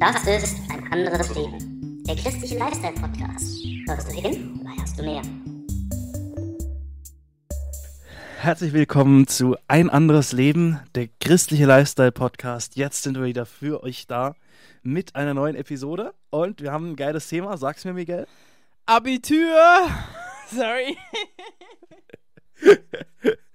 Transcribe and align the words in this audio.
Das 0.00 0.26
ist 0.26 0.56
ein 0.70 0.90
anderes 0.94 1.34
Leben. 1.34 2.02
Der 2.06 2.16
christliche 2.16 2.56
Lifestyle-Podcast. 2.56 3.58
Hörst 3.86 4.08
du 4.08 4.12
hin 4.14 4.58
oder 4.62 4.74
hörst 4.74 4.98
du 4.98 5.02
mehr? 5.02 5.20
Herzlich 8.38 8.72
willkommen 8.72 9.26
zu 9.26 9.58
Ein 9.68 9.90
anderes 9.90 10.32
Leben, 10.32 10.80
der 10.94 11.08
christliche 11.20 11.66
Lifestyle-Podcast. 11.66 12.76
Jetzt 12.76 13.02
sind 13.02 13.18
wir 13.18 13.26
wieder 13.26 13.44
für 13.44 13.82
euch 13.82 14.06
da 14.06 14.36
mit 14.82 15.16
einer 15.16 15.34
neuen 15.34 15.54
Episode 15.54 16.14
und 16.30 16.62
wir 16.62 16.72
haben 16.72 16.92
ein 16.92 16.96
geiles 16.96 17.28
Thema. 17.28 17.58
Sag's 17.58 17.84
mir, 17.84 17.92
Miguel. 17.92 18.26
Abitur! 18.86 19.86
Sorry. 20.50 20.96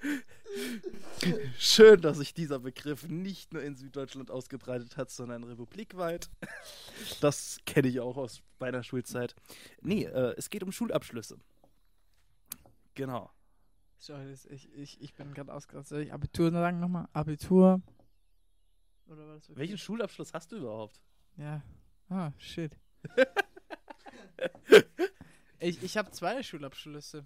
Schön, 1.57 2.01
dass 2.01 2.17
sich 2.17 2.33
dieser 2.33 2.59
Begriff 2.59 3.07
nicht 3.07 3.53
nur 3.53 3.63
in 3.63 3.75
Süddeutschland 3.75 4.31
ausgebreitet 4.31 4.97
hat, 4.97 5.09
sondern 5.11 5.43
republikweit. 5.43 6.29
Das 7.21 7.59
kenne 7.65 7.89
ich 7.89 7.99
auch 7.99 8.15
aus 8.17 8.41
meiner 8.59 8.81
Schulzeit. 8.83 9.35
Nee, 9.81 10.05
äh, 10.05 10.33
es 10.37 10.49
geht 10.49 10.63
um 10.63 10.71
Schulabschlüsse. 10.71 11.37
Genau. 12.93 13.29
Sorry, 13.97 14.33
ich, 14.49 14.73
ich, 14.73 15.01
ich 15.01 15.13
bin 15.13 15.33
gerade 15.33 15.53
ausgerastet. 15.53 15.89
Soll 15.89 16.01
ich 16.03 16.13
Abitur 16.13 16.51
sagen 16.51 16.79
nochmal? 16.79 17.07
Abitur? 17.13 17.81
Oder 19.07 19.27
war? 19.27 19.39
Welchen 19.49 19.77
Schulabschluss 19.77 20.33
hast 20.33 20.51
du 20.51 20.57
überhaupt? 20.57 21.01
Ja. 21.37 21.61
Ah, 22.09 22.31
shit. 22.37 22.77
ich 25.59 25.83
ich 25.83 25.97
habe 25.97 26.11
zwei 26.11 26.41
Schulabschlüsse. 26.43 27.25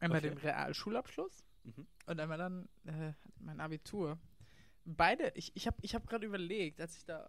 Einmal 0.00 0.18
Okay. 0.18 0.30
den 0.30 0.38
Realschulabschluss 0.38 1.44
Mhm. 1.64 1.86
Und 2.06 2.20
einmal 2.20 2.38
dann 2.38 2.68
äh, 2.84 3.12
mein 3.38 3.60
Abitur. 3.60 4.18
Beide, 4.84 5.32
ich, 5.34 5.52
ich 5.56 5.66
habe 5.66 5.76
ich 5.80 5.94
hab 5.94 6.06
gerade 6.06 6.26
überlegt, 6.26 6.80
als 6.80 6.96
ich 6.96 7.04
da 7.04 7.24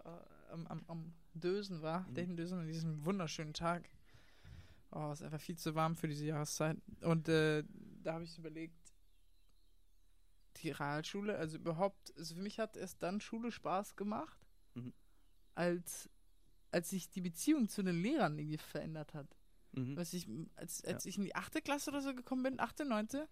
äh, 0.50 0.52
am, 0.52 0.68
am, 0.68 0.84
am 0.88 1.14
Dösen 1.34 1.82
war, 1.82 2.02
Mhm. 2.08 2.14
den 2.16 2.38
Dösen 2.38 2.60
an 2.60 2.68
diesem 2.68 3.06
wunderschönen 3.06 3.54
Tag. 3.54 3.90
Oh, 4.92 5.10
es 5.12 5.20
ist 5.20 5.26
einfach 5.26 5.42
viel 5.42 5.58
zu 5.58 5.76
warm 5.76 5.96
für 5.96 6.08
diese 6.08 6.26
Jahreszeit. 6.26 6.78
Und 7.02 7.28
äh, 7.30 7.64
da 8.04 8.14
habe 8.14 8.24
ich 8.26 8.38
überlegt, 8.38 8.76
die 10.58 10.72
Realschule, 10.72 11.38
also 11.38 11.58
überhaupt, 11.58 12.14
also 12.18 12.36
für 12.36 12.42
mich 12.42 12.60
hat 12.60 12.78
erst 12.78 13.02
dann 13.04 13.20
Schule 13.22 13.52
Spaß 13.52 13.96
gemacht, 13.96 14.40
Mhm. 14.76 14.94
als, 15.54 16.10
als 16.72 16.90
sich 16.90 17.10
die 17.10 17.22
Beziehung 17.22 17.70
zu 17.70 17.82
den 17.84 18.02
Lehrern 18.02 18.38
irgendwie 18.38 18.58
verändert 18.58 19.14
hat. 19.14 19.28
Mhm. 19.72 19.96
Was 19.96 20.14
ich, 20.14 20.28
als, 20.56 20.84
als 20.84 21.06
ich 21.06 21.18
in 21.18 21.24
die 21.24 21.36
achte 21.36 21.62
Klasse 21.62 21.92
oder 21.92 22.02
so 22.02 22.14
gekommen 22.14 22.44
bin, 22.44 22.60
achte, 22.60 22.84
neunte, 22.84 23.30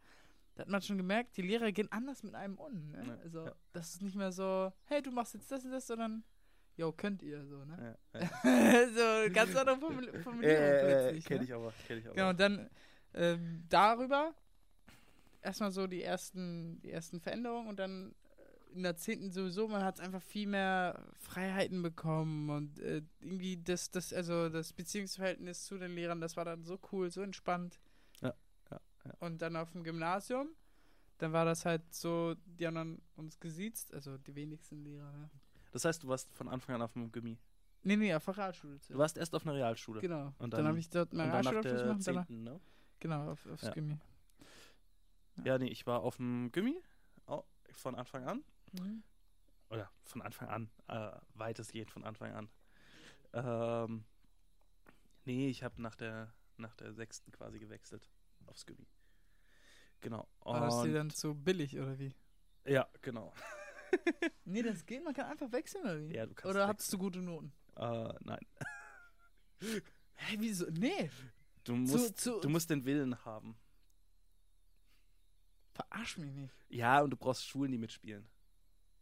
da 0.56 0.62
hat 0.62 0.70
man 0.70 0.82
schon 0.82 0.98
gemerkt, 0.98 1.36
die 1.38 1.42
Lehrer 1.42 1.72
gehen 1.72 1.92
anders 1.92 2.24
mit 2.24 2.36
einem 2.36 2.58
um. 2.58 2.92
Ne? 2.92 3.04
Ja, 3.08 3.18
also, 3.24 3.46
ja. 3.46 3.56
das 3.72 3.96
ist 3.96 4.02
nicht 4.02 4.16
mehr 4.16 4.32
so, 4.32 4.72
hey, 4.86 5.02
du 5.02 5.12
machst 5.12 5.34
jetzt 5.34 5.52
das 5.52 5.66
und 5.66 5.72
das, 5.72 5.88
sondern, 5.88 6.24
yo, 6.78 6.92
könnt 6.92 7.24
ihr, 7.24 7.46
so, 7.46 7.66
ne? 7.66 7.98
Ja, 8.14 8.20
so, 9.28 9.34
ganz 9.34 9.56
andere 9.56 9.78
Formul 9.78 10.08
Formulierung 10.24 10.66
plötzlich. 10.82 11.26
kenn 11.26 11.38
ne? 11.40 11.44
ich 11.44 11.54
aber, 11.54 11.74
kenn 11.88 12.00
ich 12.00 12.06
aber. 12.06 12.16
Genau, 12.16 12.30
und 12.30 12.40
dann 12.40 12.70
ähm, 13.14 13.64
darüber 13.70 14.34
erstmal 15.42 15.72
so 15.72 15.88
die 15.88 16.04
ersten, 16.04 16.80
die 16.82 16.92
ersten 16.92 17.20
Veränderungen 17.20 17.68
und 17.68 17.80
dann 17.80 18.12
äh, 18.72 18.76
in 18.76 18.84
der 18.84 18.96
zehnten 18.96 19.32
sowieso, 19.32 19.68
man 19.68 19.84
hat 19.84 20.00
einfach 20.00 20.22
viel 20.22 20.48
mehr 20.48 21.04
Freiheiten 21.20 21.82
bekommen 21.82 22.50
und 22.50 22.80
äh, 22.80 23.02
irgendwie 23.22 23.58
das, 23.58 23.90
das, 23.90 24.14
also 24.14 24.50
das 24.50 24.74
Beziehungsverhältnis 24.74 25.66
zu 25.66 25.78
den 25.78 25.96
Lehrern, 25.96 26.22
das 26.22 26.38
war 26.38 26.46
dann 26.46 26.64
so 26.64 26.80
cool, 26.92 27.10
so 27.10 27.22
entspannt. 27.22 27.80
Ja, 29.04 29.10
ja, 29.10 29.18
ja. 29.20 29.28
Und 29.28 29.42
dann 29.42 29.56
auf 29.56 29.72
dem 29.72 29.84
Gymnasium, 29.84 30.50
dann 31.18 31.34
war 31.34 31.46
das 31.46 31.66
halt 31.66 31.94
so, 31.94 32.36
die 32.46 32.66
haben 32.68 32.76
dann 32.76 33.02
uns 33.16 33.40
gesiezt, 33.40 33.94
also 33.94 34.18
die 34.18 34.36
wenigsten 34.36 34.84
Lehrer, 34.84 35.12
ne? 35.12 35.30
Das 35.72 35.86
heißt, 35.86 36.04
du 36.04 36.08
warst 36.08 36.32
von 36.36 36.48
Anfang 36.48 36.76
an 36.76 36.82
auf 36.84 36.94
dem 36.94 37.12
Gimmi. 37.12 37.38
Nee, 37.82 37.96
nee, 37.98 38.14
auf 38.14 38.24
der 38.26 38.38
Realschule. 38.38 38.78
Du 38.88 38.98
warst 38.98 39.18
erst 39.18 39.34
auf 39.36 39.44
einer 39.46 39.56
Realschule. 39.56 40.02
Genau. 40.02 40.28
Und 40.38 40.54
dann, 40.54 40.60
dann- 40.60 40.68
habe 40.68 40.80
ich 40.80 40.90
dort 40.90 41.12
Realschulabschluss 41.14 41.64
der 41.66 41.84
gemacht. 41.84 42.06
Danach, 42.08 42.28
10., 42.28 42.44
ne? 42.44 42.62
genau, 43.00 43.32
auf, 43.32 43.46
aufs 43.48 43.64
Ja. 43.64 43.72
Gimmi. 43.74 43.98
Ja, 45.44 45.58
nee, 45.58 45.68
ich 45.68 45.86
war 45.88 46.02
auf 46.02 46.18
dem 46.18 46.52
Gimmi 46.52 46.80
au- 47.26 47.44
von 47.72 47.96
Anfang 47.96 48.24
an. 48.26 48.44
Mhm. 48.80 49.04
Oder 49.70 49.90
von 50.04 50.22
Anfang 50.22 50.48
an, 50.50 50.70
äh, 50.88 51.12
weitestgehend 51.34 51.90
von 51.90 52.04
Anfang 52.04 52.32
an. 52.34 52.50
Ähm, 53.34 54.06
nee, 55.26 55.50
ich 55.50 55.64
habe 55.64 55.82
nach 55.82 55.96
der, 55.96 56.32
nach 56.58 56.76
der 56.76 56.94
sechsten 56.94 57.32
quasi 57.32 57.58
gewechselt 57.60 58.12
aufs 58.46 58.66
Gimmi. 58.68 58.86
Genau. 60.04 60.28
War 60.42 60.62
das 60.62 60.76
dir 60.84 60.90
Und- 60.90 60.94
dann 60.94 61.10
zu 61.10 61.34
billig 61.34 61.78
oder 61.80 61.98
wie? 61.98 62.14
ja, 62.66 62.88
genau. 63.02 63.34
Nee, 64.46 64.64
das 64.64 64.86
geht, 64.88 65.04
man 65.04 65.14
kann 65.14 65.28
einfach 65.28 65.52
wechseln 65.52 65.84
oder 65.84 66.00
wie? 66.02 66.14
Ja, 66.16 66.26
du 66.26 66.34
kannst 66.34 66.56
oder 66.56 66.68
hattest 66.68 66.92
wechseln. 66.94 67.00
du 67.00 67.06
gute 67.06 67.22
Noten? 67.22 67.54
Äh, 67.76 68.14
nein. 68.22 68.46
Hä, 70.16 70.36
wieso? 70.40 70.66
Nee, 70.72 71.10
Du 71.64 71.76
musst, 71.76 72.20
zu- 72.20 72.40
du 72.42 72.50
musst 72.50 72.70
den 72.72 72.84
Willen 72.86 73.24
haben. 73.24 73.56
verarsch 75.74 76.18
mich 76.18 76.32
nicht. 76.34 76.54
Ja, 76.70 77.02
und 77.02 77.12
du 77.12 77.18
brauchst 77.18 77.46
Schulen, 77.48 77.72
die 77.72 77.78
mitspielen. 77.78 78.28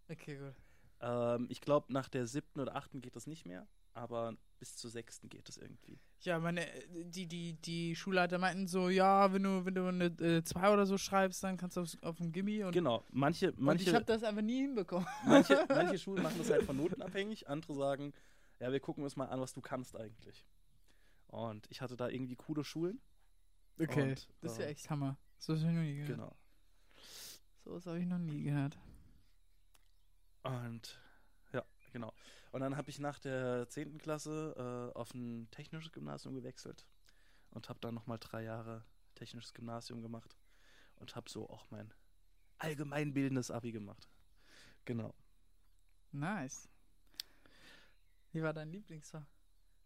Okay, 0.09 0.38
gut. 0.38 0.56
Ähm, 1.00 1.47
ich 1.50 1.61
glaube, 1.61 1.91
nach 1.91 2.09
der 2.09 2.28
siebten 2.28 2.59
oder 2.59 2.75
achten 2.75 3.01
geht 3.01 3.16
das 3.16 3.28
nicht 3.28 3.45
mehr, 3.45 3.67
aber 3.94 4.35
bis 4.61 4.77
zur 4.77 4.91
sechsten 4.91 5.27
geht 5.27 5.47
das 5.47 5.57
irgendwie. 5.57 5.99
Ja, 6.19 6.38
meine, 6.38 6.72
äh, 6.72 7.05
die, 7.05 7.25
die, 7.25 7.53
die 7.53 7.95
Schulleiter 7.95 8.38
meinten 8.38 8.67
so, 8.67 8.89
ja, 8.89 9.33
wenn 9.33 9.41
du, 9.41 9.66
wenn 9.66 9.73
du 9.73 9.88
eine 9.88 10.44
2 10.44 10.72
oder 10.72 10.85
so 10.85 10.99
schreibst, 10.99 11.44
dann 11.44 11.57
kannst 11.57 11.77
du 11.77 11.81
auf, 11.81 11.97
auf 12.03 12.17
dem 12.17 12.31
Gimmi 12.31 12.63
und, 12.63 12.72
Genau, 12.72 13.03
manche, 13.09 13.47
und 13.47 13.57
ich 13.57 13.59
manche, 13.59 13.94
habe 13.95 14.05
das 14.05 14.23
einfach 14.23 14.44
nie 14.44 14.61
hinbekommen. 14.61 15.07
manche, 15.25 15.66
manche 15.69 15.97
Schulen 15.97 16.22
machen 16.22 16.35
das 16.38 16.51
halt 16.51 16.61
von 16.63 16.77
Noten 16.77 17.01
abhängig, 17.01 17.49
andere 17.49 17.73
sagen, 17.73 18.13
ja, 18.59 18.72
wir 18.72 18.79
gucken 18.79 19.03
uns 19.03 19.16
mal 19.16 19.25
an, 19.29 19.41
was 19.41 19.53
du 19.53 19.61
kannst 19.61 19.95
eigentlich. 19.95 20.45
Und 21.25 21.66
ich 21.72 21.81
hatte 21.81 21.95
da 21.97 22.07
irgendwie 22.07 22.35
coole 22.35 22.63
Schulen. 22.63 23.01
Okay, 23.79 24.11
Und, 24.11 24.29
das 24.41 24.51
ist 24.51 24.57
ja 24.59 24.66
äh, 24.66 24.72
echt 24.73 24.91
Hammer. 24.91 25.17
So 25.39 25.53
habe 25.53 25.59
ich 25.59 25.66
noch 25.75 25.81
nie 25.81 25.95
gehört. 25.95 26.09
Genau. 26.11 26.35
So 27.63 27.73
was 27.73 27.88
habe 27.88 27.99
ich 27.99 28.05
noch 28.05 28.19
nie 28.19 28.43
gehört. 28.43 28.78
Und 30.43 31.00
genau. 31.91 32.13
Und 32.52 32.62
dann 32.62 32.75
habe 32.78 32.90
ich 32.90 33.00
nach 33.00 33.19
der 33.19 33.68
10. 33.69 33.97
Klasse 34.00 34.91
äh, 34.96 34.97
auf 34.97 35.13
ein 35.13 35.50
technisches 35.52 35.91
Gymnasium 35.91 36.34
gewechselt 36.35 36.85
und 37.52 37.69
habe 37.69 37.79
dann 37.79 37.94
nochmal 37.94 38.18
drei 38.19 38.44
Jahre 38.44 38.84
technisches 39.16 39.53
Gymnasium 39.53 40.02
gemacht 40.02 40.35
und 40.96 41.16
habe 41.16 41.29
so 41.29 41.50
auch 41.50 41.69
mein 41.69 41.94
allgemeinbildendes 42.57 43.52
Abi 43.52 43.72
gemacht. 43.72 44.07
Genau. 44.85 45.13
Nice. 46.12 46.68
Wie 48.31 48.41
war 48.41 48.53
dein 48.53 48.72
Lieblingsfach? 48.72 49.25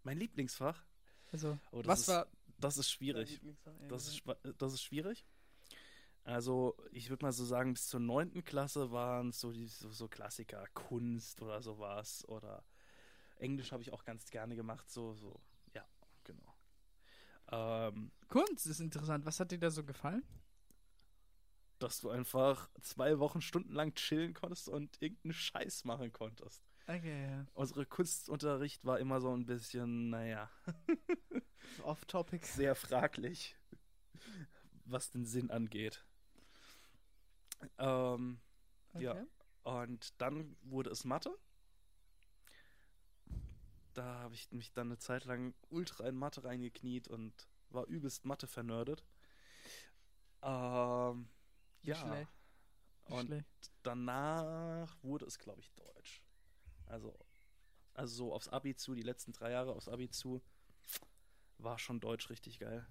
Mein 0.04 0.18
Lieblingsfach, 0.18 0.84
Also, 1.32 1.58
Oh, 1.72 1.82
das 1.82 1.88
was 1.88 2.00
ist 2.02 2.08
war 2.08 2.28
das 2.58 2.78
ist 2.78 2.90
schwierig. 2.90 3.42
Das 3.90 4.08
ist, 4.08 4.24
das 4.58 4.74
ist 4.74 4.82
schwierig. 4.82 5.26
Also, 6.26 6.76
ich 6.92 7.10
würde 7.10 7.24
mal 7.26 7.32
so 7.32 7.46
sagen, 7.46 7.74
bis 7.74 7.88
zur 7.88 8.00
9. 8.00 8.44
Klasse 8.44 8.92
waren 8.92 9.30
es 9.30 9.40
so, 9.40 9.52
die, 9.52 9.68
so, 9.68 9.92
so 9.92 10.08
Klassiker, 10.08 10.66
Kunst 10.74 11.42
oder 11.42 11.62
sowas. 11.62 12.28
Oder 12.28 12.66
Englisch 13.38 13.72
habe 13.72 13.84
ich 13.84 13.94
auch 13.94 14.04
ganz 14.04 14.30
gerne 14.32 14.56
gemacht. 14.56 14.90
So, 14.90 15.14
so, 15.14 15.40
ja, 15.74 15.86
genau. 16.24 16.58
Ähm, 17.52 18.12
Kunst 18.28 18.66
ist 18.68 18.80
interessant. 18.80 19.26
Was 19.26 19.40
hat 19.40 19.52
dir 19.52 19.60
da 19.60 19.70
so 19.70 19.84
gefallen? 19.84 20.24
dass 21.80 22.00
du 22.00 22.10
einfach 22.10 22.70
zwei 22.82 23.20
Wochen 23.20 23.42
stundenlang 23.42 23.94
chillen 23.96 24.34
konntest 24.34 24.70
und 24.70 25.02
irgendeinen 25.02 25.34
Scheiß 25.34 25.84
machen 25.84 26.12
konntest. 26.12 26.64
Okay, 26.88 27.28
ja. 27.28 27.46
Unsere 27.54 27.86
Kunstunterricht 27.86 28.86
war 28.86 29.00
immer 29.00 29.20
so 29.20 29.36
ein 29.36 29.46
bisschen, 29.46 30.10
naja, 30.10 30.50
Off-Topic. 31.84 32.46
sehr 32.46 32.76
fraglich, 32.76 33.56
was 34.86 35.10
den 35.12 35.26
Sinn 35.26 35.50
angeht. 35.50 36.06
Ähm, 37.78 38.40
Ja. 39.00 39.12
Okay. 39.12 39.26
Und 39.64 40.22
dann 40.22 40.56
wurde 40.62 40.92
es 40.92 41.06
Mathe. 41.06 41.36
Da 43.94 44.20
habe 44.20 44.36
ich 44.36 44.52
mich 44.52 44.72
dann 44.74 44.88
eine 44.88 45.00
Zeit 45.00 45.26
lang 45.26 45.56
ultra 45.70 46.08
in 46.08 46.16
Mathe 46.16 46.44
reingekniet 46.44 47.08
und 47.08 47.48
war 47.70 47.86
übelst 47.88 48.26
Mathe 48.26 48.48
vernördet. 48.48 49.04
Ähm, 50.42 51.28
ja. 51.82 51.96
schlecht. 51.96 52.32
Und 53.06 53.28
schlecht. 53.28 53.72
danach 53.84 54.96
wurde 55.02 55.26
es, 55.26 55.40
glaube 55.40 55.62
ich, 55.62 55.72
Deutsch. 55.74 56.22
Also, 56.86 57.18
also 57.94 58.16
so 58.16 58.34
aufs 58.34 58.50
Abi 58.50 58.76
zu, 58.76 58.94
die 58.94 59.02
letzten 59.02 59.32
drei 59.32 59.52
Jahre 59.52 59.74
aufs 59.74 59.88
Abi 59.88 60.10
zu, 60.10 60.42
war 61.58 61.80
schon 61.80 62.00
Deutsch 62.00 62.30
richtig 62.30 62.60
geil. 62.60 62.86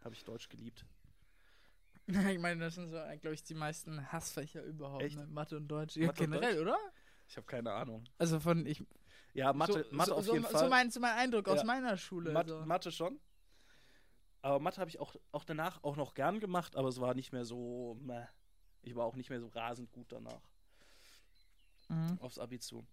Habe 0.00 0.14
ich 0.14 0.24
Deutsch 0.24 0.48
geliebt. 0.48 0.86
Ich 2.08 2.38
meine, 2.38 2.60
das 2.60 2.74
sind 2.74 2.88
so, 2.88 2.96
glaube 3.20 3.34
ich, 3.34 3.42
die 3.42 3.54
meisten 3.54 4.10
Hassfächer 4.12 4.62
überhaupt. 4.62 5.02
Echt? 5.02 5.16
Ne? 5.16 5.26
Mathe 5.26 5.56
und 5.58 5.68
Deutsch. 5.68 5.96
Ja, 5.96 6.06
Mathe 6.06 6.24
generell, 6.24 6.60
oder? 6.62 6.78
Ich 7.26 7.36
habe 7.36 7.46
keine 7.46 7.72
Ahnung. 7.72 8.04
Also 8.16 8.40
von 8.40 8.64
ich. 8.64 8.82
Ja, 9.34 9.52
Mathe, 9.52 9.84
so, 9.84 9.94
Mathe 9.96 10.10
so, 10.10 10.16
auf 10.16 10.24
so, 10.24 10.32
jeden 10.32 10.44
so 10.46 10.50
Fall. 10.50 10.68
Mein, 10.70 10.90
so 10.90 11.00
mein 11.00 11.14
Eindruck 11.16 11.48
aus 11.48 11.58
Ja. 11.58 11.64
meiner 11.64 11.96
Schule. 11.98 12.32
Mathe, 12.32 12.50
so. 12.60 12.64
Mathe 12.64 12.90
schon. 12.92 13.20
Aber 14.40 14.58
Mathe 14.58 14.80
habe 14.80 14.88
ich 14.88 14.98
auch, 15.00 15.14
auch 15.32 15.44
danach 15.44 15.82
auch 15.84 15.96
noch 15.96 16.14
gern 16.14 16.40
gemacht, 16.40 16.76
aber 16.76 16.88
es 16.88 17.00
war 17.00 17.14
nicht 17.14 17.32
mehr 17.32 17.44
so. 17.44 17.98
Meh. 18.00 18.24
Ich 18.80 18.94
war 18.94 19.04
auch 19.04 19.16
nicht 19.16 19.28
mehr 19.28 19.40
so 19.40 19.48
rasend 19.48 19.92
gut 19.92 20.10
danach 20.12 20.40
Mhm. 21.90 22.18
aufs 22.20 22.38
Abi 22.38 22.58
zu. 22.58 22.86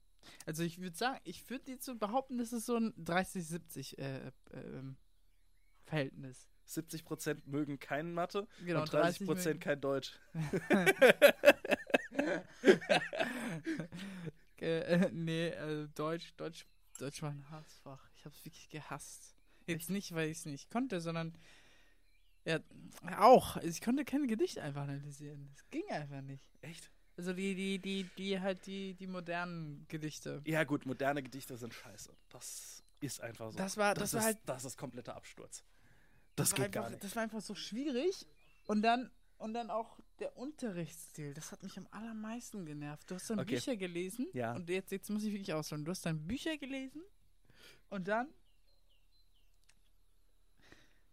Also 0.46 0.64
ich 0.64 0.80
würde 0.80 0.98
sagen, 0.98 1.20
ich 1.24 1.50
würde 1.50 1.72
jetzt 1.72 1.86
so 1.86 1.96
behaupten, 1.96 2.38
das 2.38 2.52
ist 2.54 2.66
so 2.66 2.78
ein 2.78 2.94
30-70 2.96 3.98
äh, 3.98 4.28
äh, 4.28 4.32
ähm, 4.54 4.98
Verhältnis. 5.84 6.50
70% 6.68 7.44
mögen 7.46 7.80
kein 7.80 8.14
Mathe 8.14 8.48
Genau, 8.66 8.82
und 8.82 8.90
30%, 8.90 8.92
30 8.92 9.28
mögen- 9.28 9.60
kein 9.60 9.82
Deutsch. 9.82 10.20
Äh, 14.58 15.10
nee, 15.12 15.48
äh, 15.50 15.88
Deutsch, 15.96 16.34
Deutsch, 16.38 16.66
Deutsch 16.98 17.22
war 17.22 17.30
ein 17.32 17.50
Hassfach. 17.52 18.10
Ich 18.16 18.26
hab's 18.26 18.44
wirklich 18.46 18.70
gehasst. 18.70 19.36
Jetzt 19.68 19.90
nicht, 19.90 20.14
weil 20.16 20.30
ich 20.30 20.38
es 20.40 20.46
nicht 20.46 20.72
konnte, 20.72 21.02
sondern 21.02 21.38
ja, 22.46 22.60
auch. 23.18 23.58
Also 23.58 23.68
Ich 23.68 23.82
konnte 23.82 24.06
kein 24.06 24.28
Gedicht 24.28 24.58
einfach 24.60 24.84
analysieren. 24.84 25.50
Das 25.54 25.70
ging 25.72 25.84
einfach 25.90 26.22
nicht. 26.22 26.44
Echt? 26.62 26.90
Also 27.18 27.34
die, 27.34 27.54
die, 27.56 27.80
die, 27.80 28.10
die 28.18 28.40
halt 28.40 28.66
die, 28.66 28.94
die 28.94 29.08
modernen 29.08 29.86
Gedichte. 29.88 30.42
Ja 30.46 30.64
gut, 30.64 30.86
moderne 30.86 31.22
Gedichte 31.22 31.58
sind 31.58 31.74
scheiße. 31.74 32.14
Das 32.30 32.84
ist 33.02 33.22
einfach 33.22 33.52
so. 33.52 33.58
Das 33.58 33.78
war- 33.78 33.94
das 33.94 34.14
war 34.14 34.20
ist, 34.22 34.26
halt- 34.26 34.40
Das 34.46 34.64
ist 34.66 34.78
kompletter 34.78 35.16
Absturz. 35.16 35.64
Das, 36.36 36.52
war 36.52 36.58
geht 36.58 36.66
einfach, 36.66 36.82
gar 36.82 36.90
nicht. 36.90 37.04
Das 37.04 37.16
war 37.16 37.24
einfach 37.24 37.42
so 37.42 37.56
schwierig. 37.56 38.26
Und 38.66 38.82
dann, 38.82 39.12
und 39.38 39.54
dann 39.54 39.70
auch 39.70 40.00
der 40.20 40.38
Unterrichtsstil. 40.38 41.34
Das 41.34 41.52
hat 41.52 41.64
mich 41.64 41.78
am 41.78 41.88
allermeisten 41.92 42.66
genervt. 42.66 43.10
Du 43.10 43.16
hast 43.16 43.30
dann 43.30 43.40
Okay. 43.40 43.56
Bücher 43.56 43.76
gelesen. 43.76 44.28
Ja. 44.34 44.56
Und 44.56 44.70
jetzt, 44.70 44.92
jetzt 44.92 45.10
muss 45.10 45.24
ich 45.24 45.32
wirklich 45.32 45.54
ausholen. 45.54 45.86
Du 45.86 45.92
hast 45.92 46.06
dann 46.06 46.26
Bücher 46.26 46.58
gelesen. 46.58 47.02
Und 47.90 48.08
dann 48.08 48.28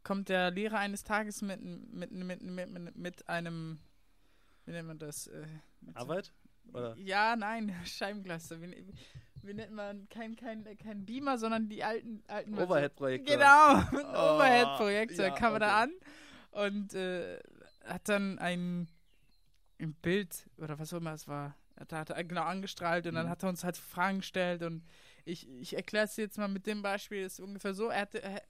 kommt 0.02 0.28
der 0.28 0.50
Lehrer 0.50 0.78
eines 0.78 1.04
Tages 1.04 1.42
mit, 1.42 1.60
mit, 1.60 2.10
mit, 2.10 2.42
mit, 2.42 2.96
mit, 2.96 3.28
einem, 3.28 3.78
wie 4.64 4.72
nennt 4.72 4.88
man 4.88 4.98
das? 4.98 5.28
Äh, 5.28 5.46
Arbeit? 5.94 6.32
Oder? 6.72 6.96
Ja, 6.96 7.36
nein, 7.36 7.74
Scheibengleister. 7.84 8.58
Wie, 9.42 9.54
nennt 9.54 9.72
man 9.72 10.08
kein, 10.08 10.36
kein, 10.36 10.64
kein 10.78 11.04
Beamer, 11.04 11.38
sondern 11.38 11.68
die 11.68 11.82
alten, 11.82 12.22
alten 12.28 12.54
Versionen. 12.54 12.70
Overhead-Projektor. 12.70 13.36
Genau, 13.36 13.78
Oh, 14.14 14.34
Overhead-Projektor 14.36 15.24
ja, 15.26 15.30
kam 15.30 15.54
er 15.54 15.58
da 15.60 15.82
okay. 15.82 15.92
an 16.52 16.70
und 16.70 16.94
äh, 16.94 17.38
hat 17.84 18.08
dann 18.08 18.38
ein, 18.38 18.88
ein 19.80 19.94
Bild 19.94 20.48
oder 20.58 20.78
was 20.78 20.92
auch 20.92 20.98
immer 20.98 21.12
es 21.14 21.26
war, 21.26 21.56
hat, 21.78 21.92
hat 21.92 22.10
er 22.10 22.24
genau 22.24 22.42
angestrahlt 22.42 23.06
und 23.06 23.14
dann 23.14 23.26
Mhm. 23.26 23.30
hat 23.30 23.42
er 23.42 23.48
uns 23.48 23.64
halt 23.64 23.76
Fragen 23.76 24.18
gestellt 24.18 24.62
und 24.62 24.84
ich, 25.24 25.48
ich 25.48 25.74
erkläre 25.74 26.04
es 26.04 26.16
jetzt 26.16 26.38
mal 26.38 26.48
mit 26.48 26.66
dem 26.66 26.82
Beispiel, 26.82 27.22
ist 27.22 27.40
ungefähr 27.40 27.74
so, 27.74 27.88
er 27.88 28.02
hatte, 28.02 28.22
er, 28.22 28.42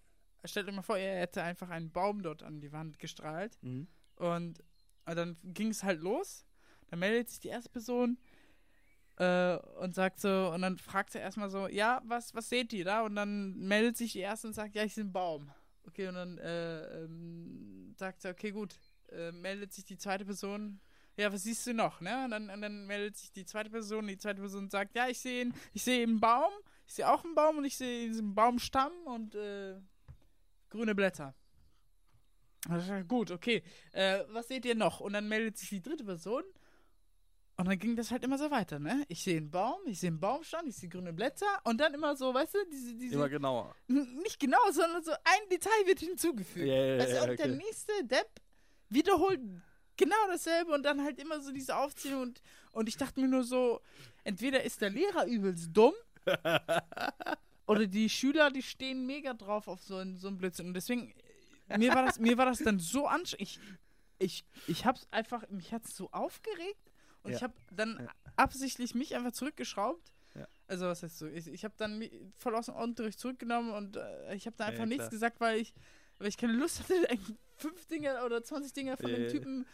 stellt 0.45 0.69
euch 0.69 0.75
mal 0.75 0.83
vor, 0.83 0.99
er 0.99 1.21
hätte 1.21 1.43
einfach 1.43 1.71
einen 1.71 1.91
Baum 1.91 2.23
dort 2.23 2.43
an 2.43 2.61
die 2.61 2.73
Wand 2.73 2.99
gestrahlt 2.99 3.57
Mhm. 3.63 3.87
und, 4.17 4.63
und 5.07 5.17
dann 5.17 5.37
ging 5.43 5.69
es 5.69 5.83
halt 5.85 6.01
los. 6.01 6.45
Dann 6.89 6.99
meldet 6.99 7.31
sich 7.31 7.41
die 7.41 7.49
erste 7.49 7.71
Person 7.71 8.19
äh, 9.23 9.57
und 9.79 9.95
sagt 9.95 10.21
so, 10.21 10.51
und 10.53 10.63
dann 10.63 10.79
fragt 10.79 11.15
er 11.15 11.21
erstmal 11.21 11.49
so, 11.49 11.69
ja, 11.69 12.03
was, 12.05 12.35
was 12.35 12.49
seht 12.49 12.73
ihr 12.73 12.85
da? 12.85 13.03
Und 13.03 13.15
dann 13.15 13.57
meldet 13.57 13.97
sich 13.97 14.13
die 14.13 14.21
erste 14.21 14.49
und 14.49 14.55
sagt, 14.55 14.75
ja, 14.75 14.83
ich 14.83 14.95
sehe 14.95 15.05
einen 15.05 15.13
Baum. 15.13 15.51
Okay, 15.87 16.09
und 16.09 16.15
dann 16.15 16.39
äh, 16.39 17.05
ähm, 17.05 17.95
sagt 17.97 18.25
er, 18.25 18.33
okay, 18.33 18.51
gut. 18.51 18.75
Äh, 19.11 19.31
meldet 19.33 19.73
sich 19.73 19.85
die 19.85 19.99
zweite 19.99 20.25
Person, 20.25 20.81
ja, 21.17 21.31
was 21.31 21.43
siehst 21.43 21.67
du 21.67 21.75
noch? 21.75 22.01
Ne? 22.01 22.25
Und, 22.25 22.31
dann, 22.31 22.49
und 22.49 22.63
dann 22.63 22.87
meldet 22.87 23.17
sich 23.17 23.31
die 23.31 23.45
zweite 23.45 23.69
Person, 23.69 24.07
die 24.07 24.17
zweite 24.17 24.41
Person 24.41 24.71
sagt, 24.71 24.97
ja, 24.97 25.09
ich 25.09 25.19
sehe 25.21 25.53
ich 25.75 25.85
sehe 25.85 26.03
einen 26.03 26.19
Baum, 26.19 26.51
ich 26.87 26.95
sehe 26.95 27.09
auch 27.09 27.23
einen 27.23 27.35
Baum 27.35 27.59
und 27.59 27.65
ich 27.65 27.77
sehe 27.77 28.09
diesen 28.09 28.35
Baumstamm 28.35 28.93
und 29.05 29.35
äh, 29.35 29.75
grüne 30.71 30.95
Blätter. 30.95 31.35
Gut, 33.07 33.31
okay. 33.31 33.63
Äh, 33.93 34.21
was 34.31 34.49
seht 34.49 34.65
ihr 34.65 34.75
noch? 34.75 35.01
Und 35.01 35.13
dann 35.13 35.29
meldet 35.29 35.59
sich 35.59 35.69
die 35.69 35.83
dritte 35.83 36.05
Person. 36.05 36.45
Und 37.57 37.69
dann 37.69 37.79
ging 37.79 37.97
das 37.97 38.11
halt 38.11 38.25
immer 38.25 38.39
so 38.39 38.51
weiter, 38.51 38.79
ne? 38.79 39.05
Ich 39.09 39.23
sehe 39.23 39.37
einen 39.37 39.51
Baum, 39.51 39.79
ich 39.87 40.01
sehe 40.01 40.09
einen 40.09 40.21
Baumstamm, 40.21 40.67
ich 40.67 40.75
sehe 40.75 40.89
grüne 40.89 41.13
Blätter 41.13 41.61
und 41.65 41.79
dann 41.79 41.93
immer 41.93 42.17
so, 42.17 42.33
weißt 42.33 42.55
du, 42.55 42.59
diese, 42.73 42.95
diese 42.95 43.15
Immer 43.15 43.29
genauer. 43.29 43.77
Nicht 43.89 44.41
genau, 44.41 44.59
sondern 44.71 45.03
so 45.03 45.13
ein 45.13 45.49
Detail 45.51 45.87
wird 45.87 46.01
hinzugefügt. 46.01 46.67
Ja, 46.67 46.99
weißt 46.99 47.13
du, 47.13 47.17
ja, 47.17 47.23
und 47.23 47.39
der 47.39 47.47
okay. 47.47 47.57
nächste 47.57 48.05
Depp 48.05 48.29
wiederholt 48.89 49.41
genau 49.97 50.17
dasselbe 50.29 50.73
und 50.73 50.83
dann 50.83 51.05
halt 51.05 51.19
immer 51.19 51.41
so 51.41 51.53
diese 51.53 51.77
Aufzählung 51.77 52.23
und, 52.23 52.43
und 52.73 52.89
ich 52.89 52.97
dachte 52.97 53.21
mir 53.21 53.29
nur 53.29 53.45
so, 53.45 53.81
entweder 54.25 54.63
ist 54.63 54.81
der 54.81 54.91
Lehrer 54.91 55.27
übelst 55.27 55.69
dumm 55.73 55.95
oder 57.67 57.87
die 57.87 58.09
Schüler, 58.09 58.51
die 58.51 58.63
stehen 58.63 59.07
mega 59.07 59.35
drauf 59.35 59.69
auf 59.69 59.83
so 59.83 59.97
einen, 59.97 60.17
so 60.17 60.29
einen 60.29 60.39
Blödsinn. 60.39 60.69
Und 60.69 60.75
deswegen, 60.75 61.15
mir 61.77 61.95
war 61.95 62.07
das, 62.07 62.19
mir 62.19 62.39
war 62.39 62.47
das 62.47 62.59
dann 62.59 62.79
so 62.79 63.07
anstrengend. 63.07 63.43
Ich, 63.43 63.61
ich, 64.19 64.45
ich 64.69 64.87
hab's 64.87 65.07
einfach, 65.11 65.49
mich 65.51 65.73
hat's 65.73 65.95
so 65.95 66.11
aufgeregt 66.13 66.92
und 67.23 67.31
Ja. 67.31 67.37
ich 67.37 67.43
habe 67.43 67.55
dann 67.71 67.99
Ja. 68.01 68.11
absichtlich 68.37 68.95
mich 68.95 69.15
einfach 69.15 69.33
zurückgeschraubt. 69.33 70.13
Ja. 70.35 70.47
Also 70.67 70.87
was 70.87 71.03
heißt 71.03 71.19
so? 71.19 71.27
Ich, 71.27 71.47
ich 71.49 71.65
habe 71.65 71.75
dann 71.77 72.03
voll 72.39 72.55
aus 72.55 72.67
dem 72.67 72.75
Unterricht 72.77 73.19
zurückgenommen 73.21 73.73
und 73.73 73.97
äh, 73.97 74.35
ich 74.35 74.47
habe 74.47 74.57
da 74.57 74.67
einfach 74.67 74.87
nichts 74.87 75.11
gesagt, 75.11 75.41
weil 75.41 75.59
ich, 75.61 75.75
weil 76.19 76.29
ich 76.29 76.37
keine 76.39 76.55
Lust 76.55 76.81
hatte, 76.81 76.95
fünf 77.57 77.87
Dinge 77.87 78.25
oder 78.25 78.43
20 78.43 78.73
Dinge 78.73 78.97
von 78.97 79.11
dem. 79.11 79.29
Typen 79.29 79.67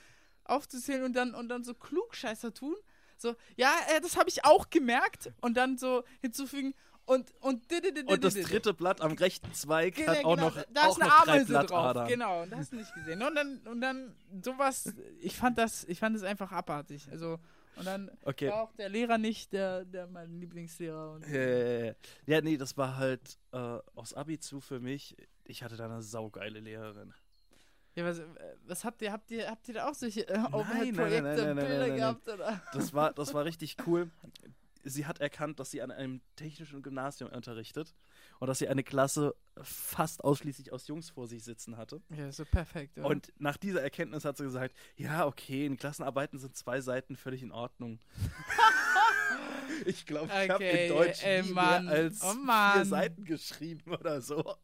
aufzuzählen 0.44 1.04
und 1.04 1.12
dann 1.14 1.34
und 1.34 1.48
dann 1.48 1.62
so 1.62 1.74
klugscheißer 1.74 2.54
tun. 2.54 2.74
So, 3.18 3.34
ja, 3.56 3.74
äh, 3.94 4.00
das 4.00 4.16
habe 4.16 4.28
ich 4.28 4.44
auch 4.44 4.70
gemerkt 4.70 5.30
und 5.40 5.56
dann 5.56 5.76
so 5.76 6.04
hinzufügen 6.20 6.74
und 7.08 7.32
und 7.40 7.62
Und 8.06 8.22
das 8.24 8.34
dritte 8.34 8.74
Blatt 8.74 9.00
am 9.00 9.12
rechten 9.12 9.52
Zweig 9.54 9.94
Genau, 9.94 10.12
hat 10.12 10.24
auch 10.24 10.36
genau, 10.36 10.48
noch, 10.50 10.64
da 10.72 10.82
auch 10.86 10.96
ist 10.96 11.02
eine 11.02 11.42
noch 11.42 11.46
drei 11.46 11.64
drauf. 11.64 12.08
Genau, 12.08 12.42
und 12.42 12.50
das 12.52 12.58
hast 12.60 12.72
du 12.72 12.76
nicht 12.76 12.94
gesehen. 12.94 13.22
Und 13.22 13.34
dann 13.34 13.58
und 13.66 13.80
dann 13.80 14.14
sowas, 14.42 14.92
ich 15.20 15.36
fand 15.36 15.56
das, 15.56 15.84
ich 15.84 15.98
fand 15.98 16.16
es 16.16 16.22
einfach 16.22 16.52
abartig. 16.52 17.08
Also 17.10 17.38
und 17.76 17.86
dann 17.86 18.10
Okay. 18.24 18.48
war 18.48 18.62
auch 18.64 18.72
der 18.72 18.88
Lehrer 18.88 19.18
nicht 19.18 19.52
der, 19.52 19.84
der 19.84 20.06
mein 20.08 20.38
Lieblingslehrer. 20.40 21.12
Und, 21.12 21.26
Ja, 21.28 21.40
ja, 21.40 21.84
ja. 21.86 21.92
ja, 22.26 22.40
nee, 22.42 22.56
das 22.56 22.76
war 22.76 22.96
halt 22.96 23.38
äh, 23.52 23.78
aus 23.94 24.14
Abi 24.14 24.38
zu 24.38 24.60
für 24.60 24.80
mich. 24.80 25.16
Ich 25.44 25.62
hatte 25.62 25.76
da 25.76 25.86
eine 25.86 26.02
saugeile 26.02 26.60
Lehrerin. 26.60 27.14
Ja, 27.94 28.04
was, 28.04 28.20
was 28.66 28.84
habt 28.84 29.00
ihr? 29.02 29.12
Habt 29.12 29.30
ihr, 29.30 29.48
habt 29.50 29.66
ihr 29.66 29.74
da 29.74 29.88
auch 29.88 29.94
solche 29.94 30.28
äh, 30.28 30.38
Overhead-Projekte, 30.52 31.22
nein, 31.22 31.34
nein, 31.34 31.56
Bilder 31.56 31.78
nein, 31.78 31.88
nein. 31.88 31.96
gehabt? 31.96 32.28
Oder? 32.28 32.62
Das 32.72 32.92
war, 32.92 33.12
das 33.12 33.32
war 33.34 33.44
richtig 33.44 33.76
cool. 33.86 34.10
Sie 34.88 35.06
hat 35.06 35.20
erkannt, 35.20 35.60
dass 35.60 35.70
sie 35.70 35.82
an 35.82 35.90
einem 35.90 36.20
technischen 36.36 36.82
Gymnasium 36.82 37.30
unterrichtet 37.30 37.94
und 38.40 38.46
dass 38.48 38.58
sie 38.58 38.68
eine 38.68 38.82
Klasse 38.82 39.34
fast 39.62 40.22
ausschließlich 40.24 40.72
aus 40.72 40.86
Jungs 40.88 41.10
vor 41.10 41.26
sich 41.26 41.44
sitzen 41.44 41.76
hatte. 41.76 42.00
Ja, 42.10 42.30
so 42.32 42.44
perfekt. 42.44 42.96
Ja. 42.96 43.04
Und 43.04 43.32
nach 43.38 43.56
dieser 43.56 43.82
Erkenntnis 43.82 44.24
hat 44.24 44.36
sie 44.36 44.44
gesagt, 44.44 44.74
ja, 44.96 45.26
okay, 45.26 45.66
in 45.66 45.76
Klassenarbeiten 45.76 46.38
sind 46.38 46.56
zwei 46.56 46.80
Seiten 46.80 47.16
völlig 47.16 47.42
in 47.42 47.52
Ordnung. 47.52 47.98
ich 49.86 50.06
glaube, 50.06 50.26
ich 50.26 50.50
habe 50.50 50.54
Okay, 50.54 50.86
in 50.88 50.92
Deutsch 50.94 51.22
ey, 51.22 51.42
nie 51.42 51.52
Mann. 51.52 51.84
mehr 51.86 51.94
als 51.94 52.22
Oh, 52.22 52.32
vier. 52.34 52.84
Seiten 52.84 53.24
geschrieben 53.24 53.94
oder 53.94 54.20
so. 54.20 54.56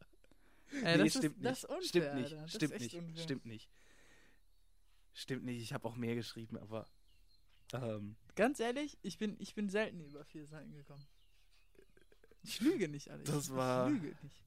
äh, 0.83 0.97
nee, 0.97 1.03
das 1.03 1.17
stimmt 1.17 1.37
ist, 1.37 1.43
nicht. 1.43 1.65
unfair, 1.65 1.81
stimmt 1.83 2.15
nicht. 2.15 2.31
Das 2.33 2.51
Stimmt 2.53 2.79
nicht. 2.79 2.93
unfair. 2.95 3.23
Stimmt 3.23 3.45
nicht. 3.45 3.69
Stimmt 5.13 5.45
nicht. 5.45 5.61
Ich 5.61 5.73
habe 5.73 5.87
auch 5.87 5.95
mehr 5.95 6.15
geschrieben, 6.15 6.57
aber 6.57 6.87
ähm, 7.73 8.15
Ganz 8.35 8.59
ehrlich, 8.59 8.97
ich 9.01 9.17
bin, 9.17 9.35
ich 9.39 9.55
bin 9.55 9.69
selten 9.69 10.01
über 10.01 10.23
vier 10.25 10.45
Seiten 10.45 10.73
gekommen. 10.73 11.05
Ich 12.43 12.59
lüge 12.61 12.87
nicht, 12.87 13.09
Alex. 13.09 13.29
Das 13.29 13.45
ich 13.45 13.55
war- 13.55 13.89
lüge 13.89 14.07
nicht. 14.21 14.43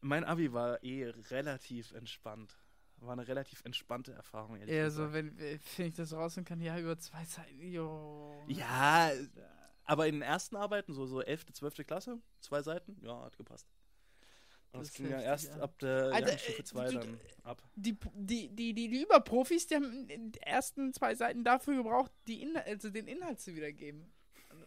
mein 0.00 0.24
Abi 0.24 0.52
war 0.52 0.82
eh 0.82 1.08
relativ 1.30 1.92
entspannt. 1.92 2.56
War 2.98 3.12
eine 3.12 3.28
relativ 3.28 3.62
entspannte 3.64 4.12
Erfahrung, 4.12 4.56
ehrlich 4.56 4.74
gesagt. 4.74 5.08
so, 5.08 5.12
wenn, 5.12 5.38
wenn 5.38 5.86
ich 5.86 5.94
das 5.94 6.14
rausfinden 6.14 6.48
kann, 6.48 6.60
ja, 6.62 6.78
über 6.78 6.96
zwei 6.98 7.24
Seiten, 7.26 7.60
jo. 7.60 8.42
Ja, 8.48 9.10
aber 9.84 10.06
in 10.06 10.14
den 10.14 10.22
ersten 10.22 10.56
Arbeiten, 10.56 10.94
so, 10.94 11.04
so 11.04 11.20
11., 11.20 11.52
12. 11.52 11.86
Klasse, 11.86 12.18
zwei 12.40 12.62
Seiten, 12.62 12.96
ja, 13.02 13.20
hat 13.22 13.36
gepasst. 13.36 13.66
Das 14.78 14.88
das 14.88 14.96
ging 14.96 15.10
ja 15.10 15.20
erst 15.20 15.48
ja. 15.48 15.60
ab 15.60 15.78
der 15.78 16.12
Alter, 16.12 16.38
Stufe 16.38 16.60
äh, 16.60 16.64
2 16.64 16.88
du- 16.88 16.98
dann 16.98 17.20
ab. 17.42 17.62
Die, 17.74 17.96
die, 18.14 18.48
die, 18.48 18.74
die, 18.74 18.88
die 18.88 19.02
Überprofis, 19.02 19.66
die 19.66 19.74
haben 19.76 20.06
den 20.08 20.32
ersten 20.34 20.92
zwei 20.92 21.14
Seiten 21.14 21.44
dafür 21.44 21.76
gebraucht, 21.76 22.10
die 22.26 22.42
Inhal 22.42 22.64
also 22.64 22.90
den 22.90 23.06
Inhalt 23.06 23.40
zu 23.40 23.54
wiedergeben. 23.54 24.12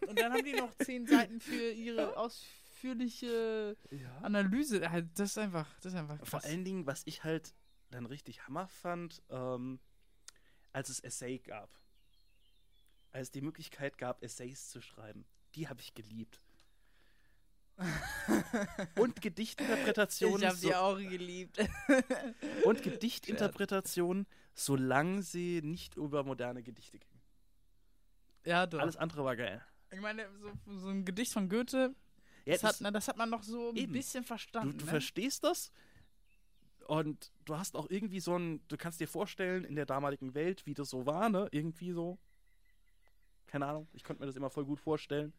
Und 0.06 0.18
dann 0.18 0.32
haben 0.32 0.44
die 0.44 0.52
noch 0.54 0.72
zehn 0.78 1.06
Seiten 1.06 1.40
für 1.40 1.70
ihre 1.72 2.16
ausführliche 2.80 3.76
Ja. 3.90 4.18
Analyse. 4.22 4.90
Halt, 4.90 5.08
Das 5.18 5.30
ist 5.30 5.38
einfach, 5.38 5.68
das 5.80 5.92
ist 5.92 5.98
einfach 5.98 6.18
krass. 6.18 6.28
Vor 6.28 6.44
allen 6.44 6.64
Dingen, 6.64 6.86
was 6.86 7.02
ich 7.04 7.24
halt 7.24 7.54
dann 7.90 8.06
richtig 8.06 8.46
Hammer 8.46 8.68
fand, 8.68 9.22
ähm, 9.30 9.80
als 10.72 10.88
es 10.88 11.00
Essay 11.00 11.38
gab. 11.38 11.70
Als 13.12 13.28
es 13.28 13.30
die 13.32 13.40
Möglichkeit 13.40 13.98
gab, 13.98 14.22
Essays 14.22 14.68
zu 14.68 14.80
schreiben. 14.80 15.26
Die 15.56 15.68
habe 15.68 15.80
ich 15.80 15.94
geliebt. 15.94 16.40
Und 18.96 19.20
Gedichtinterpretationen. 19.22 20.40
ich 20.40 20.46
habe 20.46 20.56
so, 20.56 20.68
die 20.68 20.74
auch 20.74 20.96
geliebt. 20.98 21.58
und 22.64 22.82
Gedichtinterpretationen, 22.82 24.26
solange 24.54 25.22
sie 25.22 25.62
nicht 25.62 25.96
über 25.96 26.22
moderne 26.24 26.62
Gedichte 26.62 26.98
gingen. 26.98 27.20
ja, 28.44 28.66
doch. 28.66 28.80
Alles 28.80 28.96
andere 28.96 29.24
war 29.24 29.36
geil. 29.36 29.64
ich 29.90 30.00
meine, 30.00 30.28
so, 30.40 30.52
so 30.78 30.88
ein 30.88 31.04
Gedicht 31.04 31.32
von 31.32 31.48
Goethe, 31.48 31.94
Ja, 32.44 32.52
das, 32.52 32.60
das- 32.60 32.70
hat, 32.74 32.80
na, 32.80 32.90
das 32.90 33.08
hat 33.08 33.16
man 33.16 33.30
noch 33.30 33.42
so 33.42 33.70
ein 33.70 33.76
Eben. 33.76 33.92
bisschen 33.92 34.22
du, 34.24 34.28
verstanden. 34.28 34.78
du 34.78 34.84
ne? 34.84 34.90
verstehst 34.90 35.42
das 35.44 35.72
und 36.86 37.30
du 37.44 37.56
hast 37.56 37.76
auch 37.76 37.88
irgendwie 37.88 38.20
so 38.20 38.36
ein, 38.36 38.60
du 38.68 38.76
kannst 38.76 39.00
dir 39.00 39.08
vorstellen, 39.08 39.64
in 39.64 39.74
der 39.76 39.86
damaligen 39.86 40.34
Welt, 40.34 40.66
wie 40.66 40.74
das 40.74 40.90
so 40.90 41.06
war, 41.06 41.28
ne? 41.28 41.48
Irgendwie 41.52 41.92
so. 41.92 42.18
Keine 43.46 43.66
Ahnung, 43.66 43.88
ich 43.92 44.04
konnte 44.04 44.20
mir 44.20 44.26
das 44.26 44.36
immer 44.36 44.50
voll 44.50 44.64
gut 44.64 44.80
vorstellen. 44.80 45.32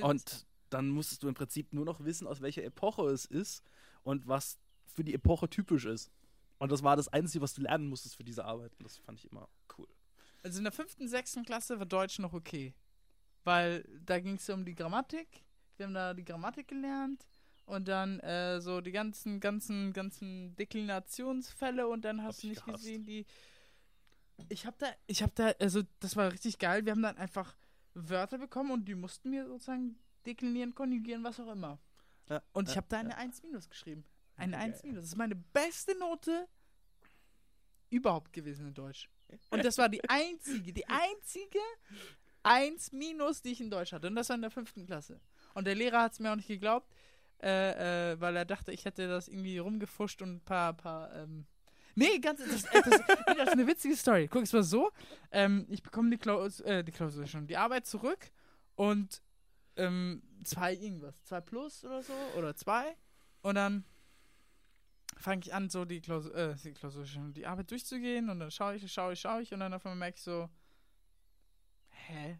Und 0.00 0.46
dann 0.72 0.88
musstest 0.88 1.22
du 1.22 1.28
im 1.28 1.34
Prinzip 1.34 1.72
nur 1.72 1.84
noch 1.84 2.04
wissen, 2.04 2.26
aus 2.26 2.40
welcher 2.40 2.64
Epoche 2.64 3.08
es 3.10 3.24
ist 3.24 3.62
und 4.02 4.26
was 4.26 4.58
für 4.86 5.04
die 5.04 5.14
Epoche 5.14 5.48
typisch 5.48 5.84
ist. 5.84 6.10
Und 6.58 6.70
das 6.70 6.82
war 6.82 6.96
das 6.96 7.08
Einzige, 7.08 7.42
was 7.42 7.54
du 7.54 7.62
lernen 7.62 7.88
musstest 7.88 8.16
für 8.16 8.24
diese 8.24 8.44
Arbeit. 8.44 8.72
Und 8.78 8.84
das 8.84 8.96
fand 8.98 9.18
ich 9.18 9.30
immer 9.30 9.48
cool. 9.78 9.88
Also 10.42 10.58
in 10.58 10.64
der 10.64 10.72
fünften, 10.72 11.08
sechsten 11.08 11.44
Klasse 11.44 11.78
war 11.78 11.86
Deutsch 11.86 12.18
noch 12.18 12.32
okay. 12.32 12.74
Weil 13.44 13.84
da 14.04 14.20
ging 14.20 14.36
es 14.36 14.48
um 14.48 14.64
die 14.64 14.74
Grammatik. 14.74 15.26
Wir 15.76 15.86
haben 15.86 15.94
da 15.94 16.14
die 16.14 16.24
Grammatik 16.24 16.68
gelernt. 16.68 17.26
Und 17.66 17.88
dann 17.88 18.20
äh, 18.20 18.60
so 18.60 18.80
die 18.80 18.92
ganzen, 18.92 19.40
ganzen, 19.40 19.92
ganzen 19.92 20.54
Deklinationsfälle. 20.56 21.88
Und 21.88 22.04
dann 22.04 22.22
hast 22.22 22.36
Hab 22.36 22.42
du 22.42 22.46
ich 22.46 22.50
nicht 22.50 22.64
gehasst. 22.64 22.84
gesehen, 22.84 23.04
die. 23.04 23.26
Ich 24.48 24.66
hab 24.66 24.78
da, 24.78 24.86
ich 25.06 25.22
hab 25.22 25.34
da, 25.34 25.52
also 25.60 25.82
das 26.00 26.16
war 26.16 26.32
richtig 26.32 26.58
geil. 26.58 26.84
Wir 26.84 26.92
haben 26.92 27.02
dann 27.02 27.16
einfach 27.16 27.56
Wörter 27.94 28.38
bekommen 28.38 28.70
und 28.70 28.84
die 28.86 28.94
mussten 28.94 29.30
mir 29.30 29.46
sozusagen 29.46 29.96
deklinieren, 30.26 30.74
konjugieren, 30.74 31.24
was 31.24 31.38
auch 31.40 31.50
immer. 31.50 31.78
Ja, 32.28 32.42
Und 32.52 32.68
ich 32.68 32.76
habe 32.76 32.86
da 32.88 32.98
eine 32.98 33.16
1 33.16 33.42
minus 33.42 33.68
geschrieben. 33.68 34.04
Eine 34.36 34.56
Geil. 34.56 34.72
1 34.72 34.82
minus. 34.84 35.02
Das 35.02 35.08
ist 35.10 35.16
meine 35.16 35.34
beste 35.34 35.96
Note 35.98 36.48
überhaupt 37.90 38.32
gewesen 38.32 38.68
in 38.68 38.74
Deutsch. 38.74 39.08
Und 39.50 39.64
das 39.64 39.78
war 39.78 39.88
die 39.88 40.02
einzige, 40.08 40.72
die 40.72 40.86
einzige 40.86 41.58
1 42.42 42.92
minus, 42.92 43.42
die 43.42 43.52
ich 43.52 43.60
in 43.60 43.70
Deutsch 43.70 43.92
hatte. 43.92 44.08
Und 44.08 44.16
das 44.16 44.28
war 44.28 44.36
in 44.36 44.42
der 44.42 44.50
fünften 44.50 44.86
Klasse. 44.86 45.20
Und 45.54 45.66
der 45.66 45.74
Lehrer 45.74 46.02
hat 46.02 46.12
es 46.12 46.20
mir 46.20 46.32
auch 46.32 46.36
nicht 46.36 46.48
geglaubt, 46.48 46.90
äh, 47.42 48.12
äh, 48.12 48.20
weil 48.20 48.36
er 48.36 48.44
dachte, 48.44 48.72
ich 48.72 48.84
hätte 48.84 49.08
das 49.08 49.28
irgendwie 49.28 49.58
rumgefuscht 49.58 50.22
und 50.22 50.36
ein 50.36 50.40
paar, 50.40 50.72
paar, 50.74 51.14
ähm, 51.14 51.46
Nee, 51.94 52.18
ganz, 52.20 52.40
das, 52.40 52.62
das, 52.62 52.84
das 53.26 53.48
ist 53.48 53.48
eine 53.48 53.66
witzige 53.66 53.94
Story. 53.96 54.26
Guck, 54.26 54.44
es 54.44 54.54
war 54.54 54.62
so, 54.62 54.90
ähm, 55.30 55.66
ich 55.68 55.82
bekomme 55.82 56.08
die 56.08 56.16
Klausur, 56.16 56.64
äh, 56.64 56.82
die 56.82 56.92
Klausur 56.92 57.26
schon, 57.26 57.46
die 57.46 57.56
Arbeit 57.58 57.86
zurück 57.86 58.30
und 58.76 59.20
ähm, 59.76 60.22
zwei 60.44 60.74
irgendwas, 60.74 61.22
zwei 61.24 61.40
plus 61.40 61.84
oder 61.84 62.02
so, 62.02 62.12
oder 62.36 62.54
zwei. 62.54 62.96
Und 63.42 63.54
dann 63.56 63.84
fange 65.16 65.40
ich 65.42 65.54
an, 65.54 65.68
so 65.70 65.84
die 65.84 66.00
Klausur, 66.00 66.34
äh, 66.34 66.54
die 66.56 66.72
Klausur 66.72 67.06
schon, 67.06 67.32
die 67.32 67.46
Arbeit 67.46 67.70
durchzugehen 67.70 68.28
und 68.30 68.40
dann 68.40 68.50
schaue 68.50 68.76
ich, 68.76 68.92
schaue 68.92 69.12
ich, 69.12 69.20
schaue 69.20 69.42
ich 69.42 69.52
und 69.52 69.60
dann 69.60 69.72
auf 69.74 69.84
einmal 69.86 69.98
merke 69.98 70.16
ich 70.16 70.22
so, 70.22 70.48
hä? 71.90 72.38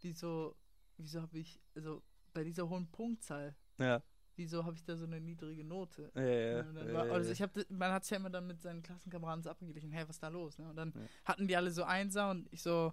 Wieso, 0.00 0.56
wieso 0.96 1.22
habe 1.22 1.38
ich, 1.38 1.60
also 1.74 2.02
bei 2.32 2.44
dieser 2.44 2.68
hohen 2.68 2.90
Punktzahl, 2.90 3.54
Ja. 3.78 4.02
wieso 4.36 4.64
habe 4.64 4.76
ich 4.76 4.84
da 4.84 4.96
so 4.96 5.04
eine 5.04 5.20
niedrige 5.20 5.64
Note? 5.64 6.10
Ja, 6.14 6.22
ja, 6.22 6.92
war, 6.92 7.10
also 7.10 7.30
ich 7.30 7.40
hab, 7.42 7.52
das- 7.54 7.68
man 7.70 7.92
hat 7.92 8.02
es 8.02 8.10
ja 8.10 8.16
immer 8.18 8.30
dann 8.30 8.46
mit 8.46 8.60
seinen 8.60 8.82
Klassenkameraden 8.82 9.42
so 9.42 9.50
abgeglichen, 9.50 9.90
hey, 9.92 10.04
was 10.08 10.16
ist 10.16 10.22
da 10.22 10.28
los? 10.28 10.58
Ne? 10.58 10.68
Und 10.68 10.76
dann 10.76 10.92
hatten 11.24 11.48
die 11.48 11.56
alle 11.56 11.70
so 11.70 11.84
Einser 11.84 12.30
und 12.30 12.48
ich 12.52 12.62
so, 12.62 12.92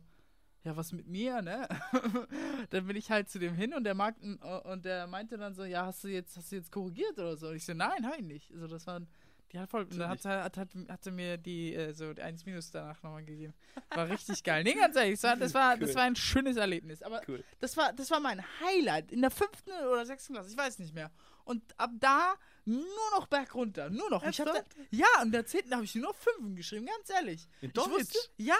ja, 0.63 0.77
was 0.77 0.93
mit 0.93 1.07
mir, 1.07 1.41
ne? 1.41 1.67
dann 2.69 2.87
bin 2.87 2.95
ich 2.95 3.11
halt 3.11 3.29
zu 3.29 3.39
dem 3.39 3.53
hin 3.55 3.73
und 3.73 3.83
der 3.83 3.95
mag 3.95 4.15
und 4.63 4.85
der 4.85 5.07
meinte 5.07 5.37
dann 5.37 5.53
so, 5.53 5.65
ja, 5.65 5.85
hast 5.85 6.03
du 6.03 6.07
jetzt, 6.07 6.37
hast 6.37 6.51
du 6.51 6.55
jetzt 6.55 6.71
korrigiert 6.71 7.17
oder 7.19 7.35
so? 7.35 7.49
Und 7.49 7.55
ich 7.55 7.65
so, 7.65 7.73
nein, 7.73 8.07
ich 8.17 8.23
nicht. 8.23 8.51
Also 8.51 8.67
das 8.67 8.87
war 8.87 9.01
die 9.53 9.59
hat 9.59 9.69
voll, 9.69 9.83
und 9.83 9.99
dann 9.99 10.09
hat, 10.09 10.25
hat, 10.25 10.57
hat, 10.57 10.69
hatte 10.89 11.11
mir 11.11 11.37
die 11.37 11.75
äh, 11.75 11.93
so 11.93 12.11
die 12.11 12.23
1 12.23 12.43
Minus 12.47 12.71
danach 12.71 13.03
nochmal 13.03 13.23
gegeben. 13.23 13.53
War 13.91 14.09
richtig 14.09 14.43
geil. 14.43 14.63
Nee, 14.63 14.73
ganz 14.73 14.95
ehrlich, 14.95 15.19
das 15.19 15.23
war, 15.23 15.35
das 15.37 15.53
war, 15.53 15.77
das 15.77 15.89
Cool. 15.89 15.95
war 15.95 16.03
ein 16.05 16.15
schönes 16.15 16.57
Erlebnis. 16.57 17.03
Aber 17.03 17.21
Cool. 17.27 17.43
das 17.59 17.77
war, 17.77 17.93
das 17.93 18.09
war 18.09 18.19
mein 18.19 18.43
Highlight 18.61 19.11
in 19.11 19.21
der 19.21 19.29
fünften 19.29 19.69
oder 19.69 20.07
sechsten 20.07 20.33
Klasse, 20.33 20.49
ich 20.49 20.57
weiß 20.57 20.79
nicht 20.79 20.95
mehr. 20.95 21.11
Und 21.43 21.61
ab 21.77 21.91
da 21.99 22.33
nur 22.65 23.11
noch 23.11 23.27
bergunter, 23.27 23.91
nur 23.91 24.09
noch. 24.09 24.25
Ich 24.25 24.41
hab 24.41 24.47
da, 24.47 24.63
ja, 24.89 25.05
in 25.21 25.31
der 25.31 25.45
zehnten 25.45 25.75
habe 25.75 25.83
ich 25.83 25.93
nur 25.93 26.05
noch 26.05 26.15
Fünfen 26.15 26.55
geschrieben, 26.55 26.87
ganz 26.87 27.09
ehrlich. 27.11 27.47
In 27.61 27.69
Ich 27.69 27.75
wusste, 27.75 28.17
ja. 28.37 28.55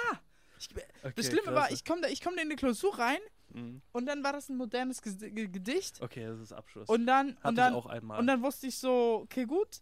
Ich, 0.71 0.83
Okay, 1.03 1.13
das 1.15 1.25
Schlimme 1.27 1.47
war, 1.47 1.67
klasse. 1.67 1.73
ich 1.73 1.85
komme 1.85 2.01
da, 2.01 2.07
ich 2.07 2.21
komm 2.21 2.35
da 2.35 2.41
in 2.41 2.49
die 2.49 2.55
Klausur 2.55 2.97
rein 2.97 3.19
Mhm. 3.49 3.81
und 3.91 4.05
dann 4.07 4.23
war 4.23 4.33
das 4.33 4.49
ein 4.49 4.57
modernes 4.57 5.01
Gedicht. 5.03 6.01
Okay, 6.01 6.25
das 6.25 6.39
ist 6.39 6.51
Abschluss. 6.53 6.89
Und 6.89 7.05
dann, 7.05 7.35
Hatte 7.37 7.47
und 7.49 7.55
dann, 7.55 7.73
auch 7.75 7.85
einmal. 7.85 8.19
und 8.19 8.25
dann 8.27 8.41
wusste 8.41 8.65
ich 8.67 8.77
so, 8.77 9.21
okay, 9.25 9.45
gut. 9.45 9.81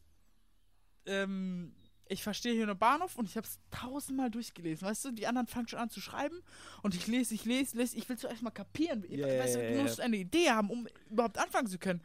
Ähm, 1.05 1.73
ich 2.07 2.23
verstehe 2.23 2.53
hier 2.53 2.65
nur 2.65 2.75
Bahnhof 2.75 3.15
und 3.15 3.29
ich 3.29 3.37
habe 3.37 3.47
es 3.47 3.59
tausendmal 3.69 4.29
durchgelesen. 4.29 4.85
Weißt 4.85 5.05
du, 5.05 5.11
die 5.11 5.25
anderen 5.27 5.47
fangen 5.47 5.67
schon 5.69 5.79
an 5.79 5.89
zu 5.89 6.01
schreiben 6.01 6.41
und 6.83 6.93
ich 6.93 7.07
lese, 7.07 7.33
ich 7.33 7.45
lese, 7.45 7.77
lese. 7.77 7.95
Ich 7.95 8.09
will 8.09 8.17
zuerst 8.17 8.41
mal 8.41 8.51
kapieren. 8.51 9.05
Ja, 9.07 9.25
weißt 9.25 9.55
du, 9.55 9.71
du 9.75 9.81
musst 9.81 10.01
eine 10.01 10.17
Idee 10.17 10.49
haben, 10.49 10.69
um 10.69 10.87
überhaupt 11.09 11.37
anfangen 11.37 11.67
zu 11.67 11.79
können. 11.79 12.03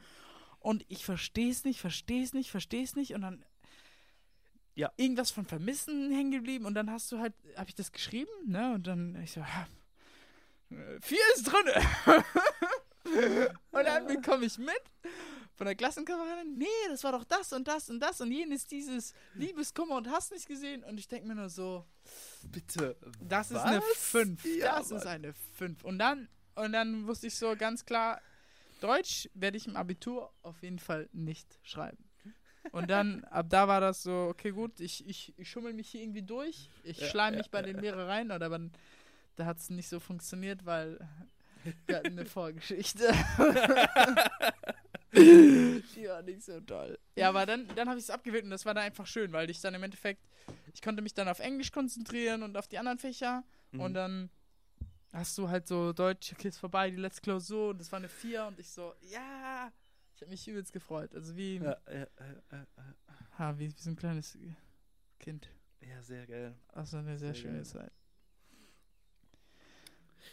Und 0.60 0.84
ich 0.88 1.04
verstehe 1.04 1.50
es 1.50 1.64
nicht, 1.64 1.80
verstehe 1.80 2.22
es 2.22 2.32
nicht, 2.34 2.50
verstehe 2.52 2.84
es 2.84 2.94
nicht. 2.94 3.14
Und 3.14 3.22
dann 3.22 3.44
Ja. 4.76 4.92
irgendwas 4.96 5.30
von 5.30 5.44
Vermissen 5.44 6.12
hängen 6.12 6.30
geblieben. 6.30 6.64
Und 6.66 6.74
dann 6.74 6.90
hast 6.90 7.10
du 7.10 7.18
halt, 7.18 7.34
habe 7.56 7.68
ich 7.68 7.74
das 7.74 7.90
geschrieben, 7.90 8.30
ne? 8.46 8.74
Und 8.74 8.86
dann 8.86 9.20
ich 9.22 9.32
so, 9.32 9.40
ja, 9.40 9.66
vier 11.00 11.18
ist 11.34 11.44
drinne. 11.44 11.82
und 13.72 13.84
dann 13.84 14.06
bekomme 14.06 14.44
ich 14.46 14.58
mit 14.58 14.82
von 15.56 15.66
der 15.66 15.74
Klassenkameradin, 15.74 16.58
nee, 16.58 16.66
das 16.88 17.02
war 17.02 17.12
doch 17.12 17.24
das 17.24 17.52
und 17.52 17.66
das 17.66 17.88
und 17.88 18.00
das 18.00 18.20
und 18.20 18.30
jenes 18.30 18.66
dieses 18.66 19.14
Liebeskummer 19.34 19.96
und 19.96 20.10
hast 20.10 20.32
nicht 20.32 20.46
gesehen. 20.46 20.84
Und 20.84 20.98
ich 20.98 21.08
denke 21.08 21.26
mir 21.26 21.34
nur 21.34 21.48
so, 21.48 21.86
Bitte. 22.50 22.96
das 23.20 23.50
ist 23.50 23.56
was? 23.56 23.64
eine 23.64 23.80
5. 23.80 24.44
Ja, 24.44 24.78
das 24.78 24.90
ist 24.90 25.04
Mann. 25.04 25.14
eine 25.14 25.32
5. 25.54 25.84
Und 25.84 25.98
dann, 25.98 26.28
und 26.54 26.72
dann 26.72 27.06
wusste 27.06 27.28
ich 27.28 27.36
so 27.36 27.56
ganz 27.56 27.84
klar, 27.86 28.20
Deutsch 28.80 29.30
werde 29.32 29.56
ich 29.56 29.66
im 29.66 29.76
Abitur 29.76 30.30
auf 30.42 30.62
jeden 30.62 30.78
Fall 30.78 31.08
nicht 31.12 31.58
schreiben. 31.62 32.05
Und 32.72 32.88
dann, 32.90 33.24
ab 33.24 33.46
da 33.48 33.68
war 33.68 33.80
das 33.80 34.02
so, 34.02 34.28
okay, 34.30 34.50
gut, 34.50 34.80
ich, 34.80 35.06
ich, 35.08 35.34
ich 35.38 35.50
schummel 35.50 35.72
mich 35.72 35.88
hier 35.90 36.02
irgendwie 36.02 36.22
durch. 36.22 36.70
Ich 36.82 36.98
Ja, 36.98 37.10
schleim 37.10 37.32
ja, 37.32 37.38
mich 37.38 37.50
bei 37.50 37.60
ja, 37.60 37.66
den 37.66 37.78
Lehrer 37.80 38.08
rein, 38.08 38.30
oder 38.30 38.46
aber 38.46 38.60
da 39.36 39.46
hat 39.46 39.58
es 39.58 39.70
nicht 39.70 39.88
so 39.88 40.00
funktioniert, 40.00 40.64
weil 40.64 40.98
wir 41.86 41.96
hatten 41.96 42.18
eine 42.18 42.26
Vorgeschichte. 42.26 43.12
Die 45.14 46.08
war 46.08 46.22
nicht 46.22 46.42
so 46.44 46.60
toll. 46.60 46.98
Ja, 47.16 47.28
aber 47.30 47.46
dann, 47.46 47.66
dann 47.74 47.88
habe 47.88 47.98
ich 47.98 48.04
es 48.04 48.10
abgewählt 48.10 48.44
und 48.44 48.50
das 48.50 48.66
war 48.66 48.74
dann 48.74 48.84
einfach 48.84 49.06
schön, 49.06 49.32
weil 49.32 49.48
ich 49.50 49.60
dann 49.60 49.74
im 49.74 49.82
Endeffekt, 49.82 50.22
ich 50.74 50.82
konnte 50.82 51.02
mich 51.02 51.14
dann 51.14 51.28
auf 51.28 51.38
Englisch 51.40 51.72
konzentrieren 51.72 52.42
und 52.42 52.56
auf 52.56 52.68
die 52.68 52.78
anderen 52.78 52.98
Fächer 52.98 53.44
Mhm. 53.72 53.80
und 53.80 53.94
dann 53.94 54.30
hast 55.12 55.36
du 55.38 55.48
halt 55.48 55.66
so 55.66 55.92
Deutsch, 55.92 56.32
okay, 56.32 56.48
ist 56.48 56.58
vorbei, 56.58 56.90
die 56.90 56.96
letzte 56.98 57.22
Klausur 57.22 57.70
und 57.70 57.78
das 57.80 57.90
war 57.90 57.98
eine 57.98 58.08
4 58.08 58.46
und 58.46 58.58
ich 58.60 58.68
so, 58.68 58.94
ja, 59.00 59.72
ich 60.16 60.22
habe 60.22 60.30
mich 60.30 60.48
übelst 60.48 60.72
gefreut. 60.72 61.14
Also 61.14 61.36
wie, 61.36 61.56
Ja, 61.58 61.76
ja, 61.88 61.98
ja, 61.98 62.06
ja, 62.52 62.66
ha, 63.38 63.58
wie, 63.58 63.68
wie 63.68 63.80
so 63.80 63.90
ein 63.90 63.96
kleines 63.96 64.36
Kind. 65.18 65.48
ja, 65.80 66.02
sehr 66.02 66.26
geil. 66.26 66.54
Also 66.72 66.96
eine 66.98 67.16
sehr 67.18 67.34
Sehr 67.34 67.42
schöne 67.42 67.54
geil. 67.58 67.66
Zeit. 67.66 67.92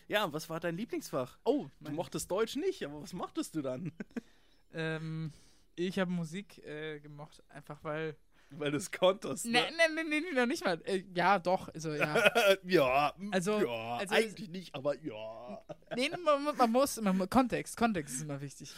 Ja, 0.08 0.26
und 0.26 0.34
was 0.34 0.50
war 0.50 0.60
dein 0.60 0.76
Lieblingsfach? 0.76 1.38
Oh, 1.44 1.68
Du 1.80 1.92
mochtest 1.92 2.30
Deutsch 2.30 2.56
nicht, 2.56 2.84
aber 2.84 3.02
was 3.02 3.14
mochtest 3.14 3.56
du 3.56 3.62
dann? 3.62 3.92
ähm, 4.74 5.32
ich 5.76 5.98
habe 6.00 6.12
Musik 6.12 6.58
äh, 6.66 7.00
gemocht, 7.00 7.42
einfach 7.50 7.84
weil. 7.84 8.16
Weil 8.52 8.72
du 8.72 8.78
es 8.78 8.92
konntest. 8.92 9.46
Ne, 9.46 9.52
Ne? 9.72 9.94
ne, 9.96 10.04
ne, 10.04 10.22
ne, 10.22 10.34
noch 10.34 10.46
nicht 10.46 10.64
mal. 10.64 10.80
Äh, 10.86 11.04
ja, 11.16 11.40
doch, 11.40 11.70
also 11.74 11.94
ja. 11.94 12.32
ja, 12.64 13.14
Also- 13.32 13.60
ja, 13.66 13.98
also- 13.98 14.14
eigentlich 14.16 14.50
nicht, 14.50 14.76
aber 14.76 14.96
ja. 15.00 15.62
Nee, 15.96 16.10
man, 16.24 16.44
man- 16.44 16.72
muss, 16.72 17.00
man, 17.02 17.18
muss- 17.18 17.30
Kontext, 17.30 17.76
Kontext 17.78 18.16
ist 18.16 18.22
immer 18.24 18.40
wichtig. 18.42 18.74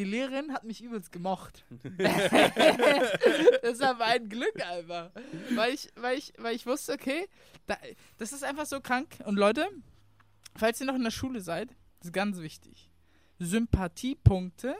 Die 0.00 0.06
Lehrerin 0.06 0.54
hat 0.54 0.64
mich 0.64 0.82
übelst 0.82 1.12
gemocht. 1.12 1.62
das 1.98 3.80
war 3.80 3.92
mein 3.98 4.30
Glück 4.30 4.58
einfach. 4.64 5.10
Weil 5.54 5.74
ich, 5.74 5.90
weil 5.94 6.16
ich, 6.16 6.32
weil 6.38 6.56
ich 6.56 6.64
wusste, 6.64 6.94
okay, 6.94 7.28
da, 7.66 7.76
das 8.16 8.32
ist 8.32 8.42
einfach 8.42 8.64
so 8.64 8.80
krank. 8.80 9.18
Und 9.26 9.36
Leute, 9.36 9.68
falls 10.56 10.80
ihr 10.80 10.86
noch 10.86 10.94
in 10.94 11.04
der 11.04 11.10
Schule 11.10 11.42
seid, 11.42 11.68
das 11.98 12.06
ist 12.06 12.12
ganz 12.14 12.38
wichtig. 12.38 12.88
Sympathiepunkte, 13.40 14.74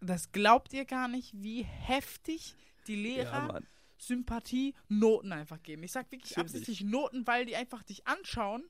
das 0.00 0.30
glaubt 0.30 0.72
ihr 0.74 0.84
gar 0.84 1.08
nicht, 1.08 1.32
wie 1.34 1.64
heftig 1.64 2.54
die 2.86 2.94
Lehrer 2.94 3.48
Ja. 3.52 3.60
Sympathie 3.98 4.76
Noten 4.88 5.32
einfach 5.32 5.60
geben. 5.60 5.82
Ich 5.82 5.90
sag 5.90 6.12
wirklich 6.12 6.36
Natürlich. 6.36 6.52
absichtlich 6.54 6.88
Noten, 6.88 7.26
weil 7.26 7.46
die 7.46 7.56
einfach 7.56 7.82
dich 7.82 8.06
anschauen 8.06 8.62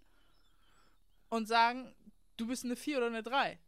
und 1.29 1.47
sagen, 1.47 1.95
du 2.39 2.47
bist 2.47 2.65
eine 2.65 2.77
4 2.77 2.97
oder 2.97 3.09
eine 3.09 3.23
3. 3.23 3.59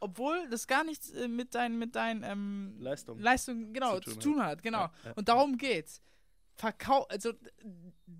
Obwohl 0.00 0.48
das 0.48 0.66
gar 0.66 0.82
nichts 0.84 1.10
äh, 1.10 1.28
mit 1.28 1.54
deinen 1.54 1.78
mit 1.78 1.94
deinen 1.94 2.22
ähm, 2.22 2.76
Leistung. 2.78 3.18
Leistungen 3.18 3.72
genau 3.72 3.98
Zu 4.00 4.10
zu 4.12 4.18
tun 4.18 4.32
tun, 4.34 4.42
hat, 4.42 4.62
genau. 4.62 4.78
Ja, 4.82 4.92
ja. 5.04 5.12
Und 5.12 5.28
darum 5.28 5.56
geht's. 5.56 6.00
Verkau 6.56 7.04
also 7.04 7.32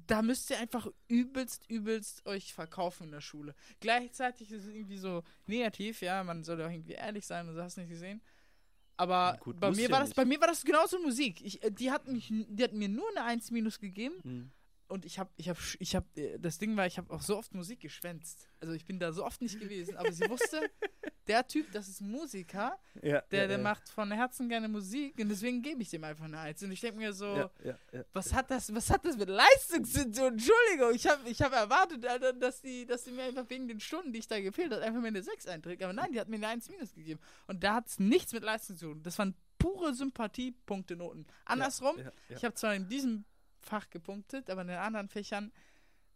da 0.06 0.22
müsst 0.22 0.48
ihr 0.50 0.58
einfach 0.58 0.86
übelst, 1.08 1.68
übelst 1.68 2.24
euch 2.26 2.54
verkaufen 2.54 3.04
in 3.04 3.10
der 3.12 3.20
Schule. 3.20 3.54
Gleichzeitig 3.80 4.50
ist 4.50 4.64
es 4.64 4.72
irgendwie 4.74 4.96
so 4.96 5.22
negativ, 5.46 6.00
ja, 6.00 6.24
man 6.24 6.42
soll 6.42 6.60
auch 6.62 6.70
irgendwie 6.70 6.92
ehrlich 6.92 7.26
sein 7.26 7.48
und 7.48 7.54
so 7.54 7.62
hast 7.62 7.76
du 7.76 7.82
nicht 7.82 7.90
gesehen. 7.90 8.22
Aber 8.96 9.38
Gut, 9.40 9.58
bei 9.58 9.70
mir 9.70 9.82
ja 9.84 9.90
war 9.90 10.00
das, 10.00 10.10
nicht. 10.10 10.16
bei 10.16 10.24
mir 10.26 10.40
war 10.40 10.48
das 10.48 10.62
genauso 10.64 10.98
Musik. 11.00 11.40
Ich, 11.42 11.62
äh, 11.62 11.70
die 11.70 11.90
hat 11.90 12.06
mich, 12.06 12.30
die 12.30 12.62
hat 12.64 12.72
mir 12.72 12.88
nur 12.88 13.08
eine 13.10 13.24
1 13.24 13.50
minus 13.50 13.78
gegeben 13.78 14.16
Mhm. 14.24 14.50
Und 14.90 15.04
ich 15.04 15.18
habe, 15.18 15.30
ich 15.36 15.48
habe, 15.48 15.58
ich 15.78 15.94
habe, 15.94 16.38
das 16.38 16.58
Ding 16.58 16.76
war, 16.76 16.86
ich 16.86 16.98
habe 16.98 17.12
auch 17.12 17.22
so 17.22 17.38
oft 17.38 17.54
Musik 17.54 17.80
geschwänzt. 17.80 18.48
Also 18.60 18.74
ich 18.74 18.84
bin 18.84 18.98
da 18.98 19.12
so 19.12 19.24
oft 19.24 19.40
nicht 19.40 19.58
gewesen, 19.60 19.96
aber 19.96 20.12
sie 20.12 20.28
wusste, 20.28 20.68
der 21.28 21.46
Typ, 21.46 21.70
das 21.72 21.88
ist 21.88 22.00
Musiker, 22.00 22.78
Ja, 23.02 23.20
der, 23.30 23.42
ja, 23.42 23.46
der 23.46 23.58
ja. 23.58 23.58
macht 23.58 23.88
von 23.88 24.10
Herzen 24.10 24.48
gerne 24.48 24.68
Musik 24.68 25.18
und 25.20 25.28
deswegen 25.28 25.62
gebe 25.62 25.80
ich 25.82 25.90
dem 25.90 26.02
einfach 26.02 26.24
eine 26.24 26.38
Eins. 26.40 26.62
Und 26.62 26.72
ich 26.72 26.80
denke 26.80 26.98
mir 26.98 27.12
so, 27.12 27.48
was 28.12 28.32
hat 28.34 28.50
das, 28.50 28.74
was 28.74 28.90
hat 28.90 29.04
das 29.04 29.16
mit 29.16 29.28
Leistung 29.28 29.84
zu 29.84 30.10
tun? 30.10 30.32
Entschuldigung, 30.32 30.92
ich 30.94 31.06
habe 31.06 31.28
ich 31.28 31.40
hab 31.40 31.52
erwartet, 31.52 32.04
Alter, 32.04 32.32
dass 32.32 32.60
die, 32.60 32.84
dass 32.84 33.04
die 33.04 33.12
mir 33.12 33.24
einfach 33.24 33.48
wegen 33.48 33.68
den 33.68 33.78
Stunden, 33.80 34.12
die 34.12 34.18
ich 34.18 34.28
da 34.28 34.40
gefehlt 34.40 34.72
hat, 34.72 34.82
einfach 34.82 35.00
mir 35.00 35.08
eine 35.08 35.22
6 35.22 35.46
einträgt. 35.46 35.82
Aber 35.84 35.92
nein, 35.92 36.10
die 36.12 36.20
hat 36.20 36.28
mir 36.28 36.36
eine 36.36 36.48
1 36.48 36.68
minus 36.68 36.92
gegeben. 36.94 37.20
Und 37.46 37.62
da 37.62 37.74
hat 37.76 37.86
es 37.86 37.98
nichts 38.00 38.32
mit 38.32 38.42
Leistung 38.42 38.76
zu 38.76 38.86
tun. 38.86 39.02
Das 39.04 39.18
waren 39.18 39.34
pure 39.58 39.94
Sympathie-Punkte-Noten. 39.94 41.26
Andersrum, 41.44 41.96
Ja, 41.98 42.04
ja. 42.04 42.36
ich 42.36 42.44
habe 42.44 42.54
zwar 42.54 42.74
in 42.74 42.88
diesem 42.88 43.24
Fach 43.60 43.88
gepunktet, 43.90 44.48
aber 44.50 44.62
in 44.62 44.68
den 44.68 44.78
anderen 44.78 45.08
Fächern, 45.08 45.52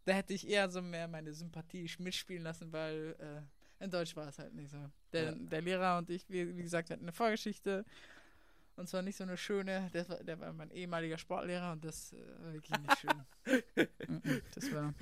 da 0.04 0.12
hätte 0.12 0.34
ich 0.34 0.48
eher 0.48 0.68
so 0.70 0.82
mehr 0.82 1.08
meine 1.08 1.32
Sympathie 1.32 1.88
mitspielen 1.98 2.42
lassen, 2.42 2.72
weil 2.72 3.16
äh, 3.18 3.84
in 3.84 3.90
Deutsch 3.90 4.14
war 4.16 4.28
es 4.28 4.38
halt 4.38 4.54
nicht 4.54 4.70
so. 4.70 4.78
Der, 5.12 5.24
Ja. 5.24 5.32
der 5.32 5.60
Lehrer 5.62 5.98
und 5.98 6.10
ich, 6.10 6.24
wie, 6.28 6.56
wie 6.56 6.62
gesagt, 6.62 6.90
hatten 6.90 7.02
eine 7.02 7.12
Vorgeschichte. 7.12 7.84
Und 8.76 8.88
zwar 8.88 9.02
nicht 9.02 9.16
so 9.16 9.22
eine 9.24 9.36
schöne, 9.36 9.88
der 9.94 10.08
war, 10.08 10.16
der 10.24 10.40
war 10.40 10.52
mein 10.52 10.70
ehemaliger 10.72 11.16
Sportlehrer 11.16 11.72
und 11.72 11.84
das 11.84 12.12
äh, 12.12 12.16
war 12.42 12.52
wirklich 12.52 12.78
nicht 12.80 12.98
schön. 12.98 13.24
Mhm, 14.08 14.42
das 14.54 14.72
war. 14.72 14.94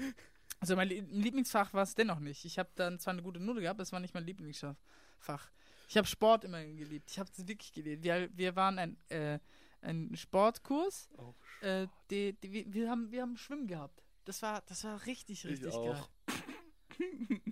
Also 0.60 0.76
mein 0.76 0.88
Lie- 0.88 1.00
Lieblingsfach 1.10 1.72
war 1.74 1.82
es 1.82 1.94
dennoch 1.94 2.20
nicht. 2.20 2.44
Ich 2.44 2.58
habe 2.58 2.68
dann 2.74 2.98
zwar 2.98 3.12
eine 3.14 3.22
gute 3.22 3.40
Note 3.40 3.60
gehabt, 3.60 3.80
das 3.80 3.90
war 3.92 3.98
nicht 4.00 4.14
mein 4.14 4.24
Lieblingsfach. 4.24 4.76
Ich 5.88 5.96
habe 5.96 6.06
Sport 6.06 6.44
immer 6.44 6.62
geliebt. 6.64 7.10
Ich 7.10 7.18
habe 7.18 7.30
es 7.36 7.46
wirklich 7.48 7.72
geliebt. 7.72 8.02
Wir, 8.04 8.28
wir 8.36 8.54
waren 8.56 8.78
ein, 8.78 8.96
äh, 9.08 9.38
ein 9.82 10.16
Sportkurs. 10.16 11.08
Auch 11.16 11.34
Äh, 11.60 11.86
die, 12.10 12.32
die, 12.40 12.72
wir, 12.72 12.90
haben, 12.90 13.10
wir 13.12 13.22
haben 13.22 13.36
Schwimmen 13.36 13.66
gehabt. 13.66 14.02
Das 14.24 14.42
war, 14.42 14.62
das 14.66 14.84
war 14.84 15.04
richtig, 15.06 15.44
Ich 15.44 15.50
richtig 15.50 15.72
auch. 15.74 15.86
geil. 15.94 16.04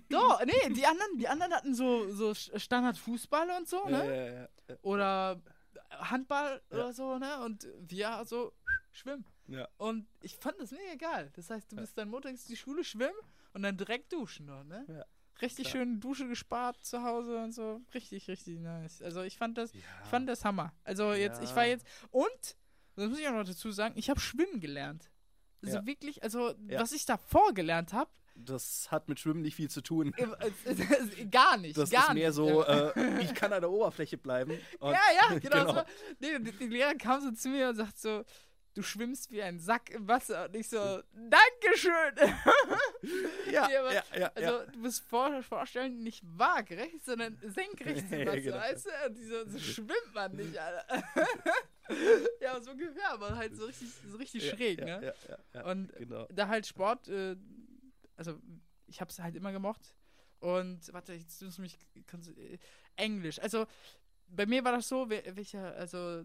Doch, 0.09 0.43
nee, 0.45 0.73
die 0.73 0.85
anderen, 0.85 1.17
die 1.17 1.27
anderen 1.27 1.53
hatten 1.53 1.73
so, 1.73 2.11
so 2.13 2.33
Standard-Fußball 2.33 3.49
und 3.57 3.67
so, 3.67 3.85
ne? 3.87 4.05
ja, 4.05 4.13
ja, 4.13 4.47
ja. 4.67 4.75
Oder 4.81 5.41
Handball 5.89 6.61
oder 6.69 6.93
so, 6.93 7.17
ne? 7.17 7.43
Und 7.43 7.67
wir 7.79 8.23
so 8.25 8.53
schwimmen. 8.91 9.25
Ja. 9.47 9.67
Und 9.77 10.07
ich 10.21 10.35
fand 10.37 10.59
das 10.59 10.71
mega 10.71 10.95
geil. 10.95 11.31
Das 11.35 11.49
heißt, 11.49 11.71
du 11.71 11.77
bist 11.77 11.97
dann 11.97 12.09
montags 12.09 12.45
die 12.45 12.55
Schule 12.55 12.83
schwimmen 12.83 13.15
und 13.53 13.63
dann 13.63 13.77
direkt 13.77 14.13
duschen 14.13 14.49
ne? 14.67 14.85
Ja. 14.87 15.05
Richtig 15.41 15.67
Klar. 15.69 15.83
schön 15.83 15.99
Dusche 15.99 16.27
gespart 16.27 16.83
zu 16.83 17.03
Hause 17.03 17.37
und 17.43 17.51
so. 17.53 17.81
Richtig, 17.93 18.27
richtig 18.27 18.59
nice. 18.59 19.01
Also 19.01 19.21
ich 19.23 19.37
fand 19.37 19.57
das, 19.57 19.73
Ja. 19.73 19.79
ich 20.03 20.09
fand 20.09 20.29
das 20.29 20.45
Hammer. 20.45 20.73
Also 20.83 21.13
jetzt, 21.13 21.41
ich 21.43 21.55
war 21.55 21.63
Ja. 21.65 21.71
jetzt 21.71 21.85
und 22.11 22.55
das 22.95 23.09
muss 23.09 23.19
ich 23.19 23.27
auch 23.27 23.33
noch 23.33 23.45
dazu 23.45 23.71
sagen, 23.71 23.93
ich 23.97 24.09
habe 24.09 24.19
schwimmen 24.19 24.59
gelernt. 24.59 25.09
Also 25.63 25.77
Ja. 25.77 25.85
wirklich, 25.85 26.21
also 26.23 26.53
Ja. 26.67 26.79
was 26.81 26.91
ich 26.91 27.05
davor 27.05 27.53
gelernt 27.53 27.93
habe, 27.93 28.09
Das 28.35 28.89
hat 28.89 29.09
mit 29.09 29.19
Schwimmen 29.19 29.41
nicht 29.41 29.55
viel 29.55 29.69
zu 29.69 29.81
tun. 29.81 30.13
gar 31.31 31.57
nicht, 31.57 31.77
Das 31.77 31.89
gar 31.89 32.07
ist 32.09 32.13
mehr 32.13 32.27
nicht. 32.29 32.35
so, 32.35 32.63
äh, 32.63 33.21
ich 33.21 33.33
kann 33.33 33.51
an 33.53 33.61
der 33.61 33.69
Oberfläche 33.69 34.17
bleiben. 34.17 34.57
Ja, 34.81 34.91
ja, 34.93 35.37
genau. 35.37 35.39
genau. 35.65 35.73
So. 35.73 35.81
Nee, 36.19 36.39
die, 36.39 36.51
die 36.53 36.67
Lehrer 36.67 36.95
kam 36.95 37.21
so 37.21 37.31
zu 37.31 37.49
mir 37.49 37.69
und 37.69 37.75
sagt 37.75 37.97
so, 37.99 38.23
du 38.73 38.81
schwimmst 38.83 39.31
wie 39.31 39.41
ein 39.41 39.59
Sack 39.59 39.89
im 39.89 40.07
Wasser. 40.07 40.45
Und 40.45 40.55
ich 40.55 40.69
so, 40.69 41.01
Dankeschön. 41.13 42.15
Ja, 43.51 43.67
Nee, 43.67 43.77
aber- 43.77 43.93
ja, 43.93 44.03
ja, 44.17 44.31
Also 44.35 44.59
ja. 44.59 44.65
du 44.65 44.79
musst 44.79 45.03
vor, 45.09 45.41
vorstellen, 45.43 46.03
nicht 46.03 46.23
waagerecht, 46.25 47.03
sondern 47.03 47.37
senkrecht 47.43 48.05
im 48.11 48.25
Wasser, 48.27 48.39
genau. 48.41 48.57
weißt 48.57 48.85
du? 48.85 48.89
Und 49.07 49.17
die 49.17 49.23
so, 49.25 49.49
so 49.49 49.59
schwimmt 49.59 50.13
man 50.13 50.35
nicht, 50.35 50.57
Alter. 50.57 51.03
ja, 52.39 52.61
so 52.61 52.71
ungefähr, 52.71 53.11
aber 53.11 53.35
halt 53.35 53.55
so 53.55 53.65
richtig, 53.65 53.89
so 54.09 54.17
richtig 54.17 54.49
schräg, 54.49 54.79
ne? 54.79 54.87
Ja, 54.87 55.01
ja, 55.29 55.37
ja, 55.53 55.65
Und 55.71 55.91
genau. 55.93 56.27
da 56.31 56.47
halt 56.47 56.65
Sport, 56.65 57.07
äh, 57.09 57.35
also 58.15 58.39
ich 58.87 59.01
hab's 59.01 59.19
halt 59.19 59.35
immer 59.35 59.51
gemocht. 59.51 59.95
Und 60.39 60.91
warte, 60.93 61.13
jetzt 61.13 61.41
muss 61.41 61.57
mich 61.59 61.77
konz- 62.09 62.35
äh, 62.37 62.57
Englisch. 62.95 63.39
Also 63.39 63.65
bei 64.27 64.45
mir 64.45 64.63
war 64.63 64.71
das 64.71 64.87
so, 64.87 65.09
welcher, 65.09 65.75
also 65.75 66.23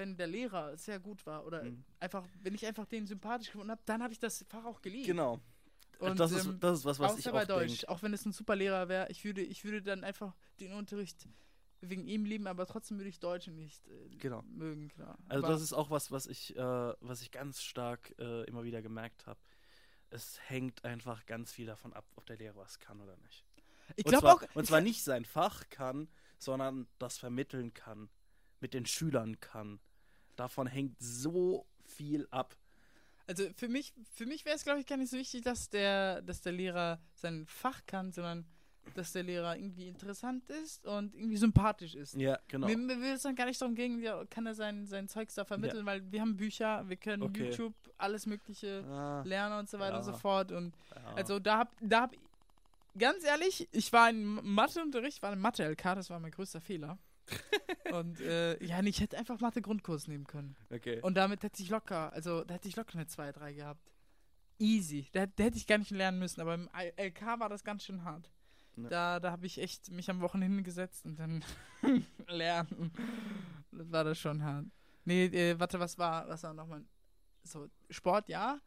wenn 0.00 0.16
der 0.16 0.26
Lehrer 0.26 0.76
sehr 0.76 0.98
gut 0.98 1.24
war 1.26 1.46
oder 1.46 1.62
Mhm. 1.64 1.84
einfach, 2.00 2.24
wenn 2.42 2.54
ich 2.54 2.64
einfach 2.66 2.86
den 2.86 3.06
sympathisch 3.06 3.48
gefunden 3.48 3.70
habe, 3.70 3.82
dann 3.84 4.02
habe 4.02 4.12
ich 4.12 4.18
das 4.18 4.44
Fach 4.48 4.64
auch 4.64 4.80
geliebt. 4.80 5.06
Genau. 5.06 5.38
Und, 5.98 6.18
das, 6.18 6.32
ist, 6.32 6.46
ähm, 6.46 6.58
das 6.60 6.78
ist 6.78 6.84
was, 6.86 6.98
was 6.98 7.18
ich 7.18 7.28
auch 7.28 7.44
Deutsch, 7.44 7.68
denke. 7.80 7.88
auch 7.90 8.02
wenn 8.02 8.14
es 8.14 8.24
ein 8.24 8.32
super 8.32 8.56
Lehrer 8.56 8.88
wäre, 8.88 9.08
ich 9.10 9.22
würde, 9.24 9.42
ich 9.42 9.64
würde 9.64 9.82
dann 9.82 10.02
einfach 10.02 10.34
den 10.58 10.72
Unterricht 10.72 11.28
wegen 11.82 12.06
ihm 12.06 12.24
lieben, 12.24 12.46
aber 12.46 12.64
trotzdem 12.66 12.96
würde 12.98 13.10
ich 13.10 13.20
Deutsche 13.20 13.50
nicht 13.50 13.86
äh, 13.88 14.16
Genau. 14.16 14.42
mögen, 14.42 14.88
klar. 14.88 15.18
Also 15.28 15.44
aber, 15.44 15.52
das 15.52 15.62
ist 15.62 15.74
auch 15.74 15.90
was, 15.90 16.10
was 16.10 16.26
ich, 16.26 16.56
äh, 16.56 16.94
was 17.00 17.20
ich 17.20 17.30
ganz 17.30 17.62
stark 17.62 18.14
äh, 18.18 18.44
immer 18.44 18.64
wieder 18.64 18.80
gemerkt 18.80 19.26
habe. 19.26 19.40
Es 20.08 20.38
hängt 20.48 20.84
einfach 20.84 21.26
ganz 21.26 21.52
viel 21.52 21.66
davon 21.66 21.92
ab, 21.92 22.06
ob 22.16 22.24
der 22.26 22.36
Lehrer 22.38 22.56
was 22.56 22.78
kann 22.78 23.00
oder 23.00 23.16
nicht. 23.18 23.44
ich 23.96 24.04
glaube 24.04 24.32
auch, 24.32 24.42
und 24.54 24.66
zwar 24.66 24.80
nicht 24.80 25.04
sein 25.04 25.24
Fach 25.26 25.68
kann, 25.68 26.08
sondern 26.38 26.86
das 26.98 27.18
vermitteln 27.18 27.74
kann, 27.74 28.08
mit 28.60 28.72
den 28.74 28.86
Schülern 28.86 29.38
kann. 29.40 29.80
Davon 30.40 30.66
hängt 30.66 30.96
so 30.98 31.66
viel 31.84 32.26
ab. 32.30 32.56
Also 33.26 33.44
für 33.56 33.68
mich, 33.68 33.92
für 34.14 34.24
mich 34.24 34.46
wäre 34.46 34.56
es, 34.56 34.64
glaube 34.64 34.80
ich, 34.80 34.86
gar 34.86 34.96
nicht 34.96 35.10
so 35.10 35.18
wichtig, 35.18 35.42
dass 35.42 35.68
der, 35.68 36.22
dass 36.22 36.40
der 36.40 36.52
Lehrer 36.52 36.98
sein 37.14 37.44
Fach 37.46 37.82
kann, 37.86 38.10
sondern 38.10 38.46
dass 38.94 39.12
der 39.12 39.22
Lehrer 39.22 39.54
irgendwie 39.54 39.86
interessant 39.86 40.48
ist 40.48 40.86
und 40.86 41.14
irgendwie 41.14 41.36
sympathisch 41.36 41.94
ist. 41.94 42.14
Ja, 42.14 42.38
genau. 42.48 42.66
Mir, 42.68 42.78
mir 42.78 42.98
will 43.02 43.12
es 43.12 43.22
dann 43.22 43.36
gar 43.36 43.44
nicht 43.44 43.60
darum 43.60 43.74
gehen, 43.74 44.00
ja, 44.02 44.24
kann 44.30 44.46
er 44.46 44.54
sein, 44.54 44.86
sein 44.86 45.08
Zeugs 45.08 45.34
da 45.34 45.44
vermitteln, 45.44 45.84
weil 45.84 46.10
wir 46.10 46.22
haben 46.22 46.38
Bücher, 46.38 46.88
wir 46.88 46.96
können 46.96 47.22
Okay. 47.22 47.50
YouTube, 47.50 47.74
alles 47.98 48.24
Mögliche 48.24 48.82
Ah, 48.88 49.22
lernen 49.26 49.58
und 49.58 49.68
so 49.68 49.78
weiter 49.78 49.98
und 49.98 50.04
so 50.04 50.12
Ja. 50.12 50.16
fort. 50.16 50.52
Und 50.52 50.74
ja. 50.96 51.14
also 51.16 51.38
da 51.38 51.58
hab, 51.58 51.76
da 51.82 52.00
hab, 52.00 52.14
ganz 52.96 53.22
ehrlich, 53.24 53.68
ich 53.72 53.92
war 53.92 54.08
in 54.08 54.24
Matheunterricht, 54.24 55.22
war 55.22 55.34
in 55.34 55.38
Mathe-LK, 55.38 55.94
das 55.96 56.08
war 56.08 56.18
mein 56.18 56.32
größter 56.32 56.62
Fehler. 56.62 56.98
und 57.92 58.20
äh, 58.20 58.62
ja, 58.64 58.82
ich 58.82 59.00
hätte 59.00 59.18
einfach 59.18 59.40
Mathe-Grundkurs 59.40 60.08
nehmen 60.08 60.26
können. 60.26 60.56
okay. 60.70 61.00
Und 61.02 61.14
damit 61.14 61.42
hätte 61.42 61.62
ich 61.62 61.68
locker, 61.70 62.12
also 62.12 62.44
da 62.44 62.54
hätte 62.54 62.68
ich 62.68 62.76
locker 62.76 62.94
eine 62.94 63.06
2, 63.06 63.32
3 63.32 63.52
gehabt. 63.52 63.92
Easy. 64.58 65.08
Da, 65.12 65.26
da 65.26 65.44
hätte 65.44 65.56
ich 65.56 65.66
gar 65.66 65.78
nicht 65.78 65.90
lernen 65.90 66.18
müssen, 66.18 66.40
aber 66.40 66.54
im 66.54 66.68
LK 66.74 67.40
war 67.40 67.48
das 67.48 67.64
ganz 67.64 67.84
schön 67.84 68.04
hart. 68.04 68.30
Ja. 68.76 68.88
Da, 68.88 69.20
da 69.20 69.30
habe 69.32 69.46
ich 69.46 69.58
echt 69.58 69.90
mich 69.90 70.10
am 70.10 70.20
Wochenende 70.20 70.56
hingesetzt 70.56 71.04
und 71.06 71.18
dann 71.18 71.44
lernen. 72.28 72.92
Das 73.72 73.90
war 73.90 74.04
das 74.04 74.18
schon 74.18 74.42
hart. 74.42 74.66
Nee, 75.04 75.24
äh, 75.26 75.58
warte, 75.58 75.80
was 75.80 75.98
war, 75.98 76.28
was 76.28 76.42
war 76.42 76.54
nochmal? 76.54 76.84
So, 77.42 77.68
Sport, 77.88 78.28
ja. 78.28 78.60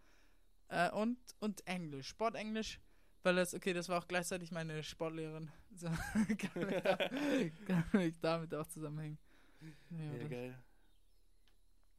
Äh, 0.67 0.89
und, 0.91 1.17
und 1.39 1.65
Englisch. 1.67 2.07
Sport, 2.07 2.35
Englisch, 2.35 2.79
weil 3.21 3.35
das, 3.35 3.53
okay, 3.53 3.73
das 3.73 3.89
war 3.89 3.99
auch 3.99 4.07
gleichzeitig 4.07 4.51
meine 4.51 4.81
Sportlehrerin. 4.83 5.51
So, 5.75 5.87
kann, 6.37 6.67
mich 6.67 6.83
da, 6.83 6.97
kann 7.67 7.85
mich 7.93 8.19
damit 8.19 8.53
auch 8.53 8.67
zusammenhängen. 8.67 9.17
Ja, 9.89 10.13
ja, 10.13 10.27
geil. 10.27 10.63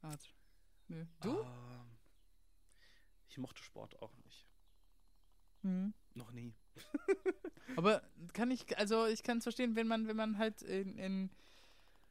Warte. 0.01 0.27
Nö. 0.87 1.05
Du? 1.21 1.39
Ähm, 1.39 1.97
ich 3.27 3.37
mochte 3.37 3.61
Sport 3.61 4.01
auch 4.01 4.15
nicht. 4.23 4.47
Mhm. 5.63 5.93
Noch 6.13 6.31
nie. 6.31 6.53
Aber 7.75 8.01
kann 8.33 8.51
ich, 8.51 8.77
also 8.77 9.05
ich 9.07 9.23
kann 9.23 9.39
es 9.39 9.43
verstehen, 9.43 9.75
wenn 9.75 9.87
man, 9.87 10.07
wenn 10.07 10.15
man 10.15 10.37
halt 10.37 10.61
in, 10.61 10.97
in 10.97 11.29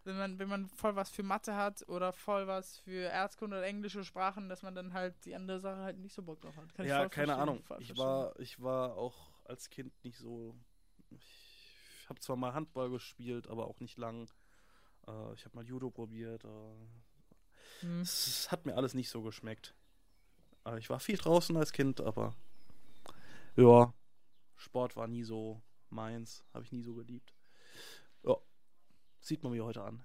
wenn 0.04 0.18
man, 0.18 0.38
wenn 0.38 0.48
man 0.48 0.68
voll 0.68 0.96
was 0.96 1.08
für 1.08 1.22
Mathe 1.22 1.56
hat 1.56 1.88
oder 1.88 2.12
voll 2.12 2.46
was 2.46 2.78
für 2.78 3.08
Erzkunde 3.08 3.56
oder 3.56 3.66
englische 3.66 4.04
Sprachen, 4.04 4.48
dass 4.48 4.62
man 4.62 4.74
dann 4.74 4.92
halt 4.92 5.24
die 5.24 5.34
andere 5.34 5.60
Sache 5.60 5.80
halt 5.80 5.98
nicht 5.98 6.12
so 6.14 6.22
Bock 6.22 6.40
drauf 6.42 6.56
hat. 6.56 6.74
Kann 6.74 6.84
ich 6.84 6.90
ja, 6.90 7.08
keine 7.08 7.36
Ahnung. 7.36 7.64
Ich 7.78 7.96
war, 7.96 8.38
ich 8.38 8.60
war 8.60 8.96
auch 8.96 9.30
als 9.44 9.70
Kind 9.70 9.92
nicht 10.04 10.18
so. 10.18 10.54
Ich 11.10 11.43
habe 12.08 12.20
zwar 12.20 12.36
mal 12.36 12.54
Handball 12.54 12.90
gespielt, 12.90 13.48
aber 13.48 13.66
auch 13.66 13.80
nicht 13.80 13.98
lang. 13.98 14.30
Äh, 15.06 15.34
ich 15.34 15.44
habe 15.44 15.56
mal 15.56 15.64
Judo 15.66 15.90
probiert. 15.90 16.44
Äh, 16.44 16.48
Hm. 17.80 18.00
es 18.02 18.50
hat 18.52 18.66
mir 18.66 18.76
alles 18.76 18.94
nicht 18.94 19.10
so 19.10 19.22
geschmeckt. 19.22 19.74
Äh, 20.64 20.78
ich 20.78 20.90
war 20.90 21.00
viel 21.00 21.16
draußen 21.16 21.56
als 21.56 21.72
Kind, 21.72 22.00
aber 22.00 22.34
ja, 23.56 23.92
Sport 24.56 24.96
war 24.96 25.06
nie 25.08 25.24
so 25.24 25.60
meins. 25.90 26.44
Habe 26.52 26.64
ich 26.64 26.72
nie 26.72 26.82
so 26.82 26.94
geliebt. 26.94 27.34
Ja, 28.22 28.36
sieht 29.20 29.42
man 29.42 29.52
mir 29.52 29.64
heute 29.64 29.82
an. 29.82 30.04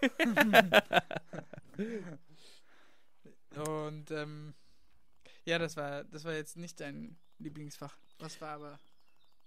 Und 3.56 4.10
ähm, 4.10 4.54
ja, 5.44 5.58
das 5.58 5.76
war, 5.76 6.04
das 6.04 6.24
war 6.24 6.32
jetzt 6.32 6.56
nicht 6.56 6.80
dein 6.80 7.16
Lieblingsfach. 7.38 7.96
Was 8.18 8.40
war 8.40 8.54
aber? 8.54 8.80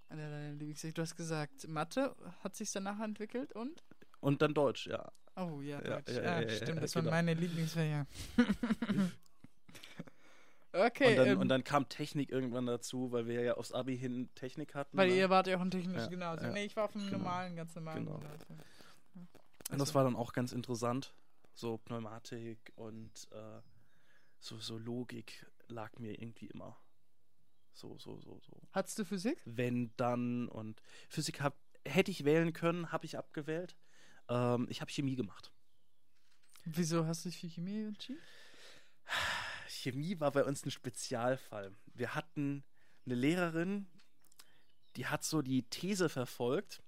Du 0.10 1.02
hast 1.02 1.16
gesagt, 1.18 1.68
Mathe 1.68 2.16
hat 2.44 2.56
sich 2.56 2.72
danach 2.72 3.00
entwickelt 3.00 3.52
und? 3.54 3.84
Und 4.22 4.42
dann 4.42 4.54
Deutsch, 4.54 4.88
ja. 4.88 5.12
Oh 5.36 5.62
ja, 5.62 5.80
Deutsch. 5.82 6.10
ja, 6.10 6.22
Ja, 6.24 6.42
ja, 6.42 6.48
ja, 6.48 6.56
stimmt, 6.56 6.82
das 6.82 6.94
genau. 6.94 7.06
waren 7.06 7.26
meine 7.26 7.34
Lieblingsfächer. 7.34 8.08
okay, 10.74 11.10
und, 11.12 11.16
dann, 11.18 11.28
ähm, 11.28 11.40
und 11.40 11.50
dann 11.50 11.64
kam 11.64 11.88
Technik 11.90 12.32
irgendwann 12.32 12.66
dazu, 12.66 13.12
weil 13.12 13.28
wir 13.28 13.42
ja 13.42 13.54
aufs 13.56 13.72
Abi 13.72 13.98
hin 13.98 14.30
Technik 14.36 14.76
hatten. 14.76 14.98
Weil 14.98 15.10
ne? 15.10 15.16
ihr 15.18 15.30
wart 15.30 15.48
ja 15.48 15.58
auch 15.58 15.62
ein 15.62 15.72
technisches 15.72 16.04
Ja, 16.04 16.10
Gymnasium. 16.10 16.48
ja, 16.50 16.54
nee, 16.54 16.66
ich 16.66 16.76
war 16.76 16.86
auf 16.86 16.96
einem 16.96 17.06
genau. 17.06 17.18
normalen, 17.18 17.56
ganz 17.56 17.76
normalen 17.76 18.06
Genau. 18.06 18.18
Gymnasium. 18.18 18.60
Und 18.60 19.30
das 19.72 19.82
Also- 19.82 19.94
war 19.96 20.04
dann 20.06 20.16
auch 20.16 20.34
ganz 20.34 20.52
interessant. 20.54 21.14
So 21.54 21.78
Pneumatik 21.78 22.72
und 22.76 23.12
äh, 23.32 23.62
so, 24.40 24.58
so 24.60 24.78
Logik 24.78 25.46
lag 25.68 25.98
mir 26.00 26.14
irgendwie 26.22 26.48
immer. 26.48 26.78
So, 27.78 27.96
so, 28.00 28.20
so, 28.20 28.40
so. 28.40 28.60
Hattest 28.72 28.98
du 28.98 29.06
Physik? 29.06 29.38
Wenn, 29.46 29.92
dann 29.98 30.48
und 30.48 30.82
Physik 31.10 31.42
hab, 31.42 31.56
hätte 31.86 32.10
ich 32.10 32.26
wählen 32.26 32.52
können, 32.52 32.92
habe 32.92 33.06
ich 33.06 33.20
abgewählt. 33.20 33.78
Ähm, 34.30 34.66
ich 34.72 34.82
habe 34.82 34.92
Chemie 34.92 35.16
gemacht. 35.16 35.52
Wieso 36.66 37.06
hast 37.06 37.24
du 37.24 37.30
dich 37.30 37.40
für 37.40 37.48
Chemie 37.48 37.84
entschieden? 37.84 38.20
Chemie 39.70 40.20
war 40.20 40.32
bei 40.32 40.44
uns 40.44 40.66
ein 40.66 40.72
Spezialfall. 40.72 41.72
Wir 41.94 42.16
hatten 42.16 42.64
eine 43.06 43.14
Lehrerin, 43.14 43.86
die 44.96 45.06
hat 45.06 45.24
so 45.24 45.44
die 45.44 45.62
These 45.70 46.10
verfolgt, 46.10 46.82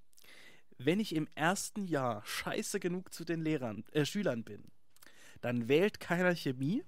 wenn 0.80 0.99
ich 0.99 1.13
im 1.13 1.28
ersten 1.36 1.86
Jahr 1.86 2.25
scheiße 2.25 2.80
genug 2.80 3.13
zu 3.13 3.25
den 3.25 3.43
Lehrern, 3.43 3.86
äh, 3.91 4.06
Schülern 4.06 4.43
bin, 4.43 4.63
dann 5.41 5.67
wählt 5.67 5.99
keiner 5.99 6.36
Chemie 6.36 6.84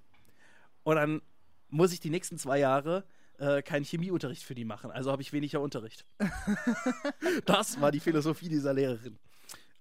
und 0.82 0.96
dann 0.96 1.22
muss 1.68 1.92
ich 1.92 2.00
die 2.00 2.10
nächsten 2.10 2.36
zwei 2.36 2.58
Jahre 2.58 3.06
äh, 3.42 3.60
keinen 3.60 3.84
Chemieunterricht 3.84 4.44
für 4.44 4.54
die 4.54 4.64
machen. 4.64 4.92
Also 4.92 5.10
habe 5.10 5.20
ich 5.20 5.32
weniger 5.32 5.60
Unterricht. 5.60 6.06
das 7.44 7.80
war 7.80 7.90
die 7.90 7.98
Philosophie 7.98 8.48
dieser 8.48 8.72
Lehrerin. 8.72 9.18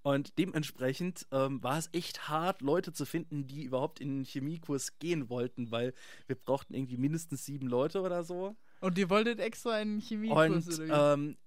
Und 0.02 0.40
dementsprechend 0.40 1.28
ähm, 1.32 1.62
war 1.62 1.78
es 1.78 1.88
echt 1.94 2.28
hart, 2.28 2.64
Leute 2.64 2.92
zu 2.92 3.06
finden, 3.06 3.46
die 3.46 3.64
überhaupt 3.64 4.00
in 4.00 4.18
den 4.18 4.26
Chemiekurs 4.26 4.98
gehen 4.98 5.30
wollten, 5.30 5.70
weil 5.70 5.94
wir 6.26 6.36
brauchten 6.36 6.74
irgendwie 6.74 6.98
mindestens 6.98 7.46
sieben 7.46 7.68
Leute 7.68 8.02
oder 8.02 8.24
so. 8.24 8.56
Und 8.80 8.98
ihr 8.98 9.12
wolltet 9.12 9.40
extra 9.40 9.74
einen 9.74 10.02
Chemiekurs 10.02 10.68
Und 10.68 10.90
oder 10.90 11.18
wie? 11.18 11.22
ähm, 11.22 11.38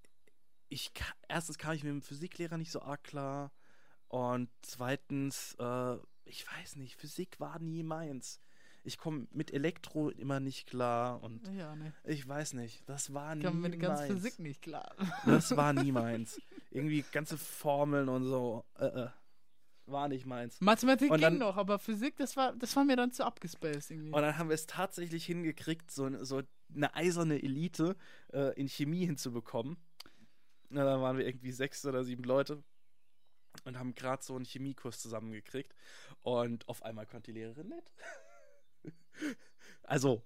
ich 0.69 0.93
erstens 1.29 1.59
kam 1.59 1.73
ich 1.73 1.83
mit 1.83 1.91
dem 1.91 2.03
Physiklehrer 2.03 2.59
nicht 2.59 2.71
so 2.71 2.81
arg 2.81 3.03
klar. 3.03 3.51
Und 4.07 4.49
zweitens, 4.63 5.57
äh, 5.59 5.97
ich 6.25 6.47
weiß 6.47 6.77
nicht, 6.77 6.95
Physik 6.95 7.41
war 7.41 7.59
nie 7.59 7.83
meins. 7.83 8.41
Ich 8.87 8.99
komme 8.99 9.27
mit 9.33 9.51
Elektro 9.53 10.11
immer 10.11 10.41
nicht 10.41 10.67
klar 10.67 11.23
und 11.23 11.47
ja, 11.57 11.75
ne. 11.75 11.93
ich 12.05 12.29
weiß 12.29 12.53
nicht, 12.53 12.87
das 12.87 13.15
war 13.15 13.33
Ich 13.33 13.39
nie 13.39 13.45
kam 13.45 13.61
mit 13.63 13.81
ganz. 13.81 14.03
Physik 14.03 14.39
nicht 14.39 14.61
klar. 14.63 14.95
Das 15.25 15.57
war 15.57 15.73
nie 15.73 15.91
meins. 15.91 16.39
Irgendwie 16.71 17.03
ganze 17.11 17.39
Formeln 17.39 18.09
und 18.11 18.25
so, 18.25 18.63
äh, 18.79 18.85
äh, 18.87 19.09
war 19.87 20.09
nicht 20.09 20.27
meins. 20.27 20.61
Mathematik 20.61 21.11
Und 21.11 21.23
dann- 21.23 21.35
ging 21.35 21.41
noch, 21.41 21.57
aber 21.57 21.79
Physik, 21.79 22.17
das 22.17 22.37
war, 22.37 22.53
das 22.55 22.77
war 22.77 22.85
mir 22.85 22.97
dann 22.97 23.11
zu 23.13 23.25
abgespaced 23.25 23.91
irgendwie. 23.91 24.13
Und 24.13 24.21
dann 24.23 24.37
haben 24.37 24.49
wir 24.51 24.55
es 24.55 24.67
tatsächlich 24.67 25.25
hingekriegt, 25.25 25.91
so, 25.91 26.23
so 26.25 26.43
eine 26.75 26.95
eiserne 26.95 27.43
Elite 27.43 27.97
äh, 28.33 28.53
in 28.61 28.69
Chemie 28.69 29.07
hinzubekommen. 29.07 29.77
Na, 30.69 30.85
da 30.85 31.01
waren 31.01 31.17
wir 31.17 31.27
irgendwie 31.27 31.53
sechs 31.53 31.85
oder 31.87 32.05
sieben 32.05 32.25
Leute 32.25 32.63
und 33.65 33.79
haben 33.79 33.95
gerade 33.95 34.23
so 34.23 34.35
einen 34.37 34.45
Chemiekurs 34.45 34.99
zusammengekriegt. 35.01 35.75
Und 36.23 36.69
auf 36.69 36.83
einmal 36.83 37.07
konnte 37.07 37.33
die 37.33 37.39
Lehrerin 37.41 37.69
nicht. 37.69 37.93
also, 39.83 40.23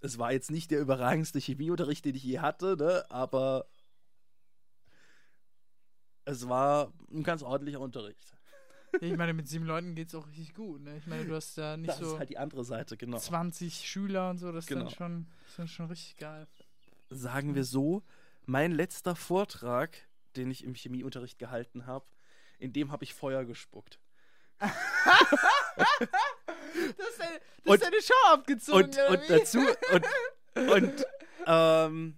es 0.00 0.18
war 0.18 0.32
jetzt 0.32 0.50
nicht 0.50 0.70
der 0.70 0.80
überragendste 0.80 1.38
Chemieunterricht, 1.38 2.04
den 2.04 2.14
ich 2.14 2.22
je 2.24 2.38
hatte, 2.40 2.76
ne? 2.76 3.04
aber 3.10 3.66
es 6.24 6.48
war 6.48 6.92
ein 7.10 7.22
ganz 7.22 7.42
ordentlicher 7.42 7.80
Unterricht. 7.80 8.36
ich 9.00 9.16
meine, 9.16 9.32
mit 9.34 9.48
sieben 9.48 9.64
Leuten 9.66 9.94
geht's 9.94 10.14
auch 10.14 10.26
richtig 10.28 10.54
gut, 10.54 10.82
ne? 10.82 10.96
Ich 10.96 11.06
meine, 11.06 11.24
du 11.24 11.34
hast 11.34 11.56
da 11.56 11.76
nicht 11.76 11.90
Das 11.90 11.98
so 11.98 12.12
ist 12.14 12.18
halt 12.18 12.30
die 12.30 12.38
andere 12.38 12.64
Seite, 12.64 12.96
genau. 12.96 13.18
20 13.18 13.88
Schüler 13.88 14.30
und 14.30 14.38
so, 14.38 14.52
das 14.52 14.64
ist 14.64 14.68
Genau. 14.68 14.84
dann 14.84 14.90
schon, 14.90 15.26
das 15.42 15.48
ist 15.50 15.58
dann 15.58 15.68
schon 15.68 15.86
richtig 15.86 16.16
geil. 16.16 16.46
sagen 17.08 17.54
wir 17.54 17.64
so, 17.64 18.02
mein 18.46 18.72
letzter 18.72 19.14
Vortrag, 19.16 19.96
den 20.36 20.50
ich 20.50 20.64
im 20.64 20.74
Chemieunterricht 20.74 21.38
gehalten 21.38 21.86
habe, 21.86 22.06
in 22.58 22.72
dem 22.72 22.90
habe 22.92 23.04
ich 23.04 23.14
Feuer 23.14 23.44
gespuckt. 23.44 23.98
Das 26.96 27.08
ist 27.08 27.20
eine, 27.20 27.40
das 27.64 27.66
Und- 27.66 27.80
ist 27.82 27.86
eine 27.86 28.02
Show 28.02 28.32
abgezogen, 28.32 28.84
Und, 28.84 28.98
und 29.08 29.30
dazu 29.30 29.58
und, 29.92 30.06
und 30.72 31.06
ähm, 31.46 32.16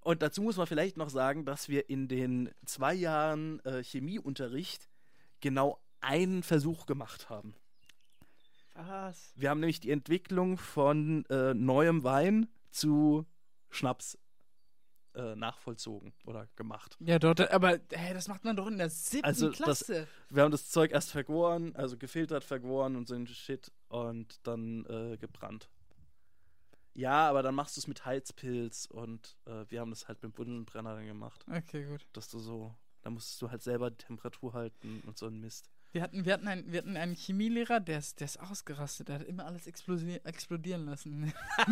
und 0.00 0.22
dazu 0.22 0.42
muss 0.42 0.56
man 0.56 0.66
vielleicht 0.66 0.96
noch 0.96 1.10
sagen, 1.10 1.44
dass 1.44 1.68
wir 1.68 1.90
in 1.90 2.08
den 2.08 2.50
zwei 2.64 2.94
Jahren 2.94 3.60
äh, 3.64 3.82
Chemieunterricht 3.82 4.88
genau 5.40 5.78
einen 6.00 6.42
Versuch 6.42 6.86
gemacht 6.86 7.28
haben. 7.28 7.54
Was? 8.74 9.32
Wir 9.34 9.50
haben 9.50 9.60
nämlich 9.60 9.80
die 9.80 9.90
Entwicklung 9.90 10.56
von 10.56 11.24
äh, 11.26 11.52
neuem 11.52 12.04
Wein 12.04 12.48
zu 12.70 13.26
Schnaps 13.70 14.16
äh, 15.18 15.34
nachvollzogen 15.36 16.12
oder 16.24 16.46
gemacht. 16.56 16.96
Ja, 17.00 17.18
dort, 17.18 17.40
aber 17.50 17.78
hey, 17.92 18.14
das 18.14 18.28
macht 18.28 18.44
man 18.44 18.56
doch 18.56 18.66
in 18.68 18.78
der 18.78 18.88
siebten 18.88 19.26
Also, 19.26 19.48
das- 19.48 19.56
Klasse. 19.58 20.06
Wir 20.30 20.42
haben 20.44 20.52
das 20.52 20.70
Zeug 20.70 20.92
erst 20.92 21.10
vergoren, 21.10 21.74
also 21.76 21.96
gefiltert, 21.98 22.44
vergoren 22.44 22.96
und 22.96 23.08
so 23.08 23.14
ein 23.14 23.26
Shit 23.26 23.72
und 23.88 24.38
dann 24.46 24.84
äh, 24.86 25.16
gebrannt. 25.18 25.68
Ja, 26.94 27.28
aber 27.28 27.42
dann 27.42 27.54
machst 27.54 27.76
du 27.76 27.80
es 27.80 27.86
mit 27.86 28.04
Heizpilz 28.04 28.86
und 28.86 29.36
äh, 29.46 29.64
wir 29.68 29.80
haben 29.80 29.90
das 29.90 30.08
halt 30.08 30.22
mit 30.22 30.34
Bunsenbrenner 30.34 30.94
dann 30.96 31.06
gemacht. 31.06 31.44
Okay, 31.48 31.84
gut. 31.84 32.06
Dass 32.12 32.28
du 32.28 32.38
so, 32.40 32.74
da 33.02 33.10
musstest 33.10 33.40
du 33.42 33.50
halt 33.50 33.62
selber 33.62 33.90
die 33.90 33.98
Temperatur 34.04 34.52
halten 34.54 35.00
und 35.06 35.16
so 35.18 35.26
ein 35.26 35.38
Mist. 35.38 35.70
Wir 35.92 36.02
hatten, 36.02 36.24
wir 36.26 36.34
hatten, 36.34 36.46
einen, 36.48 36.70
wir 36.70 36.78
hatten 36.80 36.96
einen 36.98 37.14
Chemielehrer, 37.14 37.80
der 37.80 37.98
ist, 37.98 38.20
der 38.20 38.26
ist 38.26 38.38
ausgerastet. 38.38 39.08
Der 39.08 39.16
hat 39.20 39.22
immer 39.26 39.46
alles 39.46 39.66
explodi 39.66 40.20
explodieren 40.22 40.84
lassen. 40.84 41.32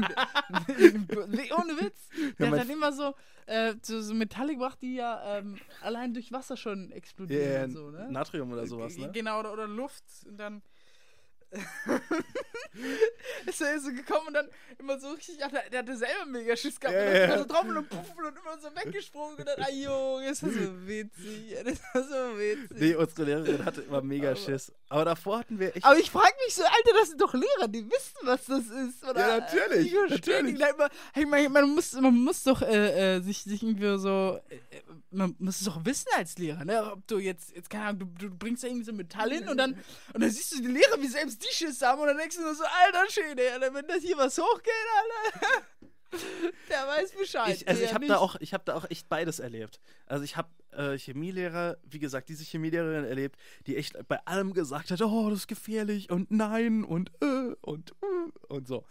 Ohne 1.58 1.76
Witz. 1.80 2.08
Der 2.38 2.46
Ja, 2.46 2.52
hat 2.52 2.60
dann 2.60 2.70
immer 2.70 2.92
so, 2.92 3.14
äh, 3.46 3.74
so, 3.82 4.00
so 4.00 4.14
Metalle 4.14 4.54
gebracht, 4.54 4.78
die 4.80 4.94
ja 4.96 5.38
ähm, 5.38 5.58
allein 5.82 6.14
durch 6.14 6.32
Wasser 6.32 6.56
schon 6.56 6.90
explodieren. 6.92 7.64
Und 7.64 7.70
so, 7.72 7.90
ne? 7.90 8.10
Natrium 8.10 8.52
oder 8.52 8.66
sowas, 8.66 8.94
G- 8.94 9.02
ne? 9.02 9.12
Genau, 9.12 9.40
oder, 9.40 9.52
oder 9.52 9.66
Luft. 9.66 10.04
Und 10.26 10.38
dann 10.38 10.62
ist 13.46 13.60
er 13.60 13.80
so 13.80 13.90
gekommen 13.92 14.28
und 14.28 14.34
dann 14.34 14.48
immer 14.78 14.98
so 14.98 15.10
richtig, 15.10 15.38
ach, 15.42 15.50
der, 15.70 15.78
hatte 15.80 15.96
selber 15.96 16.26
mega 16.26 16.56
Schiss 16.56 16.78
gehabt. 16.78 16.96
Ja, 16.96 17.02
und 17.04 17.14
dann 17.14 17.24
immer 17.30 17.38
so 17.38 17.44
drauf 17.46 17.64
und 17.64 17.88
puff 17.88 18.16
und 18.16 18.38
immer 18.38 18.58
so 18.60 18.68
weggesprungen 18.76 19.36
und 19.36 19.46
dann, 19.46 19.60
ah 19.62 19.70
Junge, 19.70 20.28
ist 20.30 20.42
das 20.42 20.52
so 20.52 20.86
witzig. 20.86 21.56
Das 21.64 21.80
war 21.94 22.02
so 22.02 22.38
witzig. 22.38 22.78
Nee, 22.78 22.94
unsere 22.94 23.24
Lehrerin 23.24 23.64
hatte 23.64 23.82
immer 23.82 24.02
mega 24.02 24.28
Aber- 24.30 24.36
Schiss. 24.36 24.72
Aber 24.88 25.04
davor 25.04 25.40
hatten 25.40 25.58
wir 25.58 25.74
echt. 25.74 25.84
Aber 25.84 25.98
ich 25.98 26.10
frage 26.10 26.32
mich 26.44 26.54
so, 26.54 26.62
Alter, 26.62 26.98
das 26.98 27.08
sind 27.08 27.20
doch 27.20 27.34
Lehrer, 27.34 27.66
die 27.66 27.84
wissen, 27.84 28.16
was 28.22 28.44
das 28.44 28.66
ist. 28.66 29.04
Oder? 29.04 29.20
Ja, 29.20 29.40
natürlich, 29.40 29.92
Ich 29.92 29.98
verstehe 29.98 30.42
natürlich. 30.42 30.78
man, 30.78 30.90
hey, 31.12 31.26
man, 31.26 31.52
man, 31.52 31.74
muss, 31.74 31.92
man 31.94 32.14
muss 32.14 32.44
doch 32.44 32.62
äh, 32.62 33.16
äh, 33.16 33.20
sich, 33.20 33.42
sich 33.42 33.62
irgendwie 33.62 33.98
so, 33.98 34.40
äh, 34.48 34.54
äh, 34.54 34.82
man 35.10 35.34
muss 35.38 35.58
es 35.60 35.66
doch 35.66 35.84
wissen 35.84 36.08
als 36.16 36.38
Lehrer, 36.38 36.64
ne? 36.64 36.92
Ob 36.92 37.06
du 37.08 37.18
jetzt, 37.18 37.54
jetzt 37.56 37.68
keine 37.68 37.86
Ahnung, 37.86 38.14
du, 38.16 38.28
du 38.28 38.34
bringst 38.36 38.62
da 38.62 38.68
irgendwie 38.68 38.84
so 38.84 38.92
Metall 38.92 39.32
hin 39.32 39.48
und 39.48 39.56
dann, 39.56 39.72
und 40.14 40.22
dann 40.22 40.30
siehst 40.30 40.54
du 40.54 40.62
die 40.62 40.68
Lehrer, 40.68 41.00
wie 41.00 41.08
selbst 41.08 41.42
die 41.42 41.52
Schiss 41.52 41.82
haben 41.82 42.00
und 42.00 42.06
dann 42.06 42.18
denkst 42.18 42.36
du 42.36 42.42
nur 42.42 42.54
so, 42.54 42.64
alter 42.64 43.10
Schäde, 43.10 43.42
Alter, 43.52 43.74
wenn 43.74 43.86
das 43.88 44.02
hier 44.02 44.16
was 44.16 44.38
hochgeht, 44.38 44.72
Alter. 45.34 45.62
Der 46.68 46.86
weiß 46.86 47.12
Bescheid. 47.12 47.56
Ich, 47.56 47.68
also 47.68 47.82
ich 47.82 47.94
habe 47.94 48.06
da 48.06 48.18
auch, 48.18 48.36
ich 48.40 48.52
habe 48.54 48.64
da 48.64 48.74
auch 48.74 48.88
echt 48.90 49.08
beides 49.08 49.38
erlebt. 49.38 49.80
Also 50.06 50.24
ich 50.24 50.36
habe 50.36 50.48
äh, 50.72 50.98
Chemielehrer, 50.98 51.76
wie 51.84 51.98
gesagt, 51.98 52.28
diese 52.28 52.44
Chemielehrerin 52.44 53.04
erlebt, 53.04 53.38
die 53.66 53.76
echt 53.76 53.96
bei 54.08 54.18
allem 54.26 54.52
gesagt 54.52 54.90
hat, 54.90 55.00
oh, 55.02 55.30
das 55.30 55.40
ist 55.40 55.48
gefährlich 55.48 56.10
und 56.10 56.30
nein 56.30 56.84
und 56.84 57.10
äh, 57.22 57.54
und 57.60 57.92
äh, 58.02 58.52
und 58.52 58.68
so. 58.68 58.84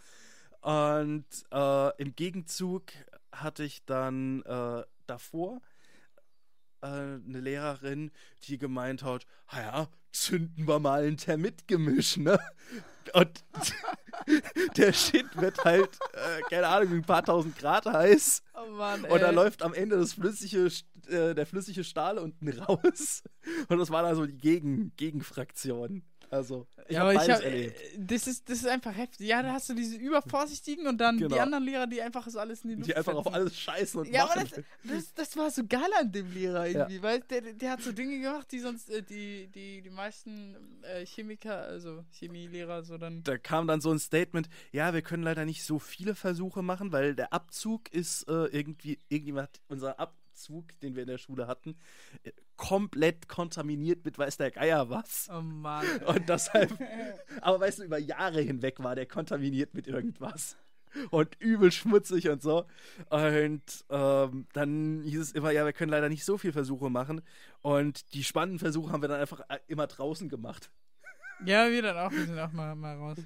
Und 0.60 1.26
äh, 1.52 2.02
im 2.02 2.16
Gegenzug 2.16 2.84
hatte 3.32 3.64
ich 3.64 3.84
dann 3.84 4.42
äh, 4.42 4.82
davor 5.06 5.60
äh, 6.82 6.86
eine 6.86 7.40
Lehrerin, 7.40 8.10
die 8.44 8.58
gemeint 8.58 9.02
hat, 9.02 9.26
"Ah 9.48 9.60
ja, 9.60 9.88
zünden 10.12 10.66
wir 10.66 10.78
mal 10.78 11.04
ein 11.04 11.16
Termitgemisch, 11.16 12.16
ne? 12.16 12.38
Und 13.12 13.44
der 14.76 14.92
Shit 14.92 15.36
wird 15.36 15.64
halt, 15.64 15.90
äh, 16.12 16.42
keine 16.50 16.66
Ahnung, 16.68 16.92
ein 16.94 17.02
paar 17.02 17.24
tausend 17.24 17.56
Grad 17.56 17.86
heiß. 17.86 18.42
Oh 18.54 18.70
Mann, 18.72 19.04
Und 19.04 19.20
da 19.20 19.28
ey. 19.28 19.34
läuft 19.34 19.62
am 19.62 19.74
Ende 19.74 19.96
das 19.96 20.14
flüssige, 20.14 20.70
äh, 21.08 21.34
der 21.34 21.46
flüssige 21.46 21.84
Stahl 21.84 22.18
unten 22.18 22.48
raus. 22.60 23.22
Und 23.68 23.78
das 23.78 23.90
war 23.90 24.02
dann 24.02 24.16
so 24.16 24.26
die 24.26 24.36
Gegen 24.36 24.92
Gegenfraktion. 24.96 26.02
Also, 26.30 26.66
ich 26.88 26.94
ja, 26.94 27.00
habe 27.00 27.10
aber 27.10 27.18
beides 27.20 27.36
hab, 27.38 27.44
erlebt. 27.44 27.80
äh, 27.80 27.98
das 27.98 28.26
ist, 28.26 28.48
das 28.50 28.58
ist 28.58 28.66
einfach 28.66 28.94
heftig. 28.96 29.26
Ja, 29.28 29.42
da 29.42 29.52
hast 29.52 29.68
du 29.68 29.74
diese 29.74 29.96
übervorsichtigen 29.96 30.86
und 30.86 30.98
dann 30.98 31.16
die 31.16 31.22
Genau. 31.24 31.36
anderen 31.38 31.64
Lehrer, 31.64 31.86
die 31.86 32.02
einfach 32.02 32.28
so 32.28 32.38
alles 32.40 32.62
in 32.64 32.70
die 32.70 32.74
Luft 32.76 32.88
Die 32.88 32.96
einfach 32.96 33.14
auf 33.14 33.24
fetzen. 33.24 33.34
alles 33.34 33.58
scheißen 33.58 34.00
und 34.00 34.08
Ja, 34.08 34.24
aber 34.24 34.36
machen. 34.42 34.64
das, 34.82 34.94
das, 35.04 35.14
das 35.14 35.36
war 35.36 35.50
so 35.50 35.62
geil 35.66 35.88
an 36.00 36.10
dem 36.12 36.32
Lehrer 36.32 36.66
irgendwie, 36.66 37.02
weil 37.02 37.20
der, 37.20 37.40
der 37.52 37.70
hat 37.70 37.82
so 37.82 37.92
Dinge 37.92 38.20
gemacht, 38.20 38.50
die 38.50 38.58
sonst 38.58 38.90
äh, 38.90 39.02
die, 39.02 39.48
die, 39.48 39.82
die 39.82 39.90
meisten 39.90 40.56
äh, 40.82 41.06
Chemiker, 41.06 41.58
also 41.58 42.04
Chemielehrer, 42.12 42.82
so 42.82 42.98
dann. 42.98 43.22
da 43.22 43.38
kam 43.38 43.66
dann 43.68 43.80
so 43.80 43.92
ein 43.92 43.98
Statement, 43.98 44.48
ja, 44.72 44.92
wir 44.94 45.02
können 45.02 45.22
leider 45.22 45.44
nicht 45.44 45.64
so 45.64 45.78
viele 45.78 46.14
Versuche 46.14 46.62
machen, 46.62 46.92
weil 46.92 47.14
der 47.14 47.32
Abzug 47.32 47.92
ist 47.92 48.28
äh, 48.28 48.46
irgendwie, 48.46 48.98
irgendjemand 49.08 49.48
hat 49.48 49.60
unser 49.68 49.98
Abzug, 50.36 50.78
den 50.80 50.94
wir 50.94 51.02
in 51.02 51.08
der 51.08 51.16
Schule 51.16 51.46
hatten, 51.46 51.76
äh, 52.22 52.30
komplett 52.56 53.26
kontaminiert 53.26 54.04
mit 54.04 54.18
weiß 54.18 54.36
der 54.36 54.50
Geier 54.50 54.90
was. 54.90 55.28
Oh 55.32 55.40
Mann. 55.40 55.86
Und 56.06 56.28
deshalb, 56.28 56.78
aber 57.40 57.60
weißt 57.60 57.78
du, 57.78 57.84
über 57.84 57.98
Jahre 57.98 58.42
hinweg 58.42 58.82
war 58.82 58.94
der 58.94 59.06
kontaminiert 59.06 59.72
mit 59.72 59.86
irgendwas. 59.86 60.56
Und 61.10 61.36
übel 61.40 61.72
schmutzig 61.72 62.28
und 62.30 62.40
so. 62.40 62.64
Und 63.10 63.84
ähm, 63.90 64.46
dann 64.54 65.02
hieß 65.02 65.20
es 65.20 65.32
immer, 65.32 65.50
ja, 65.50 65.66
wir 65.66 65.74
können 65.74 65.90
leider 65.90 66.08
nicht 66.08 66.24
so 66.24 66.38
viele 66.38 66.54
Versuche 66.54 66.88
machen. 66.88 67.20
Und 67.60 68.14
die 68.14 68.24
spannenden 68.24 68.58
Versuche 68.58 68.92
haben 68.92 69.02
wir 69.02 69.08
dann 69.08 69.20
einfach 69.20 69.40
äh, 69.48 69.58
immer 69.66 69.86
draußen 69.86 70.30
gemacht. 70.30 70.70
Ja, 71.44 71.70
wir 71.70 71.82
dann 71.82 71.98
auch, 71.98 72.10
wir 72.12 72.24
sind 72.24 72.38
auch 72.38 72.52
mal, 72.52 72.74
mal 72.74 72.96
raus. 72.96 73.18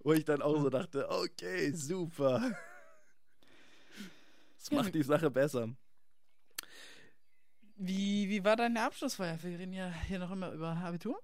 Wo 0.00 0.12
ich 0.14 0.24
dann 0.24 0.40
auch 0.40 0.58
so 0.58 0.70
dachte, 0.70 1.06
okay, 1.10 1.70
super. 1.72 2.56
Das 4.56 4.70
macht 4.70 4.94
die 4.94 5.02
Sache 5.02 5.30
besser. 5.30 5.68
Wie, 7.84 8.28
wie 8.28 8.44
war 8.44 8.54
deine 8.54 8.84
Abschlussfeier? 8.84 9.42
Wir 9.42 9.58
reden 9.58 9.72
ja 9.72 9.90
hier 10.06 10.20
noch 10.20 10.30
immer 10.30 10.52
über 10.52 10.76
Abitur. 10.76 11.20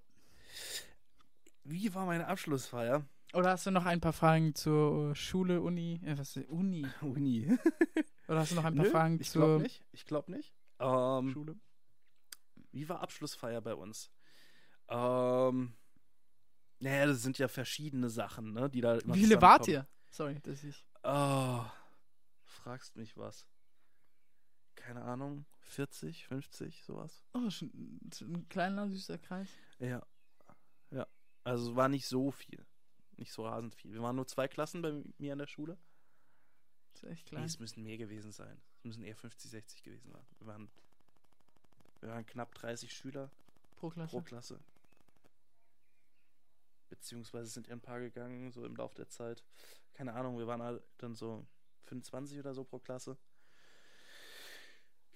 Wie 1.63 1.93
war 1.93 2.05
meine 2.05 2.27
Abschlussfeier? 2.27 3.05
Oder 3.33 3.51
hast 3.51 3.65
du 3.65 3.71
noch 3.71 3.85
ein 3.85 4.01
paar 4.01 4.11
Fragen 4.11 4.53
zur 4.55 5.15
Schule, 5.15 5.61
Uni? 5.61 6.01
Äh, 6.03 6.17
was 6.17 6.35
ist 6.35 6.49
Uni? 6.49 6.85
Uni. 7.01 7.57
Oder 8.27 8.39
hast 8.39 8.51
du 8.51 8.55
noch 8.55 8.65
ein 8.65 8.75
paar 8.75 8.85
Nö, 8.85 8.91
Fragen 8.91 9.21
ich 9.21 9.31
glaube 9.31 9.53
zur 9.53 9.59
nicht. 9.61 9.85
Ich 9.93 10.05
glaube 10.05 10.31
nicht. 10.33 10.53
Ähm, 10.79 11.29
Schule? 11.31 11.55
Wie 12.73 12.89
war 12.89 12.99
Abschlussfeier 12.99 13.61
bei 13.61 13.75
uns? 13.75 14.11
Ähm, 14.89 15.77
naja, 16.79 17.05
das 17.05 17.21
sind 17.21 17.37
ja 17.37 17.47
verschiedene 17.47 18.09
Sachen, 18.09 18.51
ne, 18.51 18.69
die 18.69 18.81
da 18.81 18.97
immer 18.97 19.15
Wie 19.15 19.21
viele 19.23 19.41
wart 19.41 19.65
ihr? 19.69 19.87
Sorry, 20.09 20.41
dass 20.41 20.65
ich. 20.65 20.85
Oh, 21.03 21.63
fragst 22.43 22.97
mich 22.97 23.15
was. 23.15 23.47
Keine 24.75 25.03
Ahnung, 25.03 25.45
40, 25.69 26.25
50, 26.27 26.83
sowas. 26.83 27.23
Oh, 27.33 27.49
schon 27.49 27.69
ein 28.21 28.45
kleiner, 28.49 28.89
süßer 28.89 29.17
Kreis. 29.19 29.49
Ja. 29.79 30.05
Ja. 30.91 31.07
Also 31.43 31.75
war 31.75 31.87
nicht 31.89 32.07
so 32.07 32.31
viel. 32.31 32.65
Nicht 33.17 33.31
so 33.31 33.45
rasend 33.45 33.75
viel. 33.75 33.93
Wir 33.93 34.01
waren 34.01 34.15
nur 34.15 34.27
zwei 34.27 34.47
Klassen 34.47 34.81
bei 34.81 35.03
mir 35.17 35.33
an 35.33 35.39
der 35.39 35.47
Schule. 35.47 35.77
Das 36.93 37.03
ist 37.03 37.09
echt 37.09 37.25
Nee, 37.25 37.29
klein. 37.29 37.43
es 37.43 37.59
müssen 37.59 37.83
mehr 37.83 37.97
gewesen 37.97 38.31
sein. 38.31 38.59
Es 38.77 38.83
müssen 38.85 39.03
eher 39.03 39.15
50, 39.15 39.51
60 39.51 39.83
gewesen 39.83 40.09
sein. 40.11 40.25
Wir 40.39 40.47
waren, 40.47 40.69
wir 41.99 42.09
waren 42.09 42.25
knapp 42.25 42.53
30 42.55 42.91
Schüler 42.91 43.29
Pro 43.75 43.89
Klasse. 43.89 44.09
pro 44.11 44.21
Klasse. 44.21 44.59
Beziehungsweise 46.89 47.49
sind 47.49 47.69
ein 47.69 47.81
paar 47.81 47.99
gegangen, 47.99 48.51
so 48.51 48.65
im 48.65 48.75
Laufe 48.75 48.95
der 48.95 49.09
Zeit. 49.09 49.43
Keine 49.93 50.13
Ahnung, 50.13 50.37
wir 50.39 50.47
waren 50.47 50.63
halt 50.63 50.81
dann 50.97 51.15
so 51.15 51.45
25 51.83 52.39
oder 52.39 52.53
so 52.53 52.63
pro 52.63 52.79
Klasse. 52.79 53.17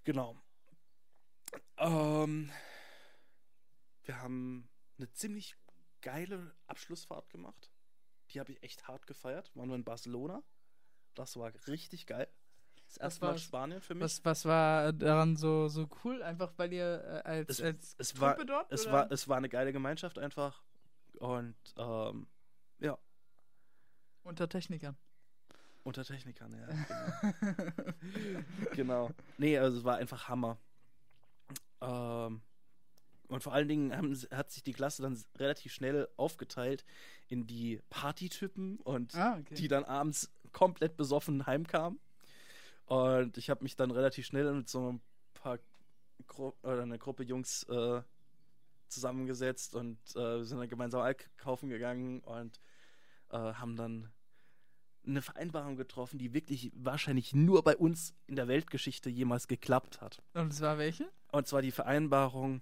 Genau. 0.03 0.37
Ähm, 1.77 2.51
wir 4.03 4.21
haben 4.21 4.69
eine 4.97 5.11
ziemlich 5.11 5.55
geile 6.01 6.55
Abschlussfahrt 6.67 7.29
gemacht. 7.29 7.71
Die 8.31 8.39
habe 8.39 8.51
ich 8.51 8.63
echt 8.63 8.87
hart 8.87 9.07
gefeiert. 9.07 9.51
Waren 9.55 9.69
wir 9.69 9.75
in 9.75 9.83
Barcelona. 9.83 10.43
Das 11.13 11.37
war 11.37 11.51
richtig 11.67 12.05
geil. 12.07 12.27
Das 12.87 12.97
erste 12.97 13.25
Mal? 13.25 13.37
Spanien 13.39 13.81
für 13.81 13.95
mich. 13.95 14.03
Was, 14.03 14.25
was 14.25 14.45
war 14.45 14.91
daran 14.93 15.35
so, 15.35 15.67
so 15.67 15.87
cool? 16.03 16.21
Einfach 16.21 16.53
weil 16.57 16.73
ihr 16.73 17.23
äh, 17.25 17.27
als, 17.27 17.59
Es- 17.59 17.61
als 17.61 17.95
es 17.97 18.19
war- 18.19 18.35
dort? 18.45 18.71
es 18.71 18.83
oder? 18.83 18.93
war, 18.93 19.11
es 19.11 19.27
war 19.27 19.37
eine 19.37 19.49
geile 19.49 19.71
Gemeinschaft 19.71 20.17
einfach. 20.19 20.63
Und 21.19 21.55
ähm, 21.77 22.27
ja, 22.79 22.97
unter 24.23 24.49
Technikern. 24.49 24.97
Unter 25.83 26.03
Technikern, 26.03 26.53
ja. 26.53 26.67
Genau. 28.71 28.75
genau. 28.75 29.09
Nee, 29.37 29.57
also 29.57 29.77
es 29.77 29.83
war 29.83 29.97
einfach 29.97 30.27
Hammer. 30.27 30.57
Ähm, 31.81 32.41
und 33.27 33.41
vor 33.41 33.53
allen 33.53 33.67
Dingen 33.67 33.95
haben, 33.95 34.15
hat 34.31 34.51
sich 34.51 34.63
die 34.63 34.73
Klasse 34.73 35.01
dann 35.01 35.21
relativ 35.37 35.73
schnell 35.73 36.07
aufgeteilt 36.17 36.85
in 37.27 37.47
die 37.47 37.81
Partytypen 37.89 38.77
und 38.77 39.15
ah, 39.15 39.37
okay. 39.39 39.55
die 39.55 39.67
dann 39.67 39.83
abends 39.83 40.31
komplett 40.51 40.97
besoffen 40.97 41.45
heimkamen. 41.45 41.99
Und 42.85 43.37
ich 43.37 43.49
habe 43.49 43.63
mich 43.63 43.75
dann 43.75 43.91
relativ 43.91 44.25
schnell 44.25 44.53
mit 44.53 44.69
so 44.69 44.93
ein 44.93 45.01
paar 45.33 45.59
Gru 46.27 46.53
oder 46.61 46.83
eine 46.83 46.99
Gruppe 46.99 47.23
Jungs 47.23 47.63
äh, 47.63 48.01
zusammengesetzt 48.87 49.75
und 49.75 49.97
äh, 50.15 50.43
sind 50.43 50.59
dann 50.59 50.69
gemeinsam 50.69 51.01
Alk 51.01 51.29
kaufen 51.37 51.69
gegangen 51.69 52.19
und 52.21 52.59
äh, 53.29 53.37
haben 53.37 53.75
dann 53.75 54.11
eine 55.05 55.21
Vereinbarung 55.21 55.75
getroffen, 55.75 56.17
die 56.17 56.33
wirklich 56.33 56.71
wahrscheinlich 56.75 57.33
nur 57.33 57.63
bei 57.63 57.75
uns 57.75 58.13
in 58.27 58.35
der 58.35 58.47
Weltgeschichte 58.47 59.09
jemals 59.09 59.47
geklappt 59.47 60.01
hat. 60.01 60.21
Und 60.33 60.53
es 60.53 60.61
war 60.61 60.77
welche? 60.77 61.09
Und 61.31 61.47
zwar 61.47 61.61
die 61.61 61.71
Vereinbarung, 61.71 62.61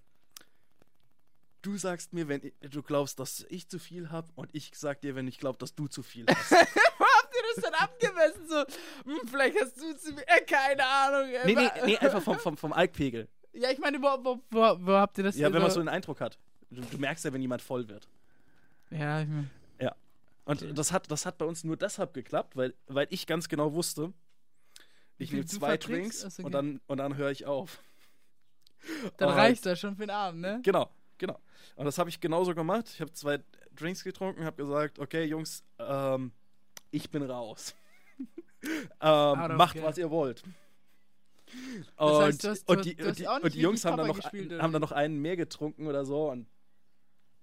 du 1.62 1.78
sagst 1.78 2.14
mir, 2.14 2.28
wenn 2.28 2.52
du 2.62 2.82
glaubst, 2.82 3.20
dass 3.20 3.46
ich 3.50 3.68
zu 3.68 3.80
viel 3.80 4.10
habe 4.10 4.32
und 4.36 4.50
ich 4.54 4.72
sag 4.76 5.02
dir, 5.02 5.16
wenn 5.16 5.28
ich 5.28 5.38
glaube, 5.38 5.58
dass 5.60 5.76
du 5.76 5.88
zu 5.88 6.04
viel 6.04 6.26
hast. 6.28 6.52
Wo 6.98 7.06
habt 7.06 7.34
ihr 7.36 7.42
das 7.56 7.64
denn 7.64 7.74
abgemessen? 7.76 8.48
So, 8.48 9.12
hm, 9.12 9.28
vielleicht 9.28 9.62
hast 9.62 9.78
du 9.78 9.96
zu 9.98 10.14
mir, 10.14 10.28
äh, 10.28 10.42
keine 10.42 10.86
Ahnung. 10.86 11.30
äh, 11.30 11.46
Nee, 11.46 11.56
nee, 11.56 11.70
nee, 11.86 11.98
einfach 11.98 12.22
vom, 12.22 12.40
vom, 12.40 12.58
vom 12.58 12.74
Alkpegel. 12.74 13.28
Ja, 13.54 13.70
ich 13.70 13.80
meine, 13.80 14.02
wo, 14.02 14.08
wo, 14.24 14.42
wo, 14.50 14.60
wo 14.86 14.92
habt 14.94 15.18
ihr 15.18 15.26
das 15.26 15.38
Ja, 15.38 15.52
wenn 15.52 15.62
man 15.62 15.70
so 15.70 15.76
so 15.76 15.80
einen 15.82 15.90
Eindruck 15.90 16.22
hat. 16.22 16.40
Du, 16.70 16.82
du 16.82 16.98
merkst 16.98 17.26
ja, 17.26 17.34
wenn 17.34 17.42
jemand 17.42 17.62
voll 17.62 17.88
wird. 17.88 18.08
Ja, 18.90 19.22
ich 19.22 19.28
meine. 19.28 19.50
Und 20.52 20.62
Okay. 20.64 20.74
das, 20.74 20.92
hat, 20.92 21.10
das 21.10 21.26
hat 21.26 21.38
bei 21.38 21.46
uns 21.46 21.64
nur 21.64 21.78
deshalb 21.78 22.14
geklappt, 22.14 22.58
weil, 22.58 22.74
weil 22.88 23.08
ich 23.10 23.26
ganz 23.26 23.48
genau 23.48 23.72
wusste, 23.74 24.12
ich 25.18 25.32
nehme 25.32 25.46
zwei? 25.46 25.78
Drinks 25.78 26.26
Achso, 26.26 26.42
und 26.42 26.48
okay. 26.48 26.52
dann, 26.52 26.82
und 26.88 26.98
dann 26.98 27.16
höre 27.16 27.32
ich 27.32 27.46
auf. 27.46 27.82
Dann 29.18 29.30
Und- 29.30 29.36
reicht 29.36 29.66
das 29.66 29.80
schon 29.80 29.96
für 29.96 30.02
den 30.04 30.10
Abend, 30.10 30.42
ne? 30.42 30.60
Genau, 30.64 30.90
genau. 31.18 31.40
Und 31.76 31.86
das 31.86 31.98
habe 31.98 32.10
ich 32.10 32.20
genauso 32.20 32.54
gemacht. 32.54 32.90
Ich 32.94 33.00
habe 33.00 33.14
zwei 33.14 33.40
Drinks 33.76 34.04
getrunken, 34.04 34.44
habe 34.44 34.58
gesagt, 34.58 35.00
okay, 35.00 35.24
Jungs, 35.24 35.64
ähm, 35.80 36.34
ich 36.90 37.10
bin 37.10 37.24
raus. 37.24 37.74
ähm, 39.00 39.56
macht, 39.56 39.76
care. 39.76 39.86
was 39.86 39.98
ihr 39.98 40.10
wollt. 40.12 40.44
Das 41.96 42.10
Und, 42.10 42.24
heißt, 42.24 42.44
hast- 42.48 42.68
die, 42.70 42.74
und 42.74 42.86
die, 43.20 43.28
und 43.28 43.56
Jungs 43.56 43.86
haben 43.86 43.96
dann, 43.98 44.08
noch, 44.08 44.16
gespielt, 44.16 44.62
haben 44.62 44.74
dann 44.74 44.82
noch 44.82 44.92
einen 44.92 45.18
mehr 45.22 45.38
getrunken 45.38 45.88
oder 45.88 46.04
so 46.04 46.30
und 46.30 46.48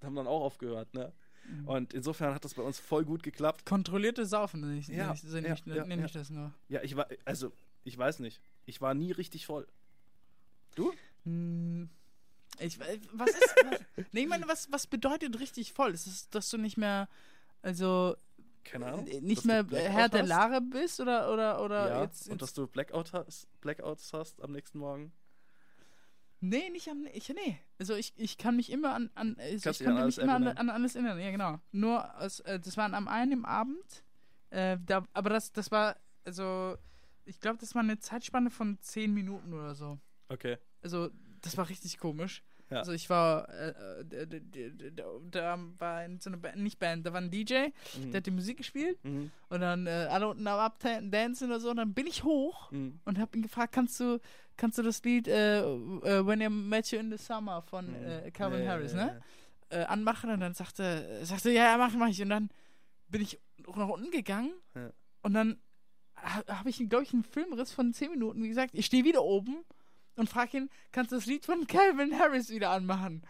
haben 0.02 0.14
dann 0.14 0.26
auch 0.26 0.42
aufgehört. 0.42 0.92
Ne? 0.92 1.12
Mhm. 1.48 1.68
Und 1.68 1.94
insofern 1.94 2.34
hat 2.34 2.44
das 2.44 2.54
bei 2.54 2.62
uns 2.62 2.78
voll 2.78 3.04
gut 3.04 3.22
geklappt. 3.22 3.64
Kontrollierte 3.66 4.26
Saufen, 4.26 4.60
nenne 4.60 4.78
ich, 4.78 4.88
Ja, 4.88 5.12
ich, 5.12 5.22
ja, 5.22 5.38
ich, 5.54 5.66
ja, 5.66 5.84
nenn 5.86 6.04
ich 6.04 6.12
ja. 6.12 6.20
das 6.20 6.30
nur. 6.30 6.52
Ja, 6.68 6.82
ich 6.82 6.94
war, 6.96 7.08
also, 7.24 7.52
ich 7.84 7.96
weiß 7.96 8.18
nicht. 8.20 8.40
Ich 8.66 8.80
war 8.80 8.94
nie 8.94 9.12
richtig 9.12 9.46
voll. 9.46 9.66
Hm, 11.24 11.88
Ich, 12.60 12.80
äh, 12.80 13.00
was 13.12 13.30
ist. 13.30 13.54
Was, 13.96 14.06
nee, 14.12 14.20
ich 14.22 14.28
meine, 14.28 14.46
was, 14.48 14.70
was 14.70 14.86
bedeutet 14.86 15.38
richtig 15.40 15.72
voll? 15.72 15.92
Ist 15.92 16.06
es, 16.06 16.28
dass 16.30 16.48
du 16.50 16.56
nicht 16.58 16.76
mehr. 16.76 17.08
Also. 17.62 18.16
Keine 18.64 18.86
Ahnung. 18.86 19.06
äh, 19.06 19.20
nicht 19.20 19.44
du 19.44 19.48
mehr 19.48 19.66
Herr 19.70 20.08
der. 20.08 20.24
Lage 20.24 20.60
bist? 20.60 21.00
Oder. 21.00 21.32
oder, 21.32 21.62
oder 21.64 21.88
Ja, 21.88 22.02
jetzt, 22.04 22.26
und 22.26 22.32
jetzt 22.32 22.42
dass 22.42 22.54
du 22.54 22.66
Blackout 22.66 23.12
hast, 23.12 23.48
Blackouts 23.60 24.12
hast 24.12 24.42
am 24.42 24.52
nächsten 24.52 24.78
Morgen. 24.78 25.12
Nee, 26.40 26.70
nicht 26.70 26.88
am. 26.88 27.06
Ich, 27.12 27.28
nee. 27.28 27.58
Also 27.78 27.94
ich, 27.94 28.12
ich 28.16 28.38
kann 28.38 28.56
mich 28.56 28.70
immer 28.70 28.94
an. 28.94 29.10
an 29.14 29.36
also 29.38 29.64
Kannst 29.64 29.80
ich 29.80 29.88
an 29.88 29.96
kann 29.96 30.06
mich 30.06 30.18
immer 30.18 30.34
an, 30.34 30.42
erinnern. 30.44 30.68
an 30.68 30.70
alles 30.70 30.94
erinnern. 30.94 31.18
Ja, 31.18 31.30
genau. 31.30 31.60
Nur, 31.72 32.16
aus, 32.20 32.40
äh, 32.40 32.60
das 32.60 32.76
war 32.76 32.92
am 32.92 33.08
einen 33.08 33.44
Abend. 33.44 34.04
Äh, 34.50 34.78
da, 34.84 35.04
aber 35.12 35.30
das, 35.30 35.52
das 35.52 35.70
war. 35.70 35.96
Also. 36.24 36.76
Ich 37.24 37.40
glaube, 37.40 37.58
das 37.58 37.74
war 37.74 37.82
eine 37.82 37.98
Zeitspanne 37.98 38.48
von 38.48 38.78
10 38.80 39.12
Minuten 39.12 39.52
oder 39.52 39.74
so. 39.74 39.98
Okay. 40.30 40.56
Also, 40.80 41.10
das 41.42 41.58
war 41.58 41.68
richtig 41.68 41.98
komisch. 41.98 42.42
Ja. 42.70 42.78
Also, 42.78 42.92
ich 42.92 43.08
war. 43.08 43.48
Äh, 43.48 43.74
äh, 44.10 44.40
da 45.30 45.58
war 45.78 46.04
in 46.04 46.20
so 46.20 46.30
eine 46.30 46.36
Band, 46.36 46.56
nicht 46.58 46.78
Band, 46.78 47.06
da 47.06 47.12
war 47.12 47.20
ein 47.20 47.30
DJ, 47.30 47.68
Mhm. 47.96 48.10
der 48.10 48.18
hat 48.18 48.26
die 48.26 48.30
Musik 48.30 48.58
gespielt. 48.58 49.02
Mhm. 49.04 49.30
Und 49.48 49.60
dann 49.60 49.86
äh, 49.86 50.06
alle 50.10 50.28
unten 50.28 50.46
am 50.46 50.58
Abdancen 50.58 51.48
oder 51.50 51.60
so. 51.60 51.70
Und 51.70 51.76
dann 51.76 51.94
bin 51.94 52.06
ich 52.06 52.24
hoch 52.24 52.70
Mhm. 52.72 53.00
und 53.04 53.18
habe 53.18 53.36
ihn 53.36 53.42
gefragt, 53.42 53.72
kannst 53.72 53.98
du, 54.00 54.18
kannst 54.56 54.76
du 54.78 54.82
das 54.82 55.02
Lied 55.02 55.28
äh, 55.28 55.60
äh, 55.60 56.26
When 56.26 56.40
I 56.40 56.48
Met 56.48 56.90
You 56.90 56.98
in 56.98 57.10
the 57.10 57.16
Summer 57.16 57.62
von 57.62 57.94
äh, 57.94 58.30
Calvin 58.32 58.60
Mhm. 58.60 58.64
Ja, 58.66 58.70
Harris, 58.72 58.92
ja, 58.92 59.04
ne? 59.06 59.22
Anmachen 59.88 60.30
und 60.30 60.40
dann 60.40 60.54
sagte, 60.54 61.20
sagte 61.24 61.50
ja, 61.50 61.64
ja, 61.64 61.76
mach, 61.76 61.92
mach 61.94 62.08
ich. 62.08 62.22
Und 62.22 62.30
dann 62.30 62.48
bin 63.08 63.20
ich 63.20 63.38
nach 63.76 63.88
unten 63.88 64.10
gegangen 64.10 64.50
und 65.22 65.34
dann 65.34 65.58
ha, 66.16 66.42
habe 66.48 66.70
ich, 66.70 66.78
glaube 66.88 67.02
ich, 67.04 67.12
einen 67.12 67.22
Filmriss 67.22 67.72
von 67.72 67.92
10 67.92 68.10
Minuten. 68.12 68.42
Wie 68.42 68.48
gesagt, 68.48 68.70
ich 68.72 68.86
stehe 68.86 69.04
wieder 69.04 69.22
oben 69.22 69.58
und 70.18 70.28
frage 70.28 70.58
ihn, 70.58 70.70
kannst 70.92 71.12
du 71.12 71.16
das 71.16 71.26
Lied 71.26 71.44
von 71.44 71.66
Calvin 71.66 72.18
Harris 72.18 72.50
wieder 72.50 72.70
anmachen? 72.70 73.22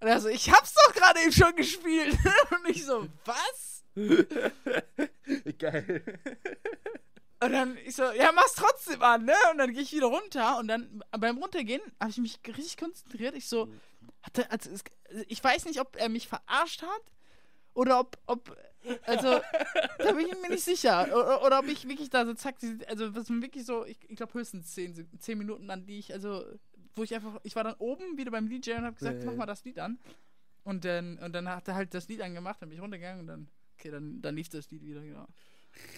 Und 0.00 0.08
er 0.08 0.20
so, 0.20 0.28
ich 0.28 0.50
hab's 0.50 0.74
doch 0.74 0.94
gerade 0.94 1.20
eben 1.20 1.32
schon 1.32 1.54
gespielt. 1.56 2.18
und 2.50 2.68
ich 2.68 2.84
so, 2.84 3.08
was? 3.24 3.84
Geil. 5.58 6.02
Und 7.40 7.52
dann 7.52 7.76
ich 7.84 7.94
so, 7.94 8.10
ja, 8.12 8.32
mach's 8.32 8.54
trotzdem 8.54 9.02
an, 9.02 9.24
ne? 9.24 9.34
Und 9.52 9.58
dann 9.58 9.72
gehe 9.72 9.82
ich 9.82 9.92
wieder 9.92 10.06
runter 10.06 10.58
und 10.58 10.68
dann 10.68 11.02
beim 11.18 11.38
Runtergehen 11.38 11.82
habe 12.00 12.10
ich 12.10 12.18
mich 12.18 12.40
richtig 12.46 12.76
konzentriert. 12.76 13.34
Ich 13.34 13.48
so, 13.48 13.72
hatte, 14.22 14.50
also, 14.50 14.70
ich 15.28 15.42
weiß 15.42 15.66
nicht, 15.66 15.80
ob 15.80 15.96
er 15.96 16.08
mich 16.08 16.26
verarscht 16.28 16.82
hat 16.82 17.02
oder 17.74 18.00
ob, 18.00 18.18
ob 18.26 18.56
also, 19.06 19.40
da 19.98 20.12
bin 20.12 20.26
ich 20.26 20.40
mir 20.40 20.50
nicht 20.50 20.64
sicher. 20.64 21.06
Oder, 21.06 21.44
oder 21.44 21.58
ob 21.60 21.66
ich 21.66 21.88
wirklich 21.88 22.10
da 22.10 22.24
so 22.24 22.34
zack, 22.34 22.56
also 22.88 23.08
das 23.10 23.26
sind 23.26 23.42
wirklich 23.42 23.64
so, 23.64 23.84
ich, 23.84 23.98
ich 24.08 24.16
glaube 24.16 24.34
höchstens 24.34 24.74
zehn, 24.74 25.08
zehn 25.18 25.38
Minuten, 25.38 25.70
an 25.70 25.86
die 25.86 25.98
ich, 25.98 26.12
also, 26.12 26.44
wo 26.94 27.02
ich 27.02 27.14
einfach, 27.14 27.40
ich 27.42 27.56
war 27.56 27.64
dann 27.64 27.74
oben 27.78 28.16
wieder 28.16 28.30
beim 28.30 28.48
DJ 28.48 28.72
und 28.72 28.84
habe 28.84 28.96
gesagt, 28.96 29.20
Ja, 29.20 29.26
mach 29.26 29.36
mal 29.36 29.46
das 29.46 29.64
Lied 29.64 29.78
an. 29.78 29.98
Und 30.64 30.84
dann, 30.84 31.18
und 31.18 31.34
dann 31.34 31.48
hat 31.48 31.68
er 31.68 31.74
halt 31.74 31.92
das 31.92 32.08
Lied 32.08 32.22
angemacht, 32.22 32.60
dann 32.60 32.70
bin 32.70 32.78
ich 32.78 32.82
runtergegangen 32.82 33.20
und 33.20 33.26
dann, 33.26 33.48
okay, 33.78 33.90
dann, 33.90 34.22
dann 34.22 34.34
lief 34.34 34.48
das 34.48 34.70
Lied 34.70 34.82
wieder, 34.84 35.02
genau. 35.02 35.26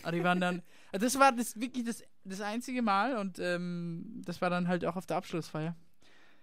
Aber 0.03 0.12
die 0.12 0.25
waren 0.25 0.40
dann, 0.40 0.62
also 0.92 1.07
das 1.07 1.18
war 1.18 1.33
das 1.33 1.59
wirklich 1.61 1.85
das, 1.85 2.03
das 2.25 2.40
einzige 2.40 2.83
Mal 2.83 3.16
und 3.16 3.38
ähm, 3.38 4.22
das 4.25 4.40
war 4.40 4.51
dann 4.51 4.68
halt 4.68 4.85
auch 4.85 4.96
auf 4.96 5.07
der 5.07 5.18
Abschlussfeier. 5.18 5.77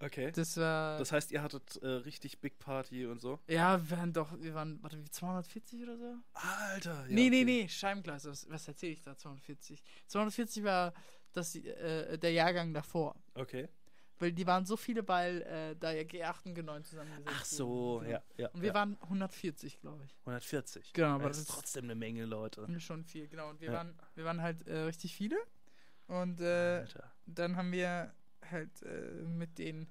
Okay. 0.04 0.32
Das 0.32 0.56
war. 0.56 0.98
Das 0.98 1.12
heißt, 1.12 1.32
ihr 1.32 1.42
hattet 1.42 1.76
äh, 1.82 1.86
richtig 1.86 2.40
Big 2.40 2.58
Party 2.58 3.06
und 3.06 3.20
so? 3.20 3.38
ja, 3.46 3.80
wir 3.88 3.96
waren 3.96 4.12
doch, 4.12 4.30
wir 4.40 4.54
waren, 4.54 4.82
warte, 4.82 5.02
wie 5.02 5.10
240 5.10 5.82
oder 5.82 5.96
so? 5.96 6.16
Alter. 6.34 7.06
Ja, 7.06 7.06
nee, 7.08 7.30
nee, 7.30 7.42
okay. 7.42 7.44
nee, 7.44 7.68
Scheibenglas. 7.68 8.26
Was, 8.26 8.48
was 8.50 8.68
erzähle 8.68 8.92
ich 8.92 9.02
da? 9.02 9.16
240. 9.16 9.82
240 10.06 10.64
war 10.64 10.92
das, 11.32 11.54
äh, 11.56 12.18
der 12.18 12.32
Jahrgang 12.32 12.74
davor. 12.74 13.16
Okay. 13.34 13.68
Weil 14.18 14.32
die 14.32 14.46
waren 14.46 14.64
so 14.64 14.76
viele, 14.76 15.06
weil 15.08 15.42
äh, 15.42 15.76
da 15.76 15.90
ja 15.92 16.02
G8 16.02 16.46
und 16.46 16.56
G9 16.58 16.82
zusammengesetzt 16.84 17.28
Ach 17.36 17.44
so, 17.44 18.02
ja, 18.06 18.22
ja. 18.36 18.48
Und 18.50 18.62
wir 18.62 18.68
ja. 18.68 18.74
waren 18.74 18.96
140, 19.02 19.80
glaube 19.80 20.04
ich. 20.04 20.14
140. 20.20 20.92
Genau, 20.92 21.08
aber 21.16 21.28
das 21.28 21.38
ist 21.38 21.50
trotzdem 21.50 21.84
eine 21.84 21.96
Menge 21.96 22.24
Leute. 22.24 22.66
Schon 22.80 23.04
viel, 23.04 23.26
genau. 23.26 23.50
Und 23.50 23.60
wir, 23.60 23.68
Ja. 23.68 23.74
waren, 23.74 23.98
wir 24.14 24.24
waren 24.24 24.40
halt 24.40 24.66
äh, 24.68 24.78
richtig 24.82 25.16
viele. 25.16 25.36
Und 26.06 26.40
äh, 26.40 26.80
Alter. 26.82 27.10
dann 27.26 27.56
haben 27.56 27.72
wir 27.72 28.14
halt 28.50 28.82
äh, 28.82 29.22
mit 29.26 29.58
den. 29.58 29.86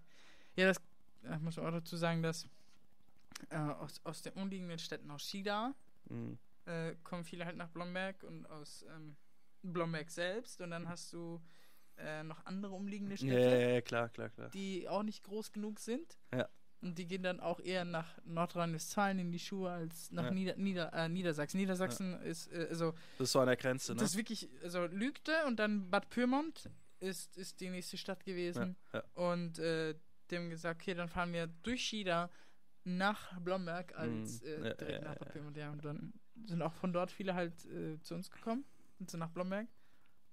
Ja, 0.56 0.68
das 0.68 0.78
äh, 1.24 1.38
muss 1.40 1.58
auch 1.58 1.72
dazu 1.72 1.98
sagen, 1.98 2.22
dass 2.24 2.48
äh, 3.50 3.56
aus, 3.58 4.02
aus 4.04 4.22
den 4.22 4.34
umliegenden 4.34 4.80
Städten, 4.80 5.10
aus 5.12 5.24
Schieda, 5.24 5.74
Mhm. 6.10 6.38
äh, 6.66 6.96
kommen 7.04 7.24
viele 7.24 7.46
halt 7.46 7.56
nach 7.56 7.70
Blomberg 7.70 8.24
und 8.24 8.46
aus 8.50 8.86
ähm, 8.94 9.16
Blomberg 9.64 10.10
selbst. 10.12 10.60
Und 10.60 10.72
dann 10.72 10.90
hast 10.90 11.14
du 11.14 11.42
äh, 11.98 12.24
noch 12.24 12.46
andere 12.46 12.74
umliegende 12.76 13.14
Ja, 13.16 13.18
Städte, 13.18 13.62
ja, 13.62 13.70
ja, 13.70 13.82
klar, 13.82 14.10
klar, 14.10 14.30
klar. 14.30 14.50
die 14.50 14.90
auch 14.90 15.04
nicht 15.04 15.24
groß 15.24 15.54
genug 15.54 15.80
sind. 15.80 16.18
Ja. 16.34 16.50
Und 16.82 16.98
die 16.98 17.08
gehen 17.08 17.24
dann 17.24 17.40
auch 17.40 17.62
eher 17.62 17.86
nach 17.86 18.18
Nordrhein-Westfalen 18.26 19.18
in 19.20 19.32
die 19.32 19.40
Schuhe 19.40 19.72
als 19.72 20.12
nach 20.12 20.26
Ja. 20.26 20.32
Nieder 20.32 20.56
Nieder 20.58 20.92
äh, 20.94 21.08
Niedersachsen. 21.08 21.58
Niedersachsen 21.58 22.22
ist, 22.24 22.52
äh, 22.52 22.68
also, 22.70 22.92
Das 23.18 23.28
ist 23.30 23.32
so 23.32 23.40
an 23.40 23.46
der 23.48 23.56
Grenze, 23.56 23.94
ne? 23.94 24.00
das 24.02 24.12
ist 24.12 24.18
wirklich, 24.18 24.50
also 24.64 24.86
Lügde 24.88 25.46
und 25.48 25.58
dann 25.58 25.90
Bad 25.90 26.10
Pyrmont 26.10 26.70
ist, 27.04 27.38
ist 27.38 27.60
die 27.60 27.70
nächste 27.70 27.98
Stadt 27.98 28.24
gewesen. 28.24 28.76
Ja, 28.94 29.00
ja. 29.00 29.30
Und 29.30 29.60
äh, 29.60 29.96
haben 30.34 30.50
gesagt, 30.50 30.82
okay, 30.82 30.96
dann 30.96 31.10
fahren 31.10 31.32
wir 31.34 31.48
durch 31.48 31.86
Schieda 31.86 32.30
nach 32.86 33.40
Blomberg 33.40 33.96
als 33.96 34.42
Mhm. 34.42 34.48
äh, 34.48 34.76
direkt 34.76 35.04
ja, 35.04 35.14
nach. 35.14 35.56
Ja, 35.56 35.72
und 35.72 35.86
dann 35.86 36.14
sind 36.46 36.62
auch 36.62 36.74
von 36.74 36.92
dort 36.92 37.12
viele 37.12 37.36
halt 37.36 37.54
äh, 37.66 38.02
zu 38.02 38.16
uns 38.16 38.32
gekommen 38.32 38.66
und 39.00 39.12
sind 39.12 39.20
nach 39.20 39.30
Blomberg. 39.30 39.68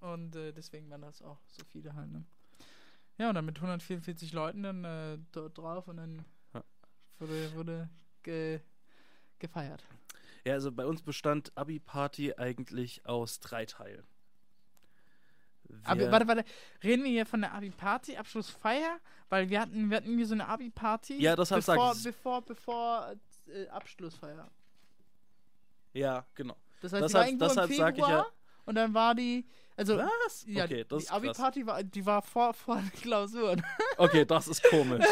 Und 0.01 0.35
äh, 0.35 0.53
deswegen 0.53 0.89
waren 0.91 1.03
das 1.03 1.21
auch 1.21 1.41
so 1.49 1.63
viele 1.67 1.95
halt, 1.95 2.11
ne? 2.11 2.25
Ja, 3.19 3.29
und 3.29 3.35
dann 3.35 3.45
mit 3.45 3.57
144 3.59 4.33
Leuten 4.33 4.63
dann 4.63 4.85
äh, 4.85 5.19
dort 5.33 5.59
drauf 5.59 5.89
und 5.89 5.99
dann 5.99 6.25
wurde, 7.19 7.53
wurde 7.55 7.91
ge 8.23 8.61
gefeiert. 9.39 9.85
Ja, 10.47 10.55
also 10.55 10.73
bei 10.73 10.87
uns 10.87 11.03
bestand 11.03 11.53
Abi-Party 11.55 12.35
eigentlich 12.35 13.05
aus 13.05 13.41
drei 13.41 13.67
Teilen. 13.67 14.07
Aber 15.85 16.11
warte, 16.11 16.29
warte, 16.29 16.45
reden 16.83 17.05
wir 17.05 17.11
hier 17.11 17.27
von 17.27 17.41
der 17.41 17.53
Abi-Party, 17.55 18.17
Abschlussfeier? 18.17 18.99
Weil 19.29 19.49
wir 19.51 19.61
hatten, 19.61 19.91
wir 19.91 19.97
hatten 19.97 20.07
irgendwie 20.09 20.25
so 20.25 20.35
eine 20.35 20.49
Abi-Party. 20.49 21.21
Ja, 21.21 21.37
sag 21.45 21.59
bevor, 21.59 21.93
ich's. 21.93 22.03
bevor, 22.03 22.43
bevor 22.43 23.15
äh, 23.49 23.69
Abschlussfeier. 23.69 24.51
Ja, 25.93 26.25
genau. 26.35 26.57
Das 26.81 26.93
heißt, 26.93 27.05
Deshalb- 27.05 27.11
die 27.11 27.15
war 27.15 27.27
irgendwo 27.27 27.45
deshalb 27.47 27.71
im 27.71 27.77
Februar 27.77 27.93
ich 27.93 28.15
ja- 28.15 28.27
und 28.67 28.75
dann 28.75 28.95
war 28.95 29.15
die, 29.15 29.47
also 29.77 29.99
Was? 29.99 30.45
ja, 30.47 30.65
okay, 30.65 30.85
das 30.89 31.05
die. 31.05 31.11
Abi-Party 31.11 31.67
war, 31.67 31.83
die 31.83 32.07
war 32.07 32.23
vor, 32.23 32.55
vor 32.55 32.83
Klausuren. 33.01 33.65
Okay, 33.97 34.25
das 34.25 34.49
ist 34.49 34.63
komisch. 34.65 35.05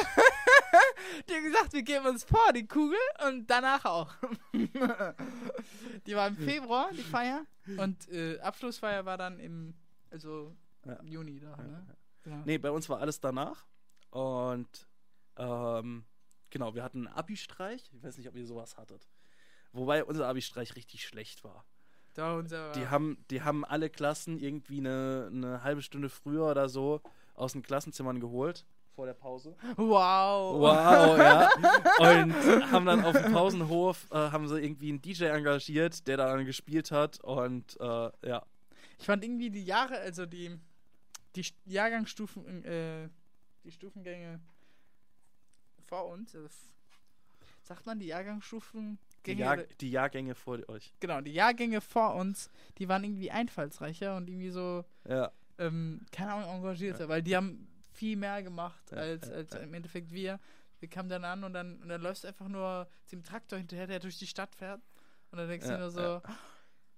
Die 1.28 1.34
haben 1.34 1.44
gesagt, 1.44 1.72
wir 1.72 1.82
geben 1.82 2.06
uns 2.06 2.24
vor, 2.24 2.52
die 2.54 2.66
Kugel, 2.66 2.98
und 3.26 3.46
danach 3.50 3.84
auch. 3.84 4.12
die 4.52 6.14
war 6.14 6.28
im 6.28 6.36
Februar, 6.36 6.90
die 6.92 7.02
Feier, 7.02 7.44
und 7.78 8.08
äh, 8.10 8.38
Abschlussfeier 8.40 9.04
war 9.04 9.16
dann 9.18 9.38
im, 9.40 9.74
also 10.10 10.54
Ja. 10.84 10.94
im 10.94 11.08
Juni 11.08 11.40
da, 11.40 11.56
ne? 11.56 11.86
Genau. 12.22 12.42
Nee, 12.44 12.58
bei 12.58 12.70
uns 12.70 12.88
war 12.88 13.00
alles 13.00 13.20
danach. 13.20 13.66
Und 14.10 14.88
ähm, 15.36 16.04
genau, 16.50 16.74
wir 16.74 16.82
hatten 16.82 17.06
einen 17.06 17.16
Abi-Streich. 17.16 17.90
Ich 17.92 18.02
weiß 18.02 18.18
nicht, 18.18 18.28
ob 18.28 18.34
ihr 18.36 18.46
sowas 18.46 18.76
hattet. 18.76 19.08
Wobei 19.72 20.04
unser 20.04 20.26
Abi-Streich 20.28 20.76
richtig 20.76 21.06
schlecht 21.06 21.44
war. 21.44 21.64
Da 22.14 22.34
unser, 22.36 22.72
Die 22.72 22.88
haben, 22.88 23.24
die 23.30 23.42
haben 23.42 23.64
alle 23.64 23.90
Klassen 23.90 24.38
irgendwie 24.38 24.78
eine, 24.78 25.28
eine 25.32 25.62
halbe 25.62 25.82
Stunde 25.82 26.08
früher 26.08 26.46
oder 26.50 26.68
so 26.68 27.00
aus 27.34 27.52
den 27.52 27.62
Klassenzimmern 27.62 28.18
geholt. 28.18 28.66
Vor 28.96 29.06
der 29.06 29.14
Pause. 29.14 29.54
wow. 29.76 30.58
Wow, 30.58 31.18
ja. 31.18 31.48
Und 31.98 32.72
haben 32.72 32.86
dann 32.86 33.04
auf 33.04 33.12
dem 33.20 33.32
Pausenhof, 33.32 34.08
äh, 34.10 34.16
haben 34.16 34.48
sie 34.48 34.58
irgendwie 34.60 34.88
einen 34.88 35.00
DJ 35.00 35.26
engagiert, 35.26 36.08
der 36.08 36.16
da 36.16 36.26
dann 36.34 36.44
gespielt 36.44 36.90
hat. 36.90 37.20
Und 37.22 37.78
äh, 37.80 38.10
ja, 38.26 38.44
Ich 38.98 39.06
fand 39.06 39.24
irgendwie 39.24 39.50
die 39.50 39.64
Jahre, 39.64 39.98
also 39.98 40.26
die, 40.26 40.58
die 41.36 41.42
St- 41.44 41.54
Jahrgangsstufen, 41.66 42.64
äh, 42.64 43.08
die 43.64 43.72
Stufengänge 43.72 44.40
vor 45.86 46.06
uns, 46.08 46.34
also 46.34 46.48
sagt 47.62 47.86
man 47.86 47.98
die 47.98 48.06
Jahrgangsstufen? 48.06 48.98
die, 49.26 49.32
Jahr, 49.34 49.58
die 49.58 49.90
Jahrgänge 49.90 50.34
vor 50.34 50.58
euch. 50.68 50.92
genau, 51.00 51.20
die 51.20 51.32
Jahrgänge 51.32 51.80
vor 51.80 52.14
uns, 52.14 52.50
die 52.78 52.88
waren 52.88 53.04
irgendwie 53.04 53.30
einfallsreicher 53.30 54.16
und 54.16 54.28
irgendwie 54.28 54.50
so, 54.50 54.84
Ja, 55.08 55.30
ähm, 55.58 56.04
keine 56.12 56.32
Ahnung, 56.32 56.56
engagierter, 56.56 57.08
weil 57.08 57.22
die 57.22 57.36
haben 57.36 57.68
viel 57.92 58.16
mehr 58.16 58.42
gemacht 58.42 58.90
Ja, 58.92 58.98
als, 58.98 59.28
ja, 59.28 59.34
als 59.34 59.52
ja. 59.52 59.58
im 59.60 59.74
Endeffekt 59.74 60.10
wir. 60.12 60.40
Wir 60.80 60.88
kamen 60.88 61.08
dann 61.08 61.24
an 61.24 61.42
und 61.42 61.52
dann, 61.52 61.76
und 61.82 61.88
dann 61.88 62.00
läufst 62.00 62.22
du 62.24 62.28
einfach 62.28 62.48
nur 62.48 62.88
dem 63.10 63.24
Traktor 63.24 63.58
hinterher, 63.58 63.86
der 63.88 63.98
durch 63.98 64.18
die 64.18 64.28
Stadt 64.28 64.54
fährt. 64.54 64.80
Und 65.30 65.38
dann 65.38 65.48
denkst 65.48 65.66
Ja, 65.66 65.74
du 65.74 65.80
nur 65.80 65.90
so, 65.90 66.22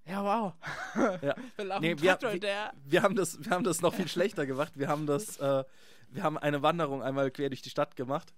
ja. 0.07 0.25
wow. 0.25 0.55
Ja. 1.23 1.35
Nee, 1.81 1.91
wir- 2.03 2.11
wir- 2.33 2.41
wir 2.85 3.03
haben 3.03 3.15
das, 3.17 3.43
wir 3.45 3.51
haben 3.53 3.65
das 3.65 3.81
noch 3.83 3.95
viel 3.95 4.09
schlechter 4.15 4.47
gemacht. 4.47 4.73
Wir 4.77 4.89
haben 4.89 5.07
das, 5.07 5.37
äh, 5.39 5.65
wir 6.11 6.23
haben 6.23 6.39
eine 6.39 6.63
Wanderung 6.63 7.03
einmal 7.03 7.31
quer 7.31 7.49
durch 7.51 7.63
die 7.63 7.71
Stadt 7.71 7.97
gemacht. 7.97 8.35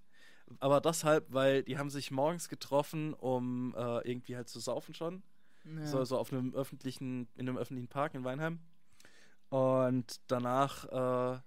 Aber 0.61 0.81
deshalb, 0.83 1.33
weil 1.33 1.63
die 1.63 1.79
haben 1.79 1.89
sich 1.89 2.11
morgens 2.11 2.49
getroffen, 2.51 3.15
um 3.15 3.75
äh, 3.75 4.09
irgendwie 4.11 4.37
halt 4.37 4.49
zu 4.49 4.61
saufen 4.61 4.93
schon. 4.95 5.23
Ja. 5.65 5.87
So, 5.87 6.05
so 6.05 6.19
auf 6.19 6.33
einem 6.33 6.53
öffentlichen, 6.55 7.29
in 7.37 7.49
einem 7.49 7.57
öffentlichen 7.57 7.89
Park 7.89 8.15
in 8.15 8.25
Weinheim. 8.25 8.59
Und 9.49 10.21
danach 10.27 10.85
äh, 10.89 11.41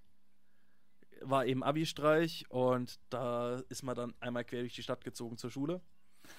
war 1.22 1.46
eben 1.46 1.64
Abi-Streich 1.64 2.46
und 2.50 3.00
da 3.10 3.62
ist 3.70 3.84
man 3.84 3.96
dann 3.96 4.14
einmal 4.20 4.44
quer 4.46 4.62
durch 4.62 4.74
die 4.76 4.84
Stadt 4.84 5.04
gezogen 5.04 5.38
zur 5.38 5.50
Schule. 5.52 5.82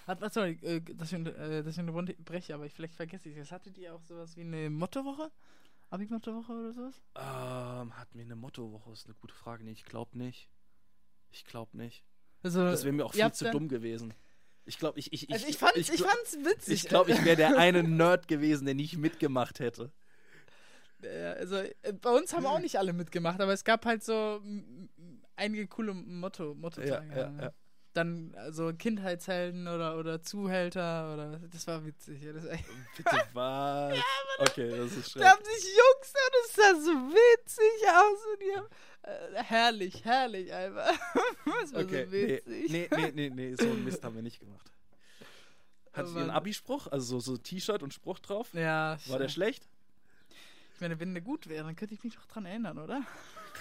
Hat, 0.06 0.36
ich, 0.36 0.62
äh, 0.62 0.80
dass 0.80 1.12
ich, 1.12 1.18
äh, 1.18 1.62
dass 1.62 1.76
ich 1.76 1.82
unterbreche, 1.82 2.54
aber 2.54 2.66
ich, 2.66 2.72
vielleicht 2.72 2.94
vergesse 2.94 3.28
ich 3.28 3.36
es. 3.36 3.52
Hattet 3.52 3.78
ihr 3.78 3.94
auch 3.94 4.02
sowas 4.02 4.36
wie 4.36 4.42
eine 4.42 4.70
Mottowoche? 4.70 5.30
Abi-Mottowoche 5.90 6.52
oder 6.52 6.72
sowas? 6.72 7.02
Ähm, 7.14 7.96
hatten 7.96 8.18
wir 8.18 8.24
eine 8.24 8.36
Mottowoche? 8.36 8.92
Ist 8.92 9.06
eine 9.06 9.14
gute 9.14 9.34
Frage. 9.34 9.64
Nee, 9.64 9.72
ich 9.72 9.84
glaube 9.84 10.18
nicht. 10.18 10.48
Ich 11.30 11.44
glaube 11.44 11.76
nicht. 11.76 12.04
Also, 12.42 12.64
Das 12.64 12.84
wäre 12.84 12.92
mir 12.92 13.04
auch 13.04 13.14
viel 13.14 13.32
zu 13.32 13.50
dumm 13.50 13.68
gewesen. 13.68 14.14
Ich 14.64 14.78
glaube, 14.78 14.98
ich, 14.98 15.12
ich, 15.12 15.28
ich, 15.28 15.32
Also 15.32 15.46
ich, 15.46 15.58
fand's, 15.58 15.76
ich, 15.76 15.92
ich, 15.92 16.02
fand's 16.02 16.38
witzig. 16.44 16.74
ich, 16.74 16.88
glaub, 16.88 17.08
ich 17.08 17.24
wäre 17.24 17.36
der 17.36 17.56
eine 17.56 17.84
Nerd 17.84 18.26
gewesen, 18.26 18.66
der 18.66 18.74
nicht 18.74 18.96
mitgemacht 18.96 19.60
hätte. 19.60 19.92
Also 21.02 21.56
äh, 21.56 21.92
bei 22.00 22.10
uns 22.10 22.34
haben 22.34 22.46
auch 22.46 22.58
nicht 22.58 22.78
alle 22.78 22.92
mitgemacht, 22.92 23.40
aber 23.40 23.52
es 23.52 23.64
gab 23.64 23.84
halt 23.84 24.02
so 24.02 24.40
einige 25.36 25.68
coole 25.68 25.94
Motto, 25.94 26.54
Motto 26.54 26.80
Ja, 26.80 27.02
ja, 27.04 27.32
ja. 27.38 27.52
Dann 27.96 28.34
also 28.36 28.72
Kindheitshelden 28.74 29.66
oder, 29.68 29.96
oder 29.98 30.22
Zuhälter 30.22 31.14
oder 31.14 31.38
das 31.50 31.66
war 31.66 31.84
witzig. 31.86 32.22
Ja, 32.22 32.32
das, 32.34 32.44
Bitte 32.96 33.22
was? 33.32 33.98
okay, 34.38 34.70
das 34.76 34.92
ist 34.92 35.16
da 35.16 35.20
schrecklich. 35.20 35.32
haben 35.32 35.44
sich 35.44 35.64
Jungs 35.64 36.12
und 36.26 36.34
es 36.44 36.54
sah 36.54 36.74
so 36.80 36.90
witzig 36.92 37.88
aus 37.88 38.18
und 38.32 38.42
die 38.42 38.56
haben 38.56 38.66
äh, 39.02 39.42
herrlich, 39.42 40.04
herrlich 40.04 40.52
einfach. 40.52 40.92
das 41.62 41.72
war 41.72 41.82
Okay, 41.82 42.04
so 42.04 42.10
nee, 42.10 42.28
witzig. 42.28 42.70
nee, 42.70 42.88
nee, 42.94 43.12
nee, 43.14 43.30
nee, 43.30 43.54
so 43.54 43.64
einen 43.64 43.84
Mist 43.84 44.04
haben 44.04 44.14
wir 44.14 44.22
nicht 44.22 44.40
gemacht. 44.40 44.70
Hattet 45.94 46.14
ihr 46.14 46.20
einen. 46.20 46.30
Abi-Spruch? 46.30 46.88
Also 46.88 47.18
so, 47.18 47.32
so 47.32 47.36
T-Shirt 47.38 47.82
und 47.82 47.94
Spruch 47.94 48.18
drauf? 48.18 48.52
Ja, 48.52 48.98
War 49.06 49.18
der 49.18 49.28
schlecht? 49.28 49.66
ich 50.74 50.80
meine, 50.82 51.00
wenn 51.00 51.14
der 51.14 51.22
gut 51.22 51.48
wäre, 51.48 51.64
dann 51.64 51.74
könnte 51.74 51.94
ich 51.94 52.04
mich 52.04 52.14
doch 52.16 52.26
dran 52.26 52.44
erinnern, 52.44 52.76
oder? 52.78 53.00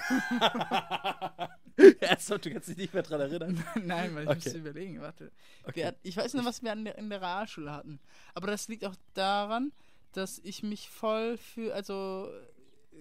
Ernsthaft, 2.00 2.46
du 2.46 2.52
kannst 2.52 2.70
dich 2.70 2.78
nicht 2.78 2.94
mehr 2.94 3.04
dran 3.04 3.20
erinnern? 3.22 3.64
Nein, 3.84 4.16
weil 4.16 4.24
ich 4.24 4.30
Okay. 4.30 4.40
müsste 4.44 4.58
überlegen, 4.60 5.02
warte. 5.02 5.32
Okay. 5.66 5.86
Hat- 5.86 5.98
ich 6.04 6.16
weiß 6.16 6.34
nur, 6.36 6.46
was 6.46 6.64
wir 6.64 6.72
an 6.72 6.86
der, 6.86 6.98
in 6.98 7.10
der 7.10 7.22
Realschule 7.22 7.72
hatten. 7.72 8.00
Aber 8.34 8.48
das 8.48 8.68
liegt 8.68 8.86
auch 8.86 8.96
daran, 9.14 9.72
dass 10.14 10.40
ich 10.40 10.64
mich 10.64 10.90
voll 10.90 11.38
für, 11.38 11.74
also. 11.76 12.30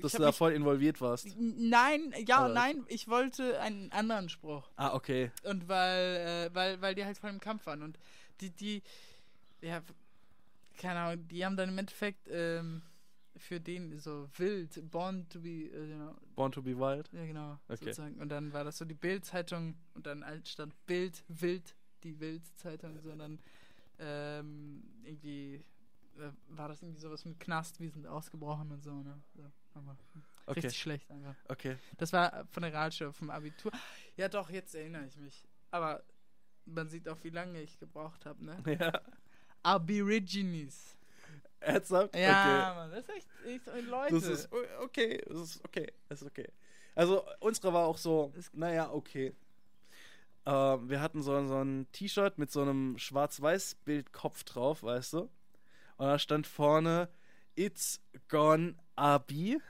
Dass 0.02 0.12
du 0.12 0.18
da 0.18 0.26
mich, 0.26 0.36
voll 0.36 0.52
involviert 0.52 1.00
warst. 1.00 1.28
Nein, 1.38 2.12
ja, 2.26 2.46
Oder? 2.46 2.54
nein, 2.54 2.84
ich 2.88 3.06
wollte 3.06 3.60
einen 3.60 3.92
anderen 3.92 4.28
Spruch. 4.28 4.68
Ah, 4.74 4.92
okay. 4.94 5.30
Und 5.44 5.68
weil, 5.68 6.48
äh, 6.50 6.54
weil, 6.54 6.80
weil 6.82 6.96
die 6.96 7.04
halt 7.04 7.16
voll 7.16 7.30
im 7.30 7.38
Kampf 7.38 7.66
waren. 7.66 7.80
Und 7.82 7.96
die, 8.40 8.50
die, 8.50 8.82
ja, 9.60 9.82
keine 10.78 10.98
Ahnung, 10.98 11.28
die 11.28 11.44
haben 11.44 11.56
dann 11.56 11.68
im 11.68 11.78
Endeffekt 11.78 12.26
ähm, 12.28 12.82
für 13.36 13.60
den 13.60 13.98
so 13.98 14.28
wild, 14.36 14.90
born 14.90 15.28
to 15.28 15.40
be, 15.40 15.64
äh, 15.66 15.88
genau, 15.88 16.14
Born 16.36 16.52
to 16.52 16.62
be 16.62 16.76
wild. 16.78 17.08
ja 17.12 17.26
genau, 17.26 17.58
Okay. 17.68 17.76
sozusagen. 17.86 18.20
Und 18.20 18.28
dann 18.28 18.52
war 18.52 18.64
das 18.64 18.78
so 18.78 18.84
die 18.84 18.94
Bild-Zeitung 18.94 19.76
und 19.94 20.06
dann 20.06 20.24
stand 20.44 20.74
Bild, 20.86 21.24
Wild, 21.28 21.74
die 22.04 22.18
Wild-Zeitung, 22.20 23.00
sondern 23.00 23.40
ähm, 23.98 24.82
irgendwie 25.02 25.64
äh, 26.18 26.30
war 26.48 26.68
das 26.68 26.82
irgendwie 26.82 27.00
sowas 27.00 27.24
mit 27.24 27.40
Knast, 27.40 27.80
wir 27.80 27.90
sind 27.90 28.06
ausgebrochen 28.06 28.70
und 28.70 28.82
so, 28.82 29.02
ne? 29.02 29.20
So, 29.36 29.42
aber 29.74 29.96
Okay, 30.46 30.60
Richtig 30.60 30.78
schlecht 30.78 31.10
einfach. 31.10 31.34
okay. 31.48 31.76
Das 31.96 32.12
war 32.12 32.46
von 32.50 32.62
der 32.62 32.72
Realschule, 32.72 33.12
vom 33.14 33.30
Abitur. 33.30 33.72
Ja, 34.16 34.28
doch, 34.28 34.50
jetzt 34.50 34.74
erinnere 34.74 35.06
ich 35.06 35.16
mich. 35.16 35.48
Aber 35.70 36.04
man 36.66 36.88
sieht 36.90 37.08
auch, 37.08 37.16
wie 37.24 37.30
lange 37.30 37.62
ich 37.62 37.78
gebraucht 37.78 38.26
habe, 38.26 38.44
ne? 38.44 38.62
Ja. 38.78 39.00
Aborigines. 39.62 40.96
Ernsthaft? 41.64 42.14
Ja, 42.16 42.72
Mann, 42.76 42.90
das 42.90 43.00
ist 43.00 43.10
echt, 43.10 43.28
echt 43.46 43.86
Leute. 43.86 44.16
Okay. 44.16 44.20
Das 44.20 44.28
ist 44.28 44.48
okay, 44.80 45.22
das 45.28 45.38
ist 45.40 45.64
okay, 45.64 45.92
das 46.08 46.22
ist 46.22 46.28
okay. 46.28 46.48
Also, 46.94 47.24
unsere 47.40 47.72
war 47.72 47.86
auch 47.86 47.98
so, 47.98 48.32
naja, 48.52 48.90
okay. 48.92 49.34
Ähm, 50.46 50.88
wir 50.90 51.00
hatten 51.00 51.22
so, 51.22 51.46
so 51.46 51.60
ein 51.62 51.86
T-Shirt 51.92 52.38
mit 52.38 52.50
so 52.52 52.62
einem 52.62 52.98
Schwarz-Weiß-Bildkopf 52.98 54.44
drauf, 54.44 54.82
weißt 54.82 55.14
du? 55.14 55.20
Und 55.96 56.06
da 56.06 56.18
stand 56.18 56.46
vorne, 56.46 57.08
It's 57.56 58.00
gone 58.28 58.76
Abi, 58.96 59.60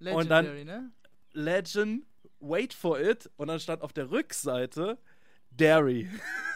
und 0.00 0.28
dann- 0.30 0.46
Legendary, 0.46 0.64
ne? 0.64 0.90
Legend, 1.32 2.06
wait 2.40 2.72
for 2.74 2.98
it. 2.98 3.30
Und 3.36 3.48
dann 3.48 3.60
stand 3.60 3.82
auf 3.82 3.92
der 3.92 4.10
Rückseite, 4.10 4.98
Dairy. 5.50 6.08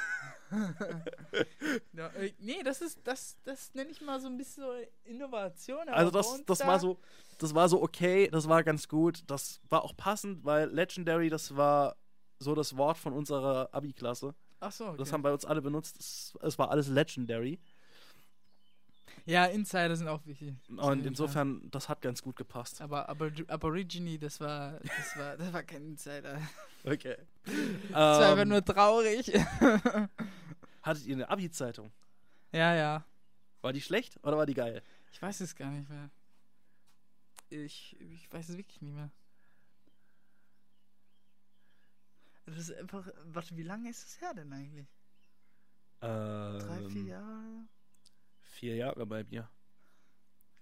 Ja, 1.93 2.09
äh, 2.09 2.33
nee, 2.39 2.63
das 2.63 2.81
ist, 2.81 3.01
das, 3.05 3.37
das 3.45 3.75
nenne 3.75 3.91
ich 3.91 4.01
mal 4.01 4.21
so 4.21 4.29
ein 4.29 4.37
bisschen 4.37 4.63
so 4.65 4.73
Innovation. 5.05 5.89
Also 5.89 6.11
das, 6.11 6.43
das 6.47 6.59
da- 6.59 6.67
war 6.67 6.79
so, 6.79 6.99
das 7.39 7.55
war 7.55 7.69
so 7.69 7.83
okay, 7.83 8.29
das 8.29 8.49
war 8.49 8.63
ganz 8.63 8.89
gut, 8.89 9.23
das 9.27 9.61
war 9.69 9.83
auch 9.83 9.97
passend, 9.97 10.45
weil 10.45 10.69
Legendary, 10.71 11.31
das 11.31 11.57
war 11.57 11.97
so 12.39 12.55
das 12.55 12.77
Wort 12.77 12.99
von 12.99 13.13
unserer 13.13 13.69
Abi-Klasse. 13.73 14.35
Ach 14.61 14.73
so, 14.73 14.87
okay. 14.87 14.97
Das 14.99 15.13
haben 15.13 15.23
bei 15.23 15.33
uns 15.33 15.45
alle 15.45 15.61
benutzt. 15.63 15.97
Es 16.43 16.59
war 16.59 16.71
alles 16.71 16.89
Legendary. 16.89 17.61
Ja, 19.27 19.47
Insider 19.47 19.97
sind 19.97 20.09
auch 20.09 20.25
wichtig. 20.27 20.55
Und 20.69 21.07
insofern, 21.07 21.71
das 21.71 21.89
hat 21.89 22.03
ganz 22.03 22.21
gut 22.21 22.37
gepasst. 22.37 22.83
Aber, 22.83 23.09
aber 23.09 23.31
Aborigine, 23.49 24.19
das 24.19 24.39
war, 24.39 24.79
das 24.81 25.17
war, 25.17 25.37
das 25.39 25.53
war 25.53 25.63
kein 25.63 25.85
Insider. 25.87 26.41
Okay. 26.85 27.17
Das 27.91 27.93
war 28.21 28.31
einfach 28.31 28.43
ähm, 28.43 28.49
nur 28.49 28.65
traurig. 28.65 29.29
hattet 30.83 31.07
ihr 31.07 31.15
eine 31.15 31.29
Abi-Zeitung? 31.29 31.91
ja, 32.53 32.75
ja. 32.75 33.05
War 33.63 33.73
die 33.73 33.81
schlecht 33.81 34.19
oder 34.23 34.37
war 34.37 34.45
die 34.47 34.55
geil? 34.55 34.83
Ich 35.13 35.23
weiß 35.23 35.41
es 35.41 35.55
gar 35.57 35.71
nicht 35.71 35.89
mehr. 35.89 36.11
Ich, 37.49 37.99
ich 38.01 38.31
weiß 38.31 38.51
es 38.51 38.57
wirklich 38.59 38.83
nicht 38.83 38.95
mehr. 38.95 39.11
Das 42.47 42.59
ist 42.59 42.73
einfach. 42.75 43.09
Warte, 43.27 43.57
wie 43.57 43.63
lange 43.63 43.89
ist 43.89 44.05
das 44.05 44.21
her 44.21 44.35
denn 44.35 44.53
eigentlich? 44.53 44.87
Drei, 46.01 46.83
vier 46.91 47.01
Ähm, 47.01 47.07
Jahre? 47.07 47.65
Vier 48.55 48.77
Jahre 48.77 49.05
bei 49.05 49.25
mir. 49.25 49.51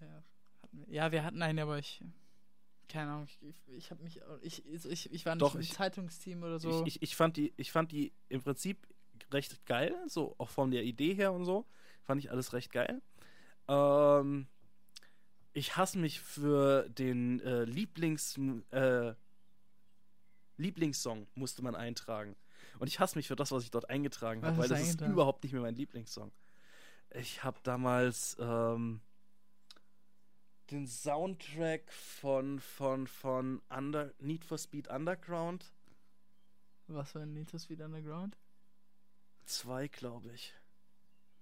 Ja, 0.01 0.25
wir, 0.73 0.89
ja, 0.89 1.13
wir 1.13 1.25
hatten 1.25 1.43
einen, 1.43 1.59
aber 1.59 1.79
ich. 1.79 2.03
Keine 2.89 3.13
Ahnung, 3.13 3.29
ich, 3.43 3.55
ich, 3.67 3.91
habe 3.91 4.03
mich. 4.03 4.19
Ich, 4.41 4.65
ich, 4.65 5.13
ich 5.13 5.27
war 5.27 5.35
nicht 5.35 5.43
Doch, 5.43 5.55
im 5.55 5.61
ich- 5.61 5.75
Zeitungsteam 5.75 6.43
oder 6.43 6.59
so. 6.59 6.87
Ich, 6.87 7.03
ich, 7.03 7.15
fand 7.15 7.37
die, 7.37 7.53
ich 7.59 7.71
fand 7.71 7.93
die 7.93 8.13
im 8.31 8.43
Prinzip 8.43 8.87
recht 9.31 9.67
geil, 9.67 9.95
so 10.07 10.35
auch 10.39 10.49
von 10.49 10.71
der 10.71 10.85
Idee 10.85 11.13
her 11.13 11.35
und 11.35 11.45
so. 11.45 11.67
Fand 12.03 12.19
ich 12.25 12.31
alles 12.31 12.55
recht 12.55 12.73
geil. 12.73 13.03
Ähm, 13.69 14.47
ich 15.53 15.77
hasse 15.77 15.99
mich 15.99 16.21
für 16.21 16.89
den 16.89 17.41
äh, 17.41 17.65
Lieblings, 17.65 18.39
äh, 18.71 19.13
Lieblingssong, 20.57 21.27
musste 21.35 21.63
man 21.63 21.75
eintragen. 21.75 22.37
Und 22.79 22.89
ich 22.89 23.01
hasse 23.01 23.19
mich 23.19 23.29
für 23.29 23.37
das, 23.37 23.53
was 23.53 23.65
ich 23.65 23.71
dort 23.71 23.91
eingetragen 23.91 24.43
habe, 24.43 24.57
weil 24.57 24.69
das 24.69 24.81
ist 24.81 25.01
überhaupt 25.03 25.43
nicht 25.45 25.53
mehr 25.53 25.61
mein 25.61 25.75
Lieblingssong. 25.75 26.33
Ich 27.15 27.45
habe 27.45 27.59
damals 27.63 28.37
ähm, 28.41 29.01
den 30.71 30.87
Soundtrack 30.87 31.93
von, 31.93 32.59
von, 32.61 33.07
von 33.07 33.61
Under, 33.69 34.13
Need 34.19 34.45
for 34.45 34.57
Speed 34.59 34.89
Underground 34.89 35.73
Was 36.89 37.15
war 37.15 37.27
Need 37.27 37.51
for 37.51 37.61
Speed 37.61 37.81
Underground? 37.81 38.37
2, 39.45 39.89
glaube 39.89 40.31
ich. 40.33 40.55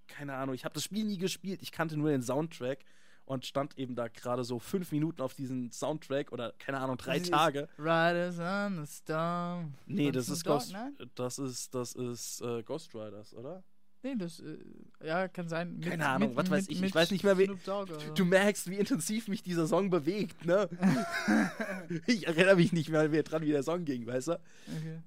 Keine 0.09 0.35
Ahnung, 0.35 0.55
ich 0.55 0.65
habe 0.65 0.75
das 0.75 0.85
Spiel 0.85 1.05
nie 1.05 1.19
gespielt, 1.19 1.63
ich 1.63 1.71
kannte 1.71 1.97
nur 1.97 2.11
den 2.11 2.23
Soundtrack 2.23 2.85
und 3.27 3.47
stand 3.47 3.79
eben 3.79 3.95
da 3.95 4.09
gerade 4.09 4.43
so 4.43 4.59
fünf 4.59 4.91
Minuten 4.91 5.23
auf 5.23 5.35
diesen 5.35 5.71
Soundtrack 5.71 6.33
oder 6.33 6.53
keine 6.59 6.81
Ahnung, 6.81 6.97
drei 6.97 7.19
ist- 7.19 7.31
Tage. 7.31 7.69
Riders 7.79 8.41
on 8.41 8.85
the 8.85 8.93
Storm. 8.93 9.75
Nee, 9.87 10.11
das 10.11 10.29
ist 10.29 10.45
Ghost, 10.45 10.73
ne? 10.73 10.93
das 11.15 11.39
ist 11.39 11.73
das 11.75 11.95
ist 11.95 12.41
äh, 12.41 12.65
Ghost 12.65 12.93
Riders, 12.93 13.33
oder? 13.35 13.63
Nee, 14.03 14.15
das. 14.17 14.41
Äh, 14.41 14.57
ja, 15.05 15.29
kann 15.29 15.49
sein. 15.49 15.75
Mit, 15.77 15.85
Keine 15.91 16.09
Ahnung, 16.09 16.31
mit, 16.31 16.37
was 16.39 16.51
weiß 16.51 16.69
mit, 16.69 16.77
ich, 16.79 16.83
ich 16.83 16.95
weiß 16.95 17.11
nicht 17.11 17.23
mehr, 17.25 17.37
wie- 17.39 17.47
Dogg. 17.65 17.91
Du 18.15 18.25
merkst, 18.25 18.71
wie 18.71 18.77
intensiv 18.77 19.29
mich 19.29 19.43
dieser 19.43 19.67
Song 19.67 19.91
bewegt, 19.91 20.45
ne? 20.47 20.69
ich 22.07 22.27
erinnere 22.27 22.57
mich 22.57 22.73
nicht 22.73 22.89
mehr 22.89 23.09
mehr 23.09 23.23
dran, 23.23 23.43
wie 23.43 23.51
der 23.51 23.63
Song 23.63 23.85
ging, 23.85 24.07
weißt 24.07 24.29
du? 24.29 24.33
Okay. 24.33 25.01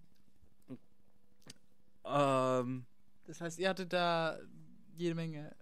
Ähm, 2.05 2.85
Das 3.25 3.41
heißt, 3.41 3.59
ihr 3.59 3.69
hattet 3.69 3.93
da 3.93 4.37
jede 4.95 5.15
Menge. 5.15 5.55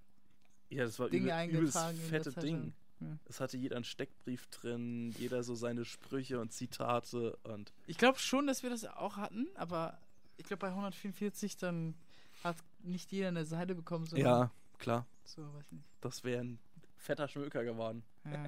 ja, 0.69 0.83
das 0.85 0.99
war 0.99 1.09
Dinge 1.09 1.47
übel, 1.47 1.67
fette. 1.71 2.31
Ding. 2.39 2.73
Ja. 2.99 3.17
Es 3.25 3.39
hatte 3.39 3.57
jeder 3.57 3.77
einen 3.77 3.85
Steckbrief 3.85 4.47
drin, 4.47 5.11
jeder 5.17 5.43
so 5.43 5.55
seine 5.55 5.85
Sprüche 5.85 6.39
und 6.39 6.51
Zitate 6.53 7.35
und 7.43 7.73
Ich 7.87 7.97
glaube 7.97 8.19
schon, 8.19 8.45
dass 8.45 8.61
wir 8.61 8.69
das 8.69 8.85
auch 8.85 9.17
hatten, 9.17 9.47
aber 9.55 9.97
ich 10.37 10.45
glaube 10.45 10.59
bei 10.61 10.67
144 10.69 11.57
dann 11.57 11.95
hat 12.43 12.57
nicht 12.83 13.11
jeder 13.11 13.29
eine 13.29 13.45
Seite 13.45 13.75
bekommen, 13.75 14.05
sondern 14.05 14.27
ja, 14.27 14.51
klar, 14.79 15.05
so, 15.23 15.41
weiß 15.53 15.65
ich 15.67 15.71
nicht. 15.73 15.89
das 16.01 16.23
wäre 16.23 16.41
ein 16.43 16.59
fetter 16.97 17.27
Schmöker 17.27 17.63
geworden. 17.63 18.03
Ja. 18.25 18.45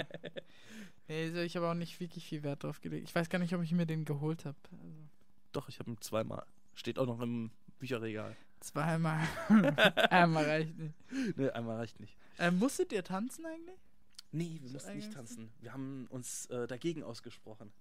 nee, 1.08 1.26
also 1.26 1.40
ich 1.40 1.56
habe 1.56 1.68
auch 1.70 1.74
nicht 1.74 2.00
wirklich 2.00 2.26
viel 2.26 2.44
Wert 2.44 2.64
drauf 2.64 2.82
gelegt. 2.82 3.08
Ich 3.10 3.16
weiß 3.16 3.30
gar 3.30 3.40
nicht, 3.40 3.54
ob 3.54 3.62
ich 3.64 3.72
mir 3.72 3.86
den 3.86 4.06
geholt 4.06 4.46
habe. 4.46 4.58
Also 4.72 4.94
Doch, 5.52 5.70
ich 5.70 5.80
habe 5.80 5.90
ihn 5.92 5.98
zweimal. 6.02 6.46
Steht 6.76 7.00
auch 7.00 7.06
noch 7.08 7.20
im 7.22 7.52
Bücherregal. 7.80 8.36
zweimal. 8.60 9.28
Einmal 10.10 10.46
reicht 10.46 10.78
nicht. 10.78 10.96
Ne, 11.38 11.54
einmal 11.54 11.78
reicht 11.78 12.00
nicht. 12.00 12.16
Ähm, 12.40 12.58
musstet 12.60 12.92
ihr 12.94 13.04
tanzen 13.04 13.46
eigentlich? 13.46 13.80
Nee, 14.32 14.58
wir 14.62 14.68
So 14.70 14.74
mussten 14.76 14.96
nicht 14.96 15.14
tanzen. 15.14 15.52
Wir 15.60 15.74
haben 15.74 16.08
uns 16.10 16.46
äh, 16.48 16.66
dagegen 16.68 17.04
ausgesprochen. 17.04 17.72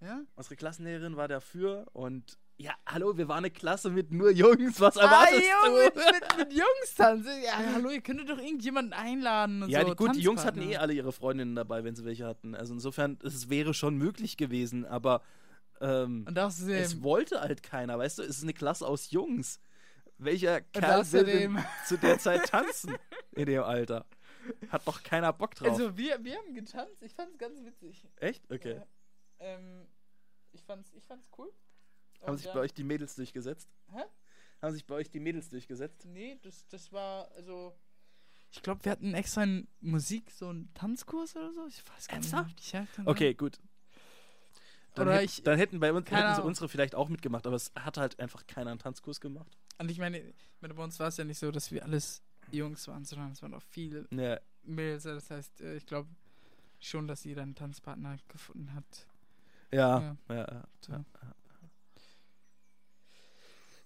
Ja? 0.00 0.22
Unsere 0.34 0.56
Klassenlehrerin 0.56 1.16
war 1.16 1.28
dafür 1.28 1.86
und 1.92 2.38
ja, 2.58 2.72
hallo, 2.86 3.18
wir 3.18 3.28
waren 3.28 3.38
eine 3.38 3.50
Klasse 3.50 3.90
mit 3.90 4.12
nur 4.12 4.30
Jungs. 4.30 4.80
Was 4.80 4.96
erwartest 4.96 5.42
ah, 5.42 5.66
Junge, 5.66 5.90
du? 5.90 6.00
mit, 6.00 6.36
mit 6.38 6.52
Jungs 6.54 6.94
tanzen. 6.96 7.42
Ja, 7.44 7.58
hallo, 7.74 7.90
ihr 7.90 8.00
könntet 8.00 8.30
doch 8.30 8.38
irgendjemanden 8.38 8.94
einladen 8.94 9.62
und 9.62 9.68
Ja, 9.68 9.82
so. 9.82 9.90
die, 9.90 9.96
gut, 9.96 10.16
die 10.16 10.20
Jungs 10.20 10.44
hatten 10.44 10.62
eh 10.62 10.76
alle 10.76 10.94
ihre 10.94 11.12
Freundinnen 11.12 11.54
dabei, 11.54 11.84
wenn 11.84 11.94
sie 11.94 12.04
welche 12.06 12.24
hatten. 12.24 12.54
Also 12.54 12.72
insofern, 12.72 13.18
es 13.22 13.50
wäre 13.50 13.74
schon 13.74 13.96
möglich 13.96 14.38
gewesen, 14.38 14.86
aber 14.86 15.22
ähm, 15.82 16.26
es 16.26 17.02
wollte 17.02 17.40
halt 17.42 17.62
keiner, 17.62 17.98
weißt 17.98 18.18
du? 18.18 18.22
Es 18.22 18.38
ist 18.38 18.42
eine 18.42 18.54
Klasse 18.54 18.86
aus 18.86 19.10
Jungs. 19.10 19.60
Welcher 20.18 20.62
Kerl 20.62 21.12
will 21.12 21.24
denn 21.24 21.64
zu 21.86 21.98
der 21.98 22.18
Zeit 22.18 22.48
tanzen 22.48 22.96
in 23.32 23.44
dem 23.44 23.62
Alter? 23.62 24.06
Hat 24.70 24.86
doch 24.86 25.02
keiner 25.02 25.32
Bock 25.34 25.54
drauf. 25.54 25.68
also 25.68 25.98
wir, 25.98 26.24
wir 26.24 26.36
haben 26.36 26.54
getanzt. 26.54 27.02
Ich 27.02 27.12
fand's 27.12 27.36
ganz 27.36 27.62
witzig. 27.62 28.08
Echt? 28.16 28.50
Okay. 28.50 28.76
Ja. 28.76 28.86
Ähm, 29.38 29.86
ich 30.52 30.62
fand's, 30.62 30.92
ich 30.94 31.04
fand's 31.04 31.28
cool. 31.38 31.52
Haben 32.22 32.30
Und 32.30 32.36
sich 32.38 32.46
ja- 32.46 32.54
bei 32.54 32.60
euch 32.60 32.72
die 32.74 32.84
Mädels 32.84 33.14
durchgesetzt? 33.14 33.68
Hä? 33.92 34.02
Haben 34.62 34.72
sich 34.72 34.86
bei 34.86 34.94
euch 34.94 35.10
die 35.10 35.20
Mädels 35.20 35.48
durchgesetzt? 35.50 36.04
Nee, 36.06 36.38
das, 36.42 36.66
das 36.68 36.90
war, 36.92 37.30
also. 37.32 37.76
Ich 38.50 38.62
glaube, 38.62 38.84
wir 38.84 38.92
hatten 38.92 39.12
extra 39.12 39.42
in 39.42 39.68
Musik 39.80 40.30
so 40.30 40.48
einen 40.48 40.72
Tanzkurs 40.72 41.36
oder 41.36 41.52
so. 41.52 41.66
Ich 41.66 41.86
weiß 41.88 42.08
gar 42.08 42.14
Ernsthaft? 42.16 42.48
nicht. 42.56 42.72
Ja, 42.72 42.86
kann 42.94 43.06
Okay, 43.06 43.34
gut. 43.34 43.58
Dann, 44.94 45.08
Oder 45.08 45.16
hätt, 45.18 45.24
ich- 45.24 45.42
dann 45.42 45.58
hätten 45.58 45.78
bei 45.78 45.92
uns 45.92 46.10
hätten 46.10 46.34
sie 46.34 46.42
unsere 46.42 46.70
vielleicht 46.70 46.94
auch 46.94 47.10
mitgemacht, 47.10 47.46
aber 47.46 47.56
es 47.56 47.70
hat 47.74 47.98
halt 47.98 48.18
einfach 48.18 48.46
keiner 48.46 48.70
einen 48.70 48.78
Tanzkurs 48.78 49.20
gemacht. 49.20 49.58
Und 49.78 49.90
ich 49.90 49.98
meine, 49.98 50.18
ich 50.20 50.34
meine, 50.62 50.72
bei 50.72 50.82
uns 50.82 50.98
war 50.98 51.08
es 51.08 51.18
ja 51.18 51.24
nicht 51.24 51.38
so, 51.38 51.50
dass 51.50 51.70
wir 51.70 51.84
alles 51.84 52.22
Jungs 52.50 52.88
waren, 52.88 53.04
sondern 53.04 53.32
es 53.32 53.42
waren 53.42 53.52
auch 53.52 53.62
viele 53.62 54.08
Ja, 54.10 54.40
Mädels. 54.62 55.02
Das 55.02 55.30
heißt, 55.30 55.60
äh, 55.60 55.76
ich 55.76 55.84
glaube 55.84 56.08
schon, 56.80 57.06
dass 57.08 57.24
jeder 57.24 57.42
einen 57.42 57.54
Tanzpartner 57.54 58.16
gefunden 58.28 58.72
hat. 58.74 59.06
Ja, 59.72 60.16
Ja. 60.28 60.34
ja. 60.36 60.68
ja, 60.88 61.04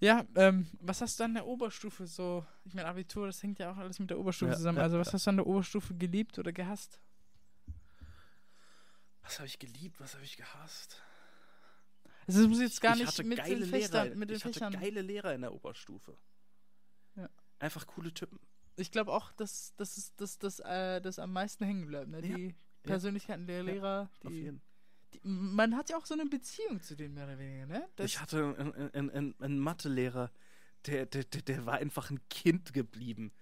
ja. 0.01 0.25
Ähm, 0.35 0.67
was 0.81 1.01
hast 1.01 1.21
du 1.21 1.25
an 1.25 1.35
der 1.35 1.47
Oberstufe 1.47 2.07
so? 2.07 2.45
Ich 2.65 2.75
meine, 2.75 2.89
Abitur, 2.89 3.27
das 3.27 3.43
hängt 3.43 3.59
ja 3.59 3.71
auch 3.73 3.77
alles 3.77 3.99
mit 3.99 4.11
der 4.11 4.19
Oberstufe 4.19 4.53
zusammen. 4.53 4.79
also, 4.79 4.99
was 4.99 5.13
hast 5.13 5.27
du 5.27 5.31
an 5.31 5.37
der 5.37 5.47
Oberstufe 5.47 5.95
geliebt 5.95 6.39
oder 6.39 6.53
gehasst? 6.53 7.01
Was 9.23 9.39
habe 9.39 9.47
ich 9.47 9.59
geliebt, 9.59 10.01
was 10.01 10.15
habe 10.15 10.25
ich 10.25 10.37
gehasst? 10.37 11.03
Also, 12.27 12.43
es 12.43 12.49
muss 12.49 12.61
jetzt 12.61 12.81
gar 12.81 12.95
ich 12.97 13.05
nicht 13.05 13.25
mit 13.25 13.39
geile 13.39 13.61
den 13.61 13.69
Fächern, 13.69 14.05
Lehrer, 14.07 14.17
mit 14.17 14.31
den 14.31 14.37
ich 14.37 14.45
hatte 14.45 14.55
Fächern. 14.55 14.73
geile 14.73 15.03
Lehrer 15.03 15.35
in 15.35 15.43
der 15.43 15.53
Oberstufe. 15.53 16.17
Ja. 17.17 17.29
Einfach 17.59 17.87
coole 17.87 18.13
Typen. 18.15 18.41
Ich 18.77 18.91
glaube 18.91 19.13
auch, 19.13 19.33
dass 19.33 19.75
das 19.77 19.99
ist 19.99 20.21
das, 20.21 20.39
das, 20.39 20.61
äh, 20.61 21.01
das 21.01 21.19
am 21.19 21.33
meisten 21.33 21.65
hängen 21.65 21.87
bleibt. 21.87 22.09
Ne? 22.09 22.23
Die 22.23 22.55
Persönlichkeiten 22.83 23.47
der 23.47 23.63
Lehrer. 23.63 24.09
Auf 24.25 24.31
Die, 24.31 24.35
jeden 24.37 24.59
die, 24.59 24.70
man 25.23 25.77
hat 25.77 25.91
ja 25.91 25.97
auch 25.97 26.07
so 26.07 26.15
eine 26.15 26.27
Beziehung 26.27 26.83
zu 26.83 26.97
denen 26.97 27.15
mehr 27.15 27.25
oder 27.25 27.39
weniger, 27.39 27.67
ne? 27.67 27.89
Das, 27.97 28.07
ich 28.07 28.21
hatte 28.21 28.55
einen, 28.59 28.93
einen, 28.95 29.11
einen, 29.11 29.35
einen 29.41 29.59
Mathelehrer, 29.59 30.31
der, 30.87 31.07
der, 31.07 31.25
der, 31.25 31.43
der 31.43 31.67
war 31.67 31.75
einfach 31.75 32.11
ein 32.11 32.21
Kind 32.29 32.73
geblieben. 32.73 33.33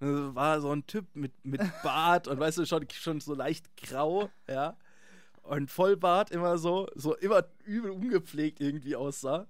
Das 0.00 0.34
war 0.34 0.60
so 0.60 0.70
ein 0.70 0.86
Typ 0.86 1.14
mit, 1.14 1.32
mit 1.44 1.60
Bart 1.82 2.28
und 2.28 2.38
weißt 2.38 2.58
du, 2.58 2.66
schon, 2.66 2.86
schon 2.90 3.20
so 3.20 3.34
leicht 3.34 3.76
grau, 3.76 4.30
ja. 4.48 4.76
Und 5.42 5.70
Vollbart 5.70 6.30
immer 6.30 6.58
so, 6.58 6.88
so 6.94 7.16
immer 7.16 7.44
übel 7.64 7.90
ungepflegt 7.90 8.60
irgendwie 8.60 8.96
aussah. 8.96 9.46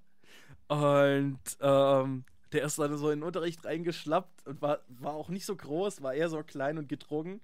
Und 0.68 1.40
ähm, 1.60 2.24
der 2.52 2.64
ist 2.64 2.78
dann 2.78 2.96
so 2.96 3.10
in 3.10 3.20
den 3.20 3.26
Unterricht 3.26 3.64
reingeschlappt 3.64 4.46
und 4.46 4.62
war, 4.62 4.80
war 4.88 5.14
auch 5.14 5.28
nicht 5.28 5.44
so 5.44 5.56
groß, 5.56 6.02
war 6.02 6.14
eher 6.14 6.28
so 6.28 6.42
klein 6.42 6.78
und 6.78 6.88
gedrungen. 6.88 7.40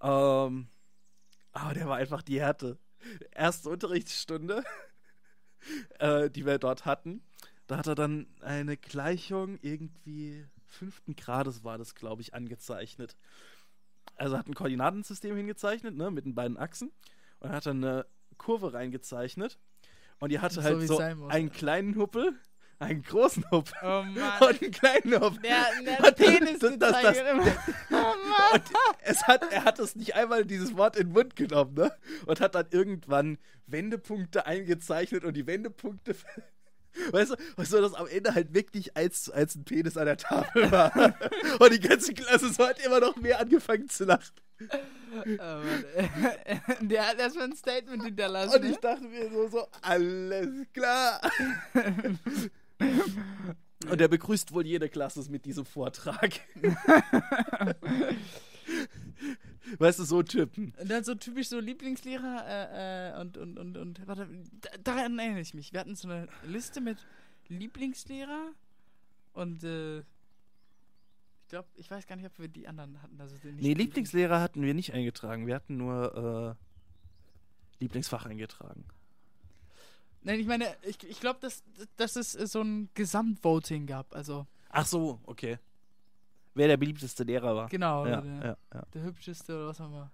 Ähm, 0.00 0.68
aber 1.52 1.74
der 1.74 1.88
war 1.88 1.96
einfach 1.96 2.22
die 2.22 2.40
Härte. 2.40 2.78
Erste 3.32 3.70
Unterrichtsstunde, 3.70 4.64
äh, 5.98 6.30
die 6.30 6.46
wir 6.46 6.58
dort 6.58 6.84
hatten, 6.84 7.22
da 7.66 7.78
hat 7.78 7.86
er 7.86 7.94
dann 7.94 8.26
eine 8.40 8.76
Gleichung 8.76 9.58
irgendwie 9.60 10.46
fünften 10.66 11.16
Grades 11.16 11.64
war 11.64 11.78
das, 11.78 11.94
glaube 11.94 12.22
ich, 12.22 12.34
angezeichnet. 12.34 13.16
Also 14.16 14.38
hat 14.38 14.46
ein 14.46 14.54
Koordinatensystem 14.54 15.36
hingezeichnet, 15.36 15.96
ne, 15.96 16.10
mit 16.10 16.24
den 16.24 16.34
beiden 16.34 16.56
Achsen. 16.56 16.92
Und 17.40 17.50
hat 17.50 17.66
dann 17.66 17.84
eine 17.84 18.06
Kurve 18.38 18.72
reingezeichnet. 18.72 19.58
Und 20.18 20.30
die 20.32 20.40
hatte 20.40 20.56
So 20.56 20.62
halt 20.62 20.86
so 20.86 21.00
muss, 21.00 21.30
einen 21.30 21.50
kleinen 21.50 21.96
Huppel, 21.96 22.34
einen 22.78 23.02
großen 23.02 23.44
Huppel 23.50 23.72
Oh 23.82 24.02
Mann. 24.02 24.40
und 24.40 24.62
einen 24.62 24.70
kleinen 24.70 25.20
Huppel. 25.20 25.40
Der, 25.42 25.66
der 25.84 25.98
Und 25.98 26.04
das- 26.06 26.14
Penis 26.14 26.58
das- 26.58 26.78
das- 26.78 27.02
das-. 27.02 27.16
Oh 27.90 27.92
Mann. 27.92 28.14
Und 28.54 28.62
es 29.02 29.22
hat, 29.26 29.50
er 29.52 29.64
hat 29.64 29.78
es 29.78 29.96
nicht 29.96 30.14
einmal 30.14 30.44
dieses 30.44 30.76
Wort 30.76 30.96
in 30.96 31.08
den 31.08 31.12
Mund 31.12 31.36
genommen, 31.36 31.74
ne? 31.74 31.92
Und 32.26 32.40
hat 32.40 32.54
dann 32.54 32.66
irgendwann 32.70 33.38
Wendepunkte 33.66 34.46
eingezeichnet 34.46 35.24
und 35.24 35.34
die 35.34 35.46
Wendepunkte. 35.46 36.14
Weißt 37.12 37.32
du, 37.32 37.36
weißt 37.56 37.74
du, 37.74 37.80
dass 37.82 37.92
am 37.92 38.06
Ende 38.06 38.34
halt 38.34 38.54
wirklich 38.54 38.96
eins 38.96 39.24
zu 39.24 39.32
eins 39.34 39.54
ein 39.54 39.64
Penis 39.66 39.98
an 39.98 40.06
der 40.06 40.16
Tafel 40.16 40.70
war. 40.72 40.90
und 41.60 41.70
die 41.72 41.78
ganze 41.80 42.14
Klasse 42.14 42.50
so 42.50 42.66
hat 42.66 42.78
immer 42.82 43.00
noch 43.00 43.16
mehr 43.16 43.38
angefangen 43.38 43.86
zu 43.90 44.04
lachen. 44.06 44.34
Oh 44.62 45.26
Mann. 45.36 45.84
Der 46.88 47.06
hat 47.06 47.18
erstmal 47.18 47.48
ein 47.48 47.54
Statement 47.56 48.02
hinterlassen. 48.02 48.54
Und 48.56 48.64
ich 48.64 48.70
ne? 48.76 48.78
dachte 48.80 49.04
mir 49.04 49.30
so, 49.30 49.46
so, 49.48 49.66
alles 49.82 50.48
klar. 50.72 51.20
Und 53.90 54.00
er 54.00 54.08
begrüßt 54.08 54.52
wohl 54.52 54.66
jede 54.66 54.88
Klasse 54.88 55.30
mit 55.30 55.44
diesem 55.44 55.64
Vortrag. 55.64 56.40
weißt 59.78 59.98
du, 59.98 60.04
so 60.04 60.22
Typen. 60.22 60.72
Und 60.80 60.90
dann 60.90 61.04
so 61.04 61.14
typisch 61.14 61.48
so 61.48 61.60
Lieblingslehrer 61.60 62.44
äh, 62.46 63.10
äh, 63.10 63.20
und, 63.20 63.36
und, 63.36 63.58
und, 63.58 63.76
und, 63.76 64.06
warte, 64.06 64.28
da, 64.60 64.70
daran 64.82 65.18
erinnere 65.18 65.40
ich 65.40 65.54
mich. 65.54 65.72
Wir 65.72 65.80
hatten 65.80 65.94
so 65.94 66.08
eine 66.08 66.28
Liste 66.46 66.80
mit 66.80 66.98
Lieblingslehrer 67.48 68.52
und 69.34 69.62
äh, 69.64 69.98
ich 69.98 71.50
glaube, 71.50 71.68
ich 71.76 71.90
weiß 71.90 72.06
gar 72.06 72.16
nicht, 72.16 72.26
ob 72.26 72.38
wir 72.38 72.48
die 72.48 72.66
anderen 72.66 73.00
hatten. 73.02 73.20
Also 73.20 73.36
nicht 73.36 73.62
Nee, 73.62 73.74
Lieblingslehrer 73.74 74.40
hatten 74.40 74.62
wir 74.62 74.74
nicht 74.74 74.94
eingetragen. 74.94 75.46
Wir 75.46 75.54
hatten 75.54 75.76
nur 75.76 76.56
äh, 77.78 77.82
Lieblingsfach 77.82 78.26
eingetragen. 78.26 78.84
Nein, 80.26 80.40
ich 80.40 80.46
meine, 80.46 80.66
ich, 80.82 81.02
ich 81.08 81.20
glaube, 81.20 81.38
dass, 81.40 81.62
dass 81.96 82.16
es 82.16 82.32
so 82.32 82.60
ein 82.60 82.88
Gesamtvoting 82.94 83.86
gab. 83.86 84.14
Also, 84.14 84.46
Ach 84.70 84.84
so, 84.84 85.20
okay. 85.24 85.58
Wer 86.54 86.68
der 86.68 86.76
beliebteste 86.76 87.22
Lehrer 87.22 87.54
war. 87.54 87.68
genau, 87.68 88.06
Ja, 88.06 88.20
der, 88.20 88.34
ja, 88.44 88.56
ja. 88.74 88.82
der 88.92 89.02
hübscheste 89.04 89.54
oder 89.56 89.68
was 89.68 89.80
auch 89.80 89.86
immer. 89.86 90.10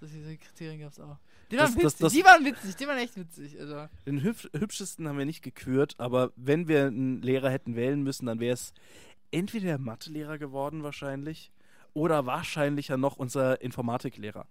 Das 0.00 0.10
diese 0.12 0.36
Kriterien 0.38 0.80
gab 0.80 0.92
es 0.92 0.98
auch. 1.00 1.18
Die 1.50 1.56
Das- 1.56 1.74
waren 1.74 1.82
das- 1.82 1.84
witzig, 1.92 1.98
das- 2.00 2.12
die 2.14 2.24
waren 2.24 2.44
witzig, 2.44 2.76
die 2.76 2.86
waren 2.86 2.98
echt 2.98 3.16
witzig. 3.16 3.60
Also, 3.60 3.86
Den 4.06 4.22
hübsch 4.22 4.48
hübschesten 4.56 5.06
haben 5.06 5.18
wir 5.18 5.26
nicht 5.26 5.42
gekürt, 5.42 5.94
aber 5.98 6.32
wenn 6.36 6.68
wir 6.68 6.86
einen 6.86 7.20
Lehrer 7.20 7.50
hätten 7.50 7.76
wählen 7.76 8.02
müssen, 8.02 8.26
dann 8.26 8.40
wäre 8.40 8.54
es 8.54 8.72
entweder 9.30 9.66
der 9.66 9.78
Mathelehrer 9.78 10.38
geworden 10.38 10.82
wahrscheinlich 10.84 11.52
oder 11.92 12.24
wahrscheinlicher 12.24 12.96
noch 12.96 13.16
unser 13.16 13.60
Informatiklehrer. 13.60 14.46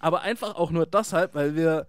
Aber 0.00 0.22
einfach 0.22 0.56
auch 0.56 0.70
nur 0.72 0.84
deshalb, 0.86 1.34
weil 1.34 1.54
wir 1.54 1.86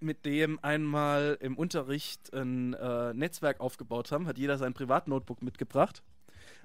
mit 0.00 0.24
dem 0.24 0.58
einmal 0.62 1.36
im 1.40 1.56
Unterricht 1.56 2.32
ein 2.32 2.74
äh, 2.74 3.12
Netzwerk 3.14 3.60
aufgebaut 3.60 4.12
haben, 4.12 4.26
hat 4.26 4.38
jeder 4.38 4.58
sein 4.58 4.74
Privatnotebook 4.74 5.42
mitgebracht. 5.42 6.02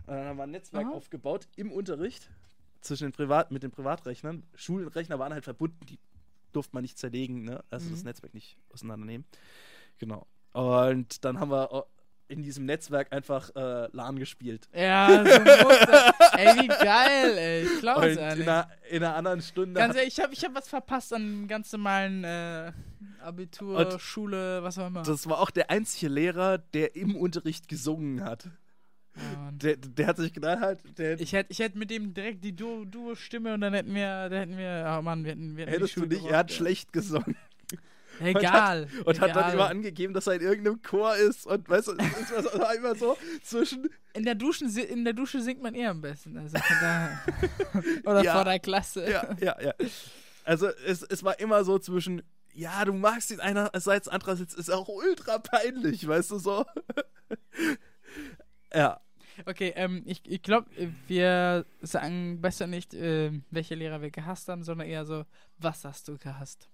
Und 0.06 0.16
dann 0.16 0.26
haben 0.28 0.38
wir 0.38 0.44
ein 0.44 0.52
Netzwerk 0.52 0.86
Aha. 0.88 0.94
aufgebaut 0.94 1.48
im 1.56 1.72
Unterricht 1.72 2.30
zwischen 2.82 3.06
den 3.06 3.12
Privat 3.14 3.52
mit 3.52 3.64
den 3.64 3.72
Privatrechnern. 3.72 4.44
Schulrechner 4.56 5.18
waren 5.20 5.34
halt 5.34 5.46
verbunden, 5.46 5.86
die 5.88 5.98
durfte 6.52 6.76
man 6.76 6.82
nicht 6.84 6.98
zerlegen, 6.98 7.44
ne? 7.44 7.64
also 7.70 7.90
das 7.90 8.00
Mhm. 8.02 8.06
Netzwerk 8.10 8.34
nicht 8.34 8.58
auseinandernehmen. 8.72 9.26
Genau. 9.98 10.28
Und 10.52 11.24
dann 11.26 11.40
haben 11.40 11.50
wir 11.50 11.72
äh, 11.72 11.82
in 12.28 12.42
diesem 12.42 12.66
Netzwerk 12.66 13.12
einfach 13.14 13.50
äh, 13.56 13.88
LAN 13.92 14.18
gespielt. 14.18 14.68
ja, 14.74 15.24
so 15.24 15.40
das. 15.40 16.14
Ey, 16.38 16.62
wie 16.64 16.68
geil, 16.68 17.38
ey. 17.38 17.64
Ich 17.64 17.80
glaube 17.80 18.08
es 18.10 18.18
in 18.18 18.24
ehrlich. 18.24 18.48
einer, 18.48 18.70
in 18.90 19.04
einer 19.04 19.16
anderen 19.16 19.42
Stunde 19.42 19.80
Ganz 19.80 19.96
ehrlich, 19.96 20.18
ich 20.18 20.24
habe 20.24 20.34
ich 20.34 20.44
hab 20.44 20.56
was 20.56 20.68
verpasst 20.68 21.14
an 21.14 21.48
ganz 21.48 21.72
normalen 21.72 22.24
äh, 22.24 22.72
Abitur, 23.22 23.78
Und 23.94 24.02
Schule, 24.02 24.64
was 24.64 24.78
auch 24.80 24.88
immer. 24.88 25.04
das 25.04 25.28
war 25.28 25.40
auch 25.40 25.52
der 25.52 25.70
einzige 25.70 26.08
Lehrer, 26.12 26.58
der 26.58 26.96
im 26.96 27.16
Unterricht 27.16 27.68
gesungen 27.68 28.24
hat. 28.24 28.50
Ja. 29.16 29.52
Der, 29.52 29.76
der 29.78 30.08
hat 30.08 30.18
sich 30.18 30.34
gedacht, 30.34 30.60
halt, 30.60 30.98
der 30.98 31.20
Ich 31.20 31.34
hätte 31.34 31.52
ich 31.52 31.60
hätt 31.60 31.76
mit 31.76 31.92
dem 31.92 32.16
direkt 32.16 32.44
die 32.44 32.56
Du- 32.56 32.84
Duo-Stimme 32.86 33.54
und 33.54 33.62
dann 33.62 33.74
hätten 33.76 33.94
wir, 33.94 34.28
da 34.30 34.36
hätten 34.38 34.58
wir, 34.58 34.96
oh 34.98 35.02
Mann, 35.04 35.24
wir 35.24 35.32
hätten, 35.34 35.56
wir 35.56 35.66
hätten 35.68 35.74
hättest 35.76 35.98
du 35.98 36.06
nicht, 36.06 36.26
er 36.26 36.38
hat 36.40 36.50
ey. 36.50 36.58
schlecht 36.58 36.92
gesungen. 36.94 37.36
Egal. 38.20 38.88
Und 39.06 39.20
hat 39.20 39.32
egal. 39.32 39.44
dann 39.44 39.54
immer 39.54 39.70
angegeben, 39.70 40.14
dass 40.14 40.28
er 40.28 40.34
in 40.36 40.42
irgendeinem 40.42 40.82
Chor 40.82 41.16
ist 41.16 41.46
und 41.48 41.68
weißt 41.70 41.88
du, 41.90 41.92
es 41.94 42.32
war 42.32 42.44
so- 42.44 42.60
war 42.60 42.76
immer 42.76 42.96
so 42.96 43.18
zwischen. 43.44 43.90
in, 44.14 44.24
der 44.26 44.36
Duschen, 44.36 44.76
in 44.78 45.04
der 45.04 45.14
Dusche 45.14 45.42
singt 45.42 45.62
man 45.62 45.74
eher 45.76 45.92
am 45.92 46.02
besten. 46.02 46.38
Also. 46.38 46.58
Oder 48.06 48.24
Ja. 48.24 48.34
vor 48.34 48.46
der 48.46 48.60
Klasse. 48.60 49.10
Ja, 49.10 49.36
ja, 49.42 49.62
ja. 49.62 49.74
Also 50.46 50.68
es, 50.86 51.02
es 51.04 51.24
war 51.24 51.40
immer 51.40 51.64
so 51.64 51.80
zwischen, 51.80 52.22
ja, 52.54 52.84
du 52.86 52.94
magst 52.94 53.32
ihn 53.32 53.40
einerseits, 53.40 54.08
andererseits 54.08 54.54
ist 54.54 54.70
auch 54.70 54.88
ultra 54.90 55.40
peinlich, 55.40 56.08
weißt 56.08 56.32
du 56.32 56.38
so. 56.38 56.66
ja. 58.74 59.00
Okay, 59.48 59.74
ähm, 59.76 60.04
ich, 60.06 60.22
ich 60.28 60.44
glaube, 60.44 60.70
wir 61.08 61.66
sagen 61.82 62.40
besser 62.40 62.68
nicht, 62.68 62.94
äh, 62.94 63.32
welche 63.50 63.74
Lehrer 63.74 64.00
wir 64.04 64.12
gehasst 64.12 64.48
haben, 64.48 64.64
sondern 64.64 64.88
eher 64.88 65.06
so, 65.06 65.26
was 65.58 65.84
hast 65.86 66.08
du 66.08 66.20
gehasst? 66.20 66.70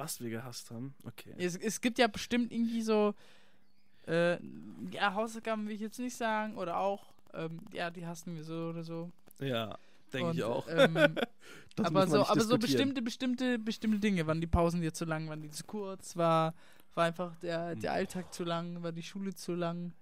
Was 0.00 0.20
wir 0.20 0.30
gehasst 0.30 0.70
haben, 0.70 0.94
okay. 1.04 1.34
Es, 1.36 1.56
es 1.56 1.80
gibt 1.82 1.98
ja 1.98 2.06
bestimmt 2.06 2.52
irgendwie 2.52 2.80
so, 2.80 3.14
äh, 4.06 4.38
ja, 4.92 5.12
Hausaufgaben 5.12 5.66
will 5.66 5.74
ich 5.74 5.80
jetzt 5.82 5.98
nicht 5.98 6.16
sagen, 6.16 6.56
oder 6.56 6.78
auch, 6.78 7.12
ähm, 7.34 7.60
ja, 7.72 7.90
die 7.90 8.06
hassen 8.06 8.34
wir 8.34 8.44
so 8.44 8.70
oder 8.70 8.82
so. 8.82 9.10
Ja, 9.40 9.76
denke 10.10 10.32
ich 10.32 10.42
auch. 10.42 10.66
Ähm, 10.68 10.96
aber 11.76 12.06
so, 12.06 12.24
aber 12.24 12.40
so 12.40 12.56
bestimmte, 12.58 13.02
bestimmte, 13.02 13.58
bestimmte 13.58 13.98
Dinge, 13.98 14.26
waren 14.26 14.40
die 14.40 14.46
Pausen 14.46 14.80
dir 14.80 14.94
zu 14.94 15.04
lang, 15.04 15.28
waren 15.28 15.42
die 15.42 15.50
zu 15.50 15.64
kurz, 15.64 16.16
war, 16.16 16.54
war 16.94 17.04
einfach 17.04 17.36
der, 17.36 17.72
Hm. 17.72 17.80
der 17.80 17.92
Alltag 17.92 18.32
zu 18.32 18.44
lang, 18.44 18.82
war 18.82 18.92
die 18.92 19.02
Schule 19.02 19.34
zu 19.34 19.54
lang. 19.54 19.92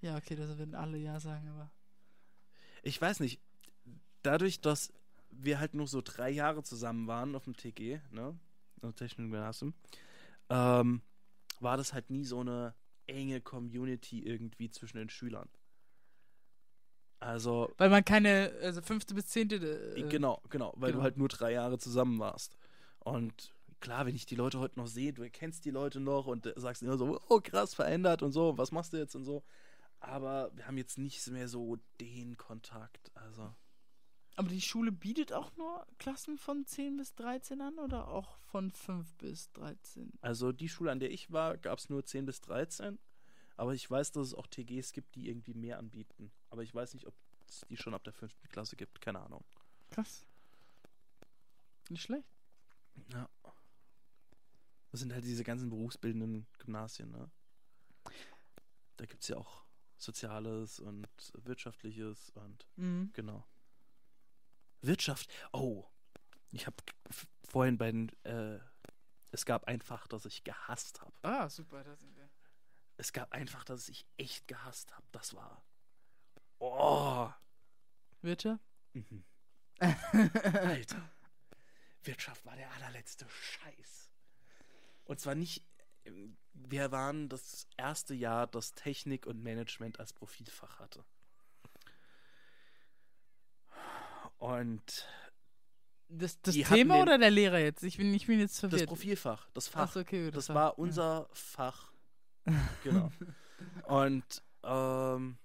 Ja, 0.00 0.16
okay, 0.16 0.34
das 0.34 0.58
werden 0.58 0.74
alle 0.74 0.98
ja 0.98 1.20
sagen, 1.20 1.48
aber. 1.48 1.70
Ich 2.82 3.00
weiß 3.00 3.20
nicht, 3.20 3.40
dadurch, 4.22 4.60
dass 4.60 4.92
wir 5.30 5.60
halt 5.60 5.74
nur 5.74 5.86
so 5.86 6.02
drei 6.02 6.30
Jahre 6.30 6.62
zusammen 6.62 7.06
waren 7.06 7.34
auf 7.34 7.44
dem 7.44 7.56
TG, 7.56 8.00
ne, 8.10 8.36
auf 8.82 8.94
Technischen 8.94 9.30
Gymnasium, 9.30 9.74
ähm, 10.48 11.02
war 11.60 11.76
das 11.76 11.92
halt 11.92 12.10
nie 12.10 12.24
so 12.24 12.40
eine 12.40 12.74
enge 13.06 13.40
Community 13.40 14.22
irgendwie 14.22 14.70
zwischen 14.70 14.98
den 14.98 15.08
Schülern. 15.08 15.48
Also, 17.20 17.72
Weil 17.78 17.88
man 17.88 18.04
keine, 18.04 18.52
also 18.62 18.82
fünfte 18.82 19.14
bis 19.14 19.28
zehnte. 19.28 19.56
Äh, 19.96 20.02
genau, 20.08 20.42
genau, 20.50 20.74
weil 20.76 20.90
genau. 20.90 21.00
du 21.00 21.02
halt 21.04 21.16
nur 21.16 21.28
drei 21.28 21.52
Jahre 21.52 21.78
zusammen 21.78 22.18
warst. 22.18 22.56
Und 22.98 23.54
klar, 23.80 24.04
wenn 24.04 24.14
ich 24.14 24.26
die 24.26 24.34
Leute 24.34 24.58
heute 24.58 24.78
noch 24.78 24.86
sehe, 24.86 25.12
du 25.12 25.28
kennst 25.30 25.64
die 25.64 25.70
Leute 25.70 26.00
noch 26.00 26.26
und 26.26 26.46
äh, 26.46 26.52
sagst 26.56 26.82
immer 26.82 26.98
so, 26.98 27.20
oh 27.28 27.40
krass, 27.40 27.74
verändert 27.74 28.22
und 28.22 28.32
so, 28.32 28.58
was 28.58 28.72
machst 28.72 28.92
du 28.92 28.98
jetzt 28.98 29.14
und 29.14 29.24
so. 29.24 29.42
Aber 30.00 30.50
wir 30.54 30.66
haben 30.66 30.76
jetzt 30.76 30.98
nicht 30.98 31.26
mehr 31.28 31.48
so 31.48 31.78
den 32.00 32.36
Kontakt, 32.36 33.10
also. 33.14 33.54
Aber 34.36 34.48
die 34.48 34.60
Schule 34.60 34.90
bietet 34.90 35.32
auch 35.32 35.54
nur 35.56 35.86
Klassen 35.98 36.38
von 36.38 36.66
10 36.66 36.96
bis 36.96 37.14
13 37.14 37.60
an 37.60 37.78
oder 37.78 38.08
auch 38.08 38.36
von 38.38 38.70
5 38.72 39.14
bis 39.14 39.52
13? 39.52 40.12
Also 40.20 40.50
die 40.52 40.68
Schule, 40.68 40.90
an 40.90 40.98
der 40.98 41.10
ich 41.12 41.30
war, 41.30 41.56
gab 41.56 41.78
es 41.78 41.88
nur 41.88 42.04
10 42.04 42.26
bis 42.26 42.40
13. 42.40 42.98
Aber 43.56 43.74
ich 43.74 43.88
weiß, 43.88 44.10
dass 44.12 44.28
es 44.28 44.34
auch 44.34 44.48
TGs 44.48 44.92
gibt, 44.92 45.14
die 45.14 45.28
irgendwie 45.28 45.54
mehr 45.54 45.78
anbieten. 45.78 46.32
Aber 46.50 46.62
ich 46.64 46.74
weiß 46.74 46.94
nicht, 46.94 47.06
ob 47.06 47.14
es 47.48 47.60
die 47.68 47.76
schon 47.76 47.94
ab 47.94 48.02
der 48.02 48.12
fünften 48.12 48.48
Klasse 48.48 48.74
gibt. 48.74 49.00
Keine 49.00 49.20
Ahnung. 49.20 49.44
Krass. 49.90 50.26
Nicht 51.88 52.02
schlecht. 52.02 52.28
Ja. 53.12 53.28
Das 54.90 55.00
sind 55.00 55.12
halt 55.12 55.24
diese 55.24 55.44
ganzen 55.44 55.68
berufsbildenden 55.70 56.46
Gymnasien, 56.58 57.10
ne? 57.10 57.30
Da 58.96 59.06
gibt 59.06 59.22
es 59.22 59.28
ja 59.28 59.36
auch 59.36 59.64
Soziales 59.96 60.80
und 60.80 61.06
Wirtschaftliches 61.44 62.30
und 62.30 62.66
Mhm. 62.76 63.10
genau. 63.12 63.46
Wirtschaft. 64.86 65.32
Oh. 65.52 65.84
Ich 66.52 66.66
habe 66.66 66.76
vorhin 67.44 67.78
bei 67.78 67.90
den. 67.90 68.08
Äh, 68.24 68.58
es 69.30 69.44
gab 69.44 69.64
ein 69.64 69.80
Fach, 69.80 70.06
das 70.06 70.24
ich 70.26 70.44
gehasst 70.44 71.00
habe. 71.00 71.12
Ah, 71.22 71.48
super, 71.48 71.82
da 71.82 71.96
sind 71.96 72.16
wir. 72.16 72.30
es 72.96 73.12
gab 73.12 73.32
einfach, 73.32 73.64
dass 73.64 73.88
ich 73.88 74.06
echt 74.16 74.46
gehasst 74.46 74.94
habe. 74.94 75.06
Das 75.10 75.34
war. 75.34 75.64
Oh. 76.58 77.30
Wirtschaft? 78.22 78.64
Mhm. 78.92 79.24
Alter. 79.80 81.10
Wirtschaft 82.02 82.44
war 82.44 82.56
der 82.56 82.70
allerletzte 82.72 83.28
Scheiß. 83.28 84.10
Und 85.04 85.20
zwar 85.20 85.34
nicht. 85.34 85.66
Wir 86.52 86.92
waren 86.92 87.28
das 87.28 87.66
erste 87.76 88.14
Jahr, 88.14 88.46
das 88.46 88.74
Technik 88.74 89.26
und 89.26 89.42
Management 89.42 89.98
als 89.98 90.12
Profilfach 90.12 90.78
hatte. 90.78 91.04
Und 94.38 95.06
Das, 96.08 96.40
das 96.42 96.54
Thema 96.54 97.00
oder 97.02 97.18
der 97.18 97.30
Lehrer 97.30 97.58
jetzt? 97.58 97.82
Ich 97.82 97.96
bin, 97.96 98.12
ich 98.14 98.26
bin 98.26 98.38
jetzt 98.40 98.62
das 98.62 98.70
verwirrt. 98.70 98.88
Profilfach, 98.88 99.48
das 99.54 99.68
Fach, 99.68 99.88
Ach 99.88 99.92
so, 99.92 100.00
okay, 100.00 100.30
das 100.30 100.46
Fach, 100.46 100.54
war 100.54 100.68
ja. 100.70 100.74
unser 100.76 101.28
Fach. 101.32 101.92
Genau. 102.82 103.10
Und 103.86 104.42
ähm, 104.62 105.38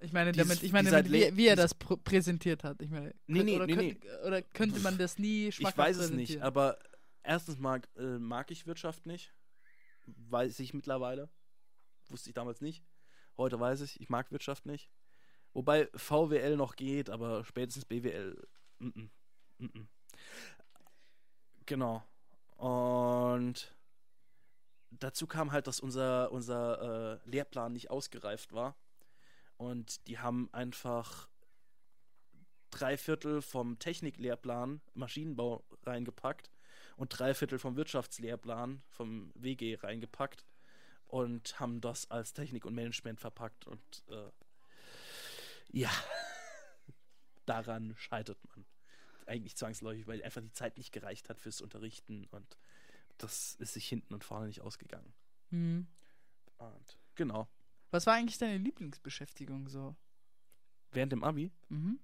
Ich 0.00 0.12
meine, 0.12 0.32
damit, 0.32 0.62
ich 0.62 0.72
meine, 0.72 0.90
damit, 0.90 1.12
wie, 1.12 1.36
wie 1.36 1.46
er 1.46 1.56
das 1.56 1.74
pr 1.74 1.96
präsentiert 1.98 2.64
hat. 2.64 2.80
Ich 2.80 2.90
meine, 2.90 3.14
Nee, 3.26 3.42
nee, 3.42 3.56
oder, 3.56 3.66
nee, 3.66 3.94
könnt, 3.94 4.24
oder 4.26 4.42
könnte 4.42 4.80
man 4.80 4.96
das 4.96 5.18
nie 5.18 5.48
ich 5.48 5.56
schmackhaft 5.56 5.78
weiß 5.78 5.96
es 5.98 6.10
nicht, 6.10 6.40
aber 6.40 6.78
erstens 7.22 7.58
mag, 7.58 7.86
äh, 7.96 8.18
mag 8.18 8.50
ich 8.50 8.66
Wirtschaft 8.66 9.04
nicht. 9.04 9.34
Weiß 10.06 10.58
ich 10.60 10.72
mittlerweile. 10.72 11.28
Wusste 12.08 12.30
ich 12.30 12.34
damals 12.34 12.60
nicht. 12.62 12.82
Heute 13.36 13.60
weiß 13.60 13.82
ich, 13.82 14.00
ich 14.00 14.08
mag 14.08 14.32
Wirtschaft 14.32 14.64
nicht. 14.64 14.90
Wobei 15.52 15.88
VWL 15.94 16.56
noch 16.56 16.76
geht, 16.76 17.10
aber 17.10 17.44
spätestens 17.44 17.84
BWL. 17.84 18.46
Mm 18.78 18.88
-mm, 18.88 19.10
mm. 19.58 19.88
Genau. 21.66 22.02
Und 22.56 23.74
dazu 24.90 25.26
kam 25.26 25.52
halt, 25.52 25.66
dass 25.66 25.80
unser, 25.80 26.30
unser 26.32 27.20
äh, 27.24 27.28
Lehrplan 27.28 27.72
nicht 27.72 27.90
ausgereift 27.90 28.52
war. 28.52 28.76
Und 29.56 30.06
die 30.06 30.18
haben 30.18 30.48
einfach 30.52 31.28
drei 32.70 32.96
Viertel 32.96 33.42
vom 33.42 33.78
Techniklehrplan 33.78 34.80
Maschinenbau 34.94 35.64
reingepackt 35.84 36.50
und 36.96 37.08
drei 37.08 37.34
Viertel 37.34 37.58
vom 37.58 37.76
Wirtschaftslehrplan 37.76 38.82
vom 38.88 39.32
WG 39.34 39.76
reingepackt 39.76 40.44
und 41.06 41.58
haben 41.58 41.80
das 41.80 42.10
als 42.10 42.32
Technik 42.32 42.64
und 42.64 42.74
Management 42.74 43.20
verpackt 43.20 43.66
und 43.66 44.04
äh, 44.08 44.30
ja, 45.72 45.90
daran 47.46 47.94
scheitert 47.96 48.38
man 48.48 48.66
eigentlich 49.26 49.56
zwangsläufig, 49.56 50.06
weil 50.06 50.22
einfach 50.22 50.40
die 50.40 50.52
Zeit 50.52 50.76
nicht 50.76 50.92
gereicht 50.92 51.28
hat 51.28 51.40
fürs 51.40 51.60
Unterrichten 51.60 52.26
und 52.30 52.58
das 53.18 53.54
ist 53.56 53.74
sich 53.74 53.88
hinten 53.88 54.14
und 54.14 54.24
vorne 54.24 54.46
nicht 54.46 54.62
ausgegangen. 54.62 55.12
Hm. 55.50 55.86
Und 56.58 56.98
genau, 57.14 57.48
Was 57.90 58.06
war 58.06 58.14
eigentlich 58.14 58.38
deine 58.38 58.58
Lieblingsbeschäftigung 58.58 59.68
so? 59.68 59.96
während 60.92 61.12
dem 61.12 61.24
Abi 61.24 61.52
Mhm. 61.68 62.00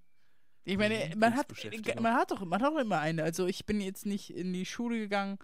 Ich 0.69 0.79
meine, 0.79 1.14
man 1.17 1.37
hat, 1.37 1.47
man 2.01 2.14
hat 2.14 2.31
doch, 2.33 2.45
man 2.45 2.61
hat 2.61 2.73
doch 2.73 2.81
immer 2.81 2.99
eine. 2.99 3.23
Also 3.23 3.47
ich 3.47 3.67
bin 3.67 3.81
jetzt 3.81 4.05
nicht 4.05 4.31
in 4.31 4.53
die 4.53 4.67
Schule 4.67 4.99
gegangen. 4.99 5.39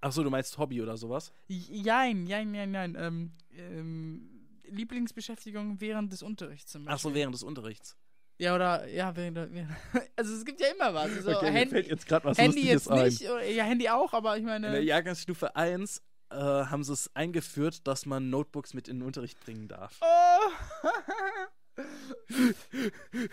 Achso, 0.00 0.22
du 0.22 0.30
meinst 0.30 0.56
Hobby 0.56 0.80
oder 0.80 0.96
sowas? 0.96 1.32
Jein, 1.48 2.28
jein, 2.28 2.54
jein, 2.54 2.72
jein. 2.72 2.94
Ähm, 2.96 3.32
ähm, 3.50 4.37
Lieblingsbeschäftigung 4.70 5.80
während 5.80 6.12
des 6.12 6.22
Unterrichts 6.22 6.72
zum 6.72 6.84
Beispiel. 6.84 6.94
Achso, 6.94 7.14
während 7.14 7.34
des 7.34 7.42
Unterrichts. 7.42 7.96
Ja, 8.40 8.54
oder, 8.54 8.86
ja, 8.86 9.14
während, 9.16 9.36
der- 9.36 9.52
während 9.52 9.70
Also 10.16 10.34
es 10.34 10.44
gibt 10.44 10.60
ja 10.60 10.68
immer 10.68 10.94
was. 10.94 11.10
So, 11.24 11.36
Okay, 11.36 11.50
mir 11.50 11.60
Hand- 11.60 11.70
fällt 11.70 11.88
jetzt 11.88 12.06
gerade 12.06 12.24
was 12.24 12.38
Handy 12.38 12.70
Lustiges 12.72 12.84
jetzt 12.86 13.20
nicht, 13.20 13.30
oder, 13.30 13.44
ja, 13.44 13.64
Handy 13.64 13.88
auch, 13.88 14.12
aber 14.12 14.36
ich 14.36 14.42
In 14.42 14.46
der 14.48 14.60
meine. 14.60 14.80
Jahrgangsstufe 14.80 15.56
1 15.56 16.02
äh, 16.30 16.34
haben 16.36 16.84
sie 16.84 16.92
es 16.92 17.10
eingeführt, 17.14 17.86
dass 17.86 18.06
man 18.06 18.30
Notebooks 18.30 18.74
mit 18.74 18.86
in 18.86 18.98
den 19.00 19.06
Unterricht 19.06 19.40
bringen 19.40 19.66
darf. 19.68 19.98
Oh! 20.00 20.86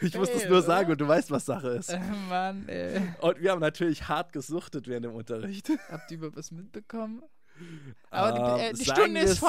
Ich 0.01 0.15
muss 0.15 0.31
das 0.31 0.43
nur 0.43 0.59
oder? 0.59 0.61
sagen 0.61 0.91
und 0.91 1.01
du 1.01 1.07
weißt, 1.07 1.31
was 1.31 1.45
Sache 1.45 1.69
ist. 1.69 1.89
äh, 1.89 1.99
Mann, 2.29 2.67
ey. 2.69 3.01
Und 3.21 3.41
wir 3.41 3.51
haben 3.51 3.59
natürlich 3.59 4.07
hart 4.07 4.33
gesuchtet 4.33 4.87
während 4.87 5.05
dem 5.05 5.15
Unterricht. 5.15 5.67
Habt 5.89 6.11
ihr 6.11 6.17
überhaupt 6.17 6.37
was 6.37 6.51
mitbekommen? 6.51 7.23
Aber 8.11 8.31
die, 8.57 8.61
Ähm, 8.63 8.69
äh, 8.69 8.73
die 8.73 8.85
Stunde 8.85 9.19
ist 9.21 9.31
es 9.31 9.39
so. 9.39 9.47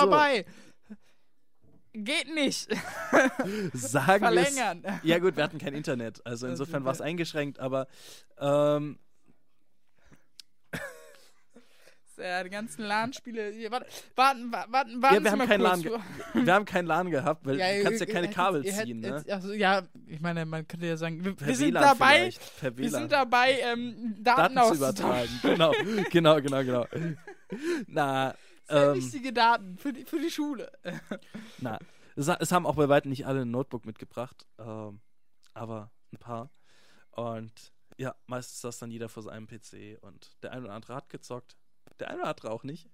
Geht 2.05 2.34
nicht. 2.34 2.68
Sagen 3.72 4.24
Verlängern. 4.24 4.82
Ja 5.03 5.18
gut, 5.18 5.36
wir 5.36 5.44
hatten 5.44 5.59
kein 5.59 5.72
Internet, 5.74 6.24
also 6.26 6.47
insofern 6.47 6.84
war 6.84 6.92
es 6.92 7.01
eingeschränkt, 7.01 7.59
aber 7.59 7.86
ähm, 8.38 8.99
Ja, 12.18 12.42
die 12.42 12.49
ganzen 12.49 12.82
LAN-Spiele. 12.82 13.53
Warten, 13.70 14.51
warten, 14.51 14.72
warten, 14.72 15.03
warten. 15.03 15.14
ja, 15.16 15.22
wir 15.24 15.30
haben 15.32 15.47
kein. 15.47 15.61
LAN, 15.61 15.84
wir 16.32 16.55
haben 16.55 16.64
kein 16.64 16.86
LAN 16.86 17.11
gehabt, 17.11 17.44
weil 17.44 17.59
Ja, 17.59 17.76
du 17.76 17.82
kannst 17.82 18.01
ja 18.01 18.07
keine 18.07 18.30
Kabel 18.30 18.62
hättet- 18.64 18.86
ziehen, 18.86 19.01
ne? 19.01 19.22
Also, 19.28 19.53
ja, 19.53 19.82
ich 20.07 20.20
meine, 20.22 20.47
man 20.47 20.66
könnte 20.66 20.86
ja 20.86 20.97
sagen, 20.97 21.22
wir, 21.22 21.38
wir 21.38 21.55
sind 21.55 21.74
dabei, 21.74 22.32
wir 22.74 22.90
sind 22.90 23.12
dabei, 23.12 23.59
ähm, 23.61 24.16
Daten, 24.20 24.55
Daten 24.55 24.68
zu 24.68 24.74
übertragen. 24.76 25.28
genau, 25.42 25.72
genau, 26.11 26.40
genau, 26.40 26.62
genau. 26.64 26.86
Na, 27.86 28.34
Sehr 28.68 28.90
ähm, 28.90 28.94
wichtige 28.96 29.32
Daten 29.32 29.78
für 29.78 29.92
die, 29.92 30.04
für 30.04 30.18
die 30.18 30.30
Schule. 30.30 30.70
Na, 31.58 31.78
es, 32.16 32.28
es 32.28 32.52
haben 32.52 32.66
auch 32.66 32.76
bei 32.76 32.88
weitem 32.88 33.10
nicht 33.10 33.26
alle 33.26 33.42
ein 33.42 33.50
Notebook 33.50 33.84
mitgebracht, 33.86 34.46
ähm, 34.58 35.00
aber 35.54 35.90
ein 36.12 36.18
paar. 36.18 36.50
Und 37.12 37.72
ja, 37.98 38.14
meistens 38.26 38.60
saß 38.60 38.78
dann 38.78 38.90
jeder 38.90 39.08
vor 39.08 39.22
seinem 39.22 39.46
PC 39.46 39.98
und 40.02 40.36
der 40.42 40.52
eine 40.52 40.64
oder 40.64 40.74
andere 40.74 40.94
hat 40.94 41.08
gezockt, 41.08 41.56
der 41.98 42.08
eine 42.10 42.20
oder 42.20 42.28
andere 42.30 42.50
auch 42.50 42.64
nicht. 42.64 42.90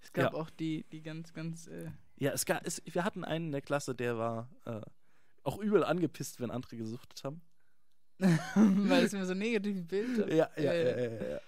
Es 0.00 0.12
gab 0.12 0.32
Ja. 0.32 0.38
auch 0.38 0.50
die, 0.50 0.84
die 0.90 1.02
ganz, 1.02 1.32
ganz, 1.32 1.66
äh, 1.66 1.90
Ja, 2.16 2.32
es 2.32 2.46
gab, 2.46 2.66
es, 2.66 2.82
wir 2.84 3.04
hatten 3.04 3.24
einen 3.24 3.46
in 3.46 3.52
der 3.52 3.62
Klasse, 3.62 3.94
der 3.94 4.16
war 4.18 4.50
äh, 4.64 4.80
auch 5.44 5.58
übel 5.58 5.84
angepisst, 5.84 6.40
wenn 6.40 6.50
andere 6.50 6.76
gesuchtet 6.76 7.22
haben. 7.24 7.42
weil 8.18 9.04
es 9.04 9.12
mir 9.12 9.24
so 9.24 9.34
negativ 9.34 9.86
Bild 9.86 10.18
hat. 10.20 10.28
Ja, 10.32 10.50
ja, 10.56 10.72
ja, 10.74 10.98
ja, 10.98 11.28
ja. 11.28 11.40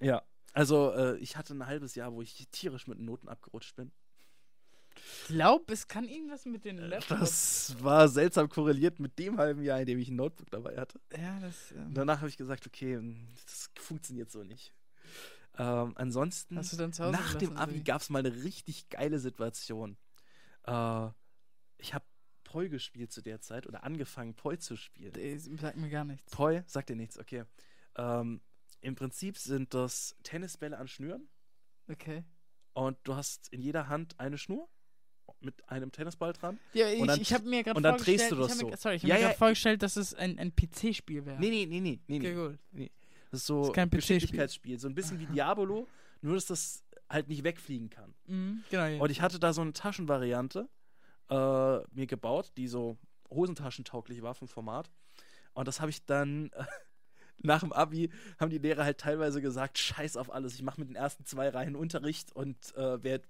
Ja, 0.00 0.22
also 0.54 0.92
äh, 0.92 1.18
ich 1.18 1.36
hatte 1.36 1.52
ein 1.52 1.66
halbes 1.66 1.94
Jahr, 1.96 2.12
wo 2.12 2.22
ich 2.22 2.48
tierisch 2.50 2.86
mit 2.86 2.98
den 2.98 3.04
Noten 3.04 3.28
abgerutscht 3.28 3.76
bin. 3.76 3.92
Ich 4.96 5.26
glaube, 5.26 5.72
es 5.72 5.88
kann 5.88 6.08
irgendwas 6.08 6.46
mit 6.46 6.64
den 6.64 6.78
Laptops. 6.78 7.20
Das 7.20 7.82
war 7.82 8.08
seltsam 8.08 8.48
korreliert 8.48 9.00
mit 9.00 9.18
dem 9.18 9.38
halben 9.38 9.62
Jahr, 9.62 9.80
in 9.80 9.86
dem 9.86 9.98
ich 9.98 10.08
ein 10.08 10.16
Notebook 10.16 10.50
dabei 10.50 10.76
hatte. 10.76 11.00
ja, 11.16 11.40
das. 11.40 11.72
Ähm, 11.72 11.92
danach 11.92 12.18
habe 12.18 12.28
ich 12.28 12.36
gesagt, 12.36 12.66
okay, 12.66 13.00
das 13.44 13.70
funktioniert 13.76 14.30
so 14.30 14.44
nicht. 14.44 14.72
Ähm, 15.58 15.92
ansonsten, 15.96 16.56
hast 16.56 16.72
du 16.72 16.76
dann 16.76 16.92
zu 16.92 17.04
Hause 17.04 17.12
nach 17.12 17.34
dem 17.34 17.56
Abi 17.56 17.80
gab 17.80 18.00
es 18.00 18.08
mal 18.10 18.20
eine 18.20 18.44
richtig 18.44 18.88
geile 18.88 19.18
Situation. 19.18 19.96
Äh, 20.64 21.08
ich 21.78 21.92
habe 21.92 22.04
Poi 22.44 22.68
gespielt 22.68 23.12
zu 23.12 23.20
der 23.20 23.40
Zeit 23.40 23.66
oder 23.66 23.82
angefangen, 23.82 24.34
Poi 24.34 24.56
zu 24.56 24.76
spielen. 24.76 25.14
Äh, 25.16 25.38
Sagt 25.38 25.76
mir 25.76 25.90
gar 25.90 26.04
nichts. 26.04 26.30
Poi, 26.30 26.62
sagt 26.66 26.88
dir 26.88 26.96
nichts, 26.96 27.18
okay. 27.18 27.44
Ähm, 27.96 28.40
Im 28.84 28.94
Prinzip 28.94 29.38
sind 29.38 29.72
das 29.74 30.14
Tennisbälle 30.22 30.76
an 30.76 30.88
Schnüren 30.88 31.26
Okay. 31.90 32.22
und 32.74 32.98
du 33.04 33.14
hast 33.14 33.48
in 33.52 33.62
jeder 33.62 33.88
Hand 33.88 34.18
eine 34.20 34.36
Schnur 34.38 34.68
mit 35.40 35.68
einem 35.70 35.90
Tennisball 35.90 36.32
dran. 36.34 36.58
Ja, 36.74 36.88
ich, 36.88 37.00
Und 37.00 37.08
dann- 37.08 37.20
ich 37.20 37.32
habe 37.32 37.48
mir 37.48 37.62
gerade 37.62 37.76
und 37.76 37.82
dann 37.82 37.92
vorgestellt, 37.98 38.20
drehst 38.20 38.32
du 38.32 38.34
ich 38.42 38.46
das 38.48 38.62
mir, 38.62 38.70
so. 38.72 38.76
sorry, 38.76 38.96
ich 38.96 39.02
habe 39.02 39.08
Ja, 39.08 39.14
mir 39.14 39.20
ja. 39.22 39.26
gerade 39.28 39.38
vorgestellt, 39.38 39.82
dass 39.82 39.96
es 39.96 40.14
ein, 40.14 40.38
ein 40.38 40.52
PC-Spiel 40.54 41.24
wäre. 41.24 41.40
Nee, 41.40 41.48
nee, 41.50 41.66
nee, 41.66 41.80
nee, 41.80 42.00
nee. 42.06 42.18
Okay, 42.18 42.58
nee. 42.72 42.84
gut. 42.88 42.92
Das 43.30 43.40
ist 43.40 43.46
so 43.46 43.62
ist 43.64 43.72
kein 43.74 43.88
PC-Spiel. 43.88 44.16
Geschicklichkeitsspiel. 44.18 44.78
So 44.78 44.88
ein 44.88 44.94
bisschen 44.94 45.18
wie 45.18 45.26
Diabolo, 45.40 45.88
nur 46.20 46.34
dass 46.34 46.46
das 46.46 46.84
halt 47.08 47.28
nicht 47.28 47.42
wegfliegen 47.42 47.88
kann. 47.90 48.14
Mhm, 48.26 48.64
genau. 48.70 48.84
Ja. 48.86 49.00
Und 49.00 49.10
ich 49.10 49.20
hatte 49.22 49.38
da 49.38 49.52
so 49.54 49.62
eine 49.62 49.72
Taschenvariante 49.72 50.68
äh, 51.30 51.34
mir 51.94 52.06
gebaut, 52.06 52.52
die 52.58 52.68
so 52.68 52.98
hosentaschentauglich 53.30 54.20
war 54.22 54.34
vom 54.34 54.46
Format. 54.48 54.90
Und 55.54 55.68
das 55.68 55.80
habe 55.80 55.90
ich 55.90 56.04
dann 56.04 56.50
äh, 56.52 56.64
nach 57.38 57.60
dem 57.60 57.72
Abi, 57.72 58.10
haben 58.38 58.50
die 58.50 58.58
Lehrer 58.58 58.84
halt 58.84 58.98
teilweise 58.98 59.40
gesagt, 59.42 59.78
scheiß 59.78 60.16
auf 60.16 60.32
alles, 60.32 60.54
ich 60.54 60.62
mache 60.62 60.80
mit 60.80 60.88
den 60.88 60.96
ersten 60.96 61.24
zwei 61.24 61.48
Reihen 61.48 61.76
Unterricht 61.76 62.32
und 62.32 62.74
äh, 62.76 63.02
wer 63.02 63.20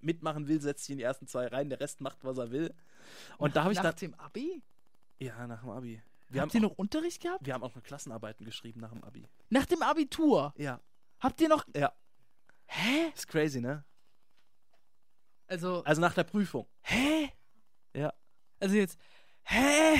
mitmachen 0.00 0.48
will, 0.48 0.60
setzt 0.60 0.84
sich 0.84 0.92
in 0.92 0.98
die 0.98 1.04
ersten 1.04 1.26
zwei 1.26 1.46
Reihen, 1.48 1.68
der 1.68 1.80
Rest 1.80 2.00
macht, 2.00 2.24
was 2.24 2.38
er 2.38 2.50
will. 2.50 2.74
Und 3.38 3.56
da 3.56 3.62
habe 3.64 3.72
ich 3.72 3.78
Nach 3.82 3.84
dann... 3.92 3.96
dem 3.96 4.14
Abi? 4.14 4.62
Ja, 5.18 5.46
nach 5.46 5.60
dem 5.60 5.70
Abi. 5.70 6.02
Wir 6.28 6.40
Habt 6.42 6.54
haben, 6.54 6.62
ihr 6.62 6.68
noch 6.68 6.76
Unterricht 6.78 7.20
gehabt? 7.22 7.44
wir 7.44 7.52
haben 7.54 7.62
auch 7.64 7.74
noch 7.74 7.82
Klassenarbeiten 7.82 8.46
geschrieben 8.46 8.80
nach 8.80 8.92
dem 8.92 9.02
Abi. 9.04 9.28
Nach 9.50 9.66
dem 9.66 9.82
Abitur? 9.82 10.54
Ja, 10.56 10.80
Habt 11.18 11.40
ihr 11.40 11.48
noch. 11.48 11.66
ja. 11.76 11.92
Hä? 12.66 13.10
Ist 13.14 13.26
crazy, 13.26 13.60
ne? 13.60 13.84
Also. 15.48 15.82
Also 15.84 16.00
nach 16.00 16.14
der 16.14 16.24
Prüfung. 16.24 16.66
Hä? 16.82 17.30
Ja. 17.94 18.12
Also 18.60 18.76
jetzt. 18.76 18.98
Hä? 19.44 19.96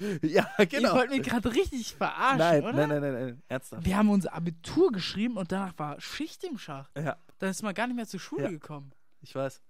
Ja, 0.22 0.46
Ihr 0.70 0.92
wollt 0.92 1.10
mich 1.10 1.22
gerade 1.22 1.52
richtig 1.54 1.94
verarschen, 1.94 2.38
Nein, 2.38 2.62
oder? 2.62 2.72
nein, 2.72 2.88
nein, 2.88 3.00
nein, 3.00 3.12
nein, 3.12 3.42
ernsthaft. 3.48 3.84
Wir 3.84 3.96
haben 3.96 4.10
unser 4.10 4.34
Abitur 4.34 4.92
geschrieben 4.92 5.36
und 5.36 5.52
danach 5.52 5.78
war 5.78 6.00
Schicht 6.00 6.44
im 6.44 6.58
Schach. 6.58 6.90
Ja, 6.96 7.16
Da 7.38 7.48
ist 7.48 7.62
man 7.62 7.72
gar 7.74 7.86
nicht 7.86 7.96
mehr 7.96 8.06
zur 8.06 8.20
Schule 8.20 8.44
Ja. 8.44 8.50
gekommen. 8.50 8.92
ich 9.22 9.34
weiß. 9.34 9.62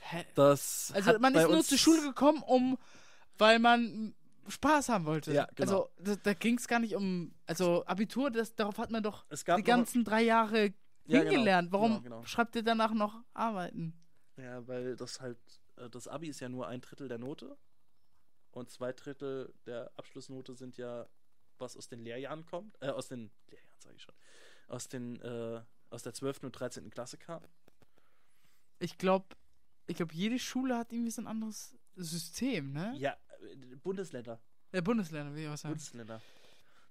Hä? 0.00 0.24
Das 0.34 0.92
Also 0.94 1.18
man 1.18 1.34
ist 1.34 1.48
nur 1.48 1.62
zur 1.64 1.78
Schule 1.78 2.02
gekommen, 2.02 2.42
um, 2.42 2.76
weil 3.38 3.58
man 3.58 4.14
Spaß 4.48 4.90
haben 4.90 5.06
wollte. 5.06 5.32
Ja, 5.32 5.46
genau. 5.54 5.60
Also 5.72 5.90
da, 5.98 6.16
da 6.16 6.34
ging 6.34 6.58
es 6.58 6.68
gar 6.68 6.78
nicht 6.78 6.94
um, 6.94 7.32
also 7.46 7.84
Abitur, 7.86 8.30
das, 8.30 8.54
darauf 8.54 8.76
hat 8.78 8.90
man 8.90 9.02
doch 9.02 9.24
die 9.56 9.62
ganzen 9.62 10.04
drei 10.04 10.22
Jahre 10.22 10.74
Ja, 11.06 11.20
genau, 11.20 11.30
hingelernt. 11.30 11.72
Warum 11.72 12.02
genau, 12.02 12.16
genau. 12.16 12.24
schreibt 12.26 12.54
ihr 12.56 12.62
danach 12.62 12.92
noch 12.92 13.22
Arbeiten? 13.32 13.94
Ja, 14.36 14.66
weil 14.68 14.96
das 14.96 15.20
halt 15.20 15.38
äh, 15.76 15.88
das 15.88 16.06
Abi 16.08 16.28
ist 16.28 16.40
ja 16.40 16.48
nur 16.50 16.66
ein 16.68 16.80
Drittel 16.82 17.08
der 17.08 17.18
Note 17.18 17.56
und 18.54 18.70
zwei 18.70 18.92
Drittel 18.92 19.52
der 19.66 19.90
Abschlussnote 19.96 20.54
sind 20.54 20.76
ja, 20.76 21.06
was 21.58 21.76
aus 21.76 21.88
den 21.88 22.04
Lehrjahren 22.04 22.44
kommt, 22.46 22.76
äh, 22.80 22.88
aus 22.88 23.08
den 23.08 23.30
Lehrjahren 23.50 23.80
sage 23.80 23.96
ich 23.96 24.02
schon, 24.02 24.14
aus 24.68 24.88
den, 24.88 25.20
äh, 25.20 25.60
aus 25.90 26.02
der 26.02 26.14
12. 26.14 26.44
und 26.44 26.52
13. 26.52 26.90
Klasse 26.90 27.16
kam. 27.18 27.42
Ich 28.78 28.98
glaube, 28.98 29.26
ich 29.86 29.96
glaube, 29.96 30.14
jede 30.14 30.38
Schule 30.38 30.76
hat 30.76 30.92
irgendwie 30.92 31.10
so 31.10 31.22
ein 31.22 31.26
anderes 31.26 31.76
System, 31.96 32.72
ne? 32.72 32.94
Ja, 32.96 33.16
äh, 33.40 33.76
Bundesländer. 33.76 34.40
Äh, 34.72 34.82
Bundesländer, 34.82 35.34
wie 35.34 35.42
ich 35.44 35.48
auch 35.48 35.56
sagen. 35.56 35.74
Bundesländer. 35.74 36.20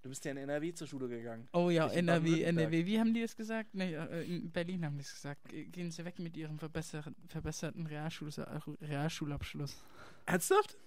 Du 0.01 0.09
bist 0.09 0.23
ja 0.25 0.31
in 0.31 0.37
NRW 0.37 0.73
zur 0.73 0.85
Schule 0.87 1.07
gegangen. 1.07 1.47
Oh 1.53 1.69
ja, 1.69 1.87
Ich 1.87 1.93
NRW. 1.93 2.43
NRW. 2.43 2.85
Wie 2.85 2.99
haben 2.99 3.13
die 3.13 3.21
das 3.21 3.35
gesagt? 3.37 3.73
Nee, 3.73 3.93
äh, 3.95 4.23
in 4.23 4.51
Berlin 4.51 4.85
haben 4.85 4.97
die 4.97 5.03
das 5.03 5.13
gesagt. 5.13 5.47
Ge- 5.47 5.65
Gehen 5.65 5.91
Sie 5.91 6.03
weg 6.03 6.19
mit 6.19 6.35
Ihrem 6.35 6.59
verbesserten, 6.59 7.15
verbesserten 7.29 7.85
Realschul 7.87 8.29
Realschulabschluss. 8.81 9.77
Ernsthaft? 10.25 10.77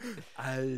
Nee, 0.00 0.08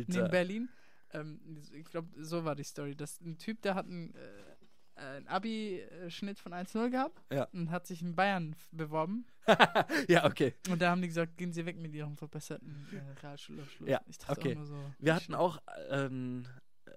in 0.07 0.15
Alter. 0.15 0.29
Berlin. 0.29 0.69
Ähm, 1.11 1.39
ich 1.73 1.85
glaube, 1.85 2.09
so 2.23 2.45
war 2.45 2.55
die 2.55 2.63
Story. 2.63 2.95
Dass 2.95 3.19
ein 3.21 3.37
Typ, 3.37 3.61
der 3.61 3.75
hat 3.75 3.85
einen, 3.85 4.13
äh, 4.15 4.99
einen 4.99 5.27
Abi-Schnitt 5.27 6.39
von 6.39 6.53
1-0 6.53 6.89
gehabt 6.89 7.21
Ja. 7.31 7.45
und 7.53 7.71
hat 7.71 7.85
sich 7.87 8.01
in 8.01 8.15
Bayern 8.15 8.55
beworben. 8.71 9.25
ja, 10.07 10.25
okay. 10.25 10.53
Und 10.69 10.81
da 10.81 10.91
haben 10.91 11.01
die 11.01 11.07
gesagt, 11.07 11.37
gehen 11.37 11.53
Sie 11.53 11.65
weg 11.65 11.77
mit 11.77 11.93
Ihrem 11.93 12.17
verbesserten 12.17 12.87
äh, 12.91 13.19
Realschulabschluss. 13.21 13.89
Ja, 13.89 14.01
ich 14.07 14.17
dachte 14.17 14.39
okay. 14.39 14.51
auch 14.51 14.55
nur 14.55 14.65
so. 14.65 14.93
Wir 14.99 15.15
hatten 15.15 15.33
auch 15.35 15.59
ähm, 15.89 16.47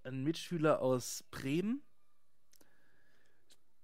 einen 0.05 0.23
Mitschüler 0.25 0.81
aus 0.81 1.25
Bremen. 1.31 1.83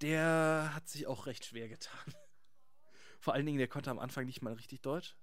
Der 0.01 0.72
hat 0.74 0.89
sich 0.89 1.07
auch 1.07 1.26
recht 1.26 1.45
schwer 1.45 1.68
getan. 1.68 1.99
Vor 3.20 3.35
allen 3.35 3.47
Dingen, 3.47 3.59
der 3.59 3.68
konnte 3.68 3.91
am 3.91 3.99
Anfang 3.99 4.26
nicht 4.26 4.43
mal 4.43 4.53
richtig 4.53 4.82
Deutsch. 4.82 5.16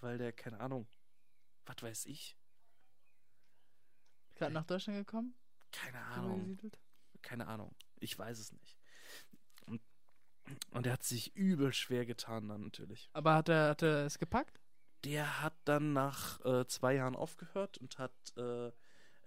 Weil 0.00 0.16
der, 0.16 0.32
keine 0.32 0.60
Ahnung, 0.60 0.86
was 1.68 1.82
weiß 1.82 2.06
ich, 2.06 2.36
Gerade 4.34 4.54
nach 4.54 4.64
Deutschland 4.64 4.98
gekommen? 4.98 5.34
keine 5.70 6.00
Ahnung. 6.00 6.58
Keine 7.22 7.46
Ahnung. 7.46 7.74
Ich 8.00 8.18
weiß 8.18 8.38
es 8.38 8.52
nicht. 8.52 8.78
Und, 9.66 9.82
und 10.70 10.86
er 10.86 10.92
hat 10.94 11.02
sich 11.02 11.34
übel 11.36 11.72
schwer 11.72 12.06
getan 12.06 12.48
dann 12.48 12.62
natürlich. 12.62 13.10
Aber 13.12 13.34
hat 13.34 13.48
er, 13.48 13.70
hat 13.70 13.82
er 13.82 14.06
es 14.06 14.18
gepackt? 14.18 14.60
Der 15.04 15.42
hat 15.42 15.54
dann 15.64 15.92
nach 15.92 16.44
äh, 16.44 16.66
zwei 16.66 16.94
Jahren 16.94 17.16
aufgehört 17.16 17.78
und 17.78 17.98
hat 17.98 18.12
äh, 18.36 18.72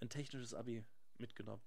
ein 0.00 0.08
technisches 0.08 0.54
Abi 0.54 0.84
mitgenommen. 1.18 1.62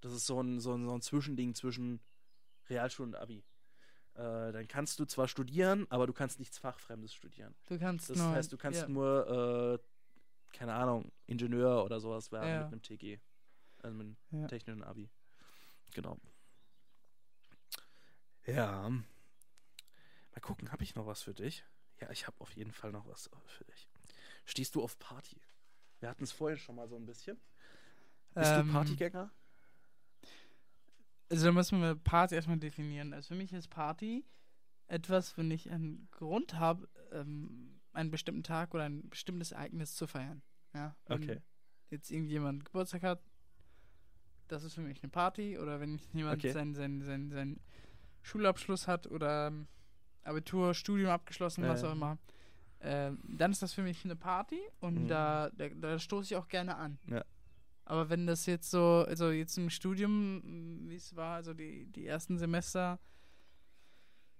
Das 0.00 0.12
ist 0.12 0.26
so 0.26 0.40
ein, 0.40 0.60
so 0.60 0.74
ein, 0.74 0.84
so 0.86 0.94
ein 0.94 1.02
Zwischending 1.02 1.54
zwischen 1.54 2.00
Realschule 2.68 3.08
und 3.08 3.16
Abi. 3.16 3.44
Äh, 4.16 4.52
dann 4.52 4.66
kannst 4.66 4.98
du 4.98 5.04
zwar 5.04 5.28
studieren, 5.28 5.86
aber 5.90 6.06
du 6.06 6.12
kannst 6.14 6.38
nichts 6.38 6.58
Fachfremdes 6.58 7.12
studieren. 7.14 7.54
Du 7.66 7.78
kannst 7.78 8.08
Das 8.10 8.16
nur. 8.18 8.30
heißt, 8.30 8.50
du 8.52 8.56
kannst 8.56 8.80
ja. 8.80 8.88
nur, 8.88 9.78
äh, 9.80 10.56
keine 10.56 10.72
Ahnung, 10.74 11.12
Ingenieur 11.26 11.84
oder 11.84 12.00
sowas 12.00 12.32
werden 12.32 12.48
Ja. 12.48 12.62
mit 12.64 12.72
einem 12.72 12.82
TG. 12.82 13.20
Also 13.82 13.94
mit 13.96 14.06
einem 14.06 14.16
Ja. 14.42 14.46
technischen 14.48 14.82
Abi. 14.82 15.10
Genau. 15.92 16.18
Ja. 18.46 18.88
Mal 18.88 20.40
gucken, 20.40 20.72
habe 20.72 20.82
ich 20.82 20.94
noch 20.94 21.06
was 21.06 21.22
für 21.22 21.34
dich? 21.34 21.64
Ja, 22.00 22.10
ich 22.10 22.26
habe 22.26 22.36
auf 22.40 22.52
jeden 22.56 22.72
Fall 22.72 22.92
noch 22.92 23.06
was 23.06 23.30
für 23.46 23.64
dich. 23.64 23.88
Stehst 24.44 24.74
du 24.74 24.82
auf 24.82 24.98
Party? 24.98 25.40
Wir 26.00 26.08
hatten 26.08 26.24
es 26.24 26.32
vorhin 26.32 26.58
schon 26.58 26.76
mal 26.76 26.88
so 26.88 26.96
ein 26.96 27.06
bisschen. 27.06 27.38
Bist 28.34 28.50
Ähm, 28.52 28.66
du 28.68 28.72
Partygänger? 28.72 29.30
Also 31.28 31.46
da 31.46 31.52
müssen 31.52 31.80
wir 31.80 31.94
Party 31.96 32.34
erstmal 32.34 32.58
definieren. 32.58 33.12
Also 33.12 33.28
für 33.28 33.34
mich 33.34 33.52
ist 33.52 33.68
Party 33.68 34.24
etwas, 34.86 35.36
wenn 35.36 35.50
ich 35.50 35.70
einen 35.70 36.08
Grund 36.12 36.54
habe, 36.54 36.88
ähm, 37.12 37.80
einen 37.92 38.10
bestimmten 38.10 38.42
Tag 38.44 38.74
oder 38.74 38.84
ein 38.84 39.08
bestimmtes 39.08 39.52
Ereignis 39.52 39.94
zu 39.94 40.06
feiern. 40.06 40.42
Ja, 40.74 40.94
wenn 41.06 41.22
Okay. 41.22 41.40
jetzt 41.90 42.10
irgendjemand 42.10 42.64
Geburtstag 42.64 43.02
hat, 43.02 43.22
das 44.48 44.62
ist 44.62 44.74
für 44.74 44.82
mich 44.82 45.02
eine 45.02 45.10
Party. 45.10 45.58
Oder 45.58 45.80
wenn 45.80 46.00
jemand 46.12 46.38
Okay. 46.44 46.52
seinen 46.52 46.74
sein, 46.74 47.02
sein, 47.02 47.30
sein 47.30 47.60
Schulabschluss 48.22 48.86
hat 48.86 49.06
oder 49.08 49.48
ähm, 49.48 49.66
Abitur, 50.22 50.74
Studium 50.74 51.10
abgeschlossen, 51.10 51.66
was 51.66 51.82
Ja. 51.82 51.88
auch 51.88 51.92
immer, 51.92 52.18
ähm, 52.80 53.18
dann 53.24 53.50
ist 53.50 53.62
das 53.62 53.72
für 53.72 53.82
mich 53.82 54.04
eine 54.04 54.16
Party 54.16 54.60
und 54.80 55.04
Mhm. 55.04 55.08
da, 55.08 55.50
da, 55.50 55.68
da 55.70 55.98
stoße 55.98 56.26
ich 56.34 56.36
auch 56.36 56.46
gerne 56.48 56.76
an. 56.76 56.98
Ja. 57.08 57.24
Aber 57.86 58.10
wenn 58.10 58.26
das 58.26 58.46
jetzt 58.46 58.70
so, 58.70 59.04
also 59.06 59.30
jetzt 59.30 59.56
im 59.56 59.70
Studium, 59.70 60.42
wie 60.88 60.96
es 60.96 61.14
war, 61.14 61.36
also 61.36 61.54
die, 61.54 61.86
die 61.86 62.04
ersten 62.06 62.36
Semester, 62.36 62.98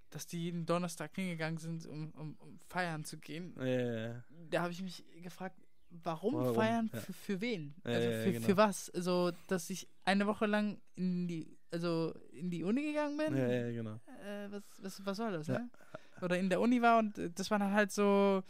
dass 0.09 0.27
die 0.27 0.43
jeden 0.43 0.65
Donnerstag 0.65 1.15
hingegangen 1.15 1.57
sind, 1.57 1.85
um, 1.87 2.11
um, 2.11 2.35
um 2.39 2.59
feiern 2.67 3.03
zu 3.05 3.17
gehen, 3.17 3.55
Äh, 3.57 4.21
da 4.49 4.61
habe 4.63 4.71
ich 4.73 4.81
mich 4.81 5.03
gefragt, 5.23 5.57
warum, 5.89 6.35
Warum? 6.35 6.55
feiern? 6.55 6.89
Ja. 6.93 6.99
Für, 6.99 7.13
für 7.13 7.41
wen? 7.41 7.73
Ja, 7.85 7.91
also 7.93 8.09
ja, 8.09 8.19
für, 8.23 8.31
genau. 8.33 8.45
für 8.45 8.57
was? 8.57 8.89
Also, 8.89 9.31
dass 9.47 9.69
ich 9.69 9.87
eine 10.03 10.27
Woche 10.27 10.45
lang 10.45 10.81
in 10.95 11.27
die, 11.29 11.57
also 11.71 12.13
in 12.31 12.49
die 12.49 12.63
Uni 12.65 12.83
gegangen 12.83 13.17
bin? 13.17 13.37
ja, 13.37 13.47
ja, 13.47 13.71
genau. 13.71 13.95
Äh, 14.25 14.51
was, 14.51 14.63
was, 14.81 15.05
was 15.05 15.17
soll 15.17 15.31
das, 15.31 15.47
Ja. 15.47 15.59
ne? 15.59 15.69
Oder 16.21 16.37
in 16.37 16.49
der 16.49 16.59
Uni 16.59 16.81
war 16.81 16.99
und 16.99 17.17
das 17.35 17.49
war 17.51 17.59
dann 17.59 17.71
halt 17.73 17.91
so, 17.91 18.43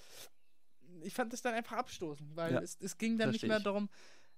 ich 1.01 1.13
fand 1.13 1.33
das 1.33 1.41
dann 1.41 1.53
einfach 1.53 1.77
abstoßend, 1.77 2.35
weil 2.35 2.53
Ja, 2.53 2.59
es, 2.61 2.77
es 2.79 2.97
ging 2.97 3.17
dann 3.17 3.29
nicht 3.29 3.41
versteh 3.41 3.47
mehr 3.47 3.57
ich. 3.57 3.63
darum, 3.63 3.89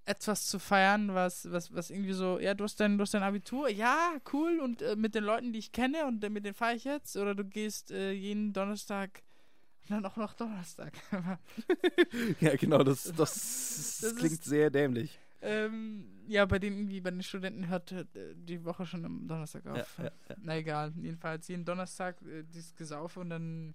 etwas 0.05 0.47
zu 0.47 0.57
feiern, 0.59 1.13
was, 1.13 1.51
was, 1.51 1.73
was 1.73 1.89
irgendwie 1.91 2.13
so, 2.13 2.39
ja, 2.39 2.53
du 2.53 2.63
hast 2.63 2.79
dein, 2.79 2.97
du 2.97 3.03
hast 3.03 3.13
dein 3.13 3.23
Abitur, 3.23 3.69
ja, 3.69 4.13
cool, 4.33 4.59
und 4.59 4.81
äh, 4.81 4.95
mit 4.95 5.13
den 5.15 5.23
Leuten, 5.23 5.53
die 5.53 5.59
ich 5.59 5.71
kenne 5.71 6.05
und 6.07 6.23
äh, 6.23 6.29
mit 6.29 6.45
denen 6.45 6.55
fahre 6.55 6.75
ich 6.75 6.83
jetzt, 6.83 7.15
oder 7.15 7.35
du 7.35 7.45
gehst 7.45 7.91
äh, 7.91 8.11
jeden 8.11 8.51
Donnerstag, 8.53 9.21
und 9.83 9.91
dann 9.91 10.05
auch 10.05 10.17
noch 10.17 10.33
Donnerstag. 10.33 10.93
Ja, 12.39 12.55
genau, 12.55 12.83
das, 12.83 13.03
das, 13.15 13.15
Das 13.15 13.97
das 14.01 14.15
klingt 14.15 14.33
ist- 14.33 14.45
sehr 14.45 14.69
dämlich. 14.69 15.19
ähm, 15.41 16.05
ja, 16.27 16.45
bei 16.45 16.59
den 16.59 16.73
irgendwie, 16.77 17.01
bei 17.01 17.11
den 17.11 17.23
Studenten 17.23 17.67
hört 17.69 17.91
äh, 17.91 18.05
die 18.35 18.63
Woche 18.65 18.85
schon 18.85 19.05
am 19.05 19.27
Donnerstag 19.27 19.65
Ja, 19.65 19.73
auf. 19.73 19.97
ja, 19.99 20.03
ja. 20.05 20.35
Na 20.41 20.57
egal, 20.57 20.93
jedenfalls 20.97 21.47
jeden 21.47 21.65
Donnerstag 21.65 22.21
äh, 22.23 22.43
dieses 22.43 22.75
Gesaufe 22.75 23.19
und 23.19 23.29
dann, 23.29 23.73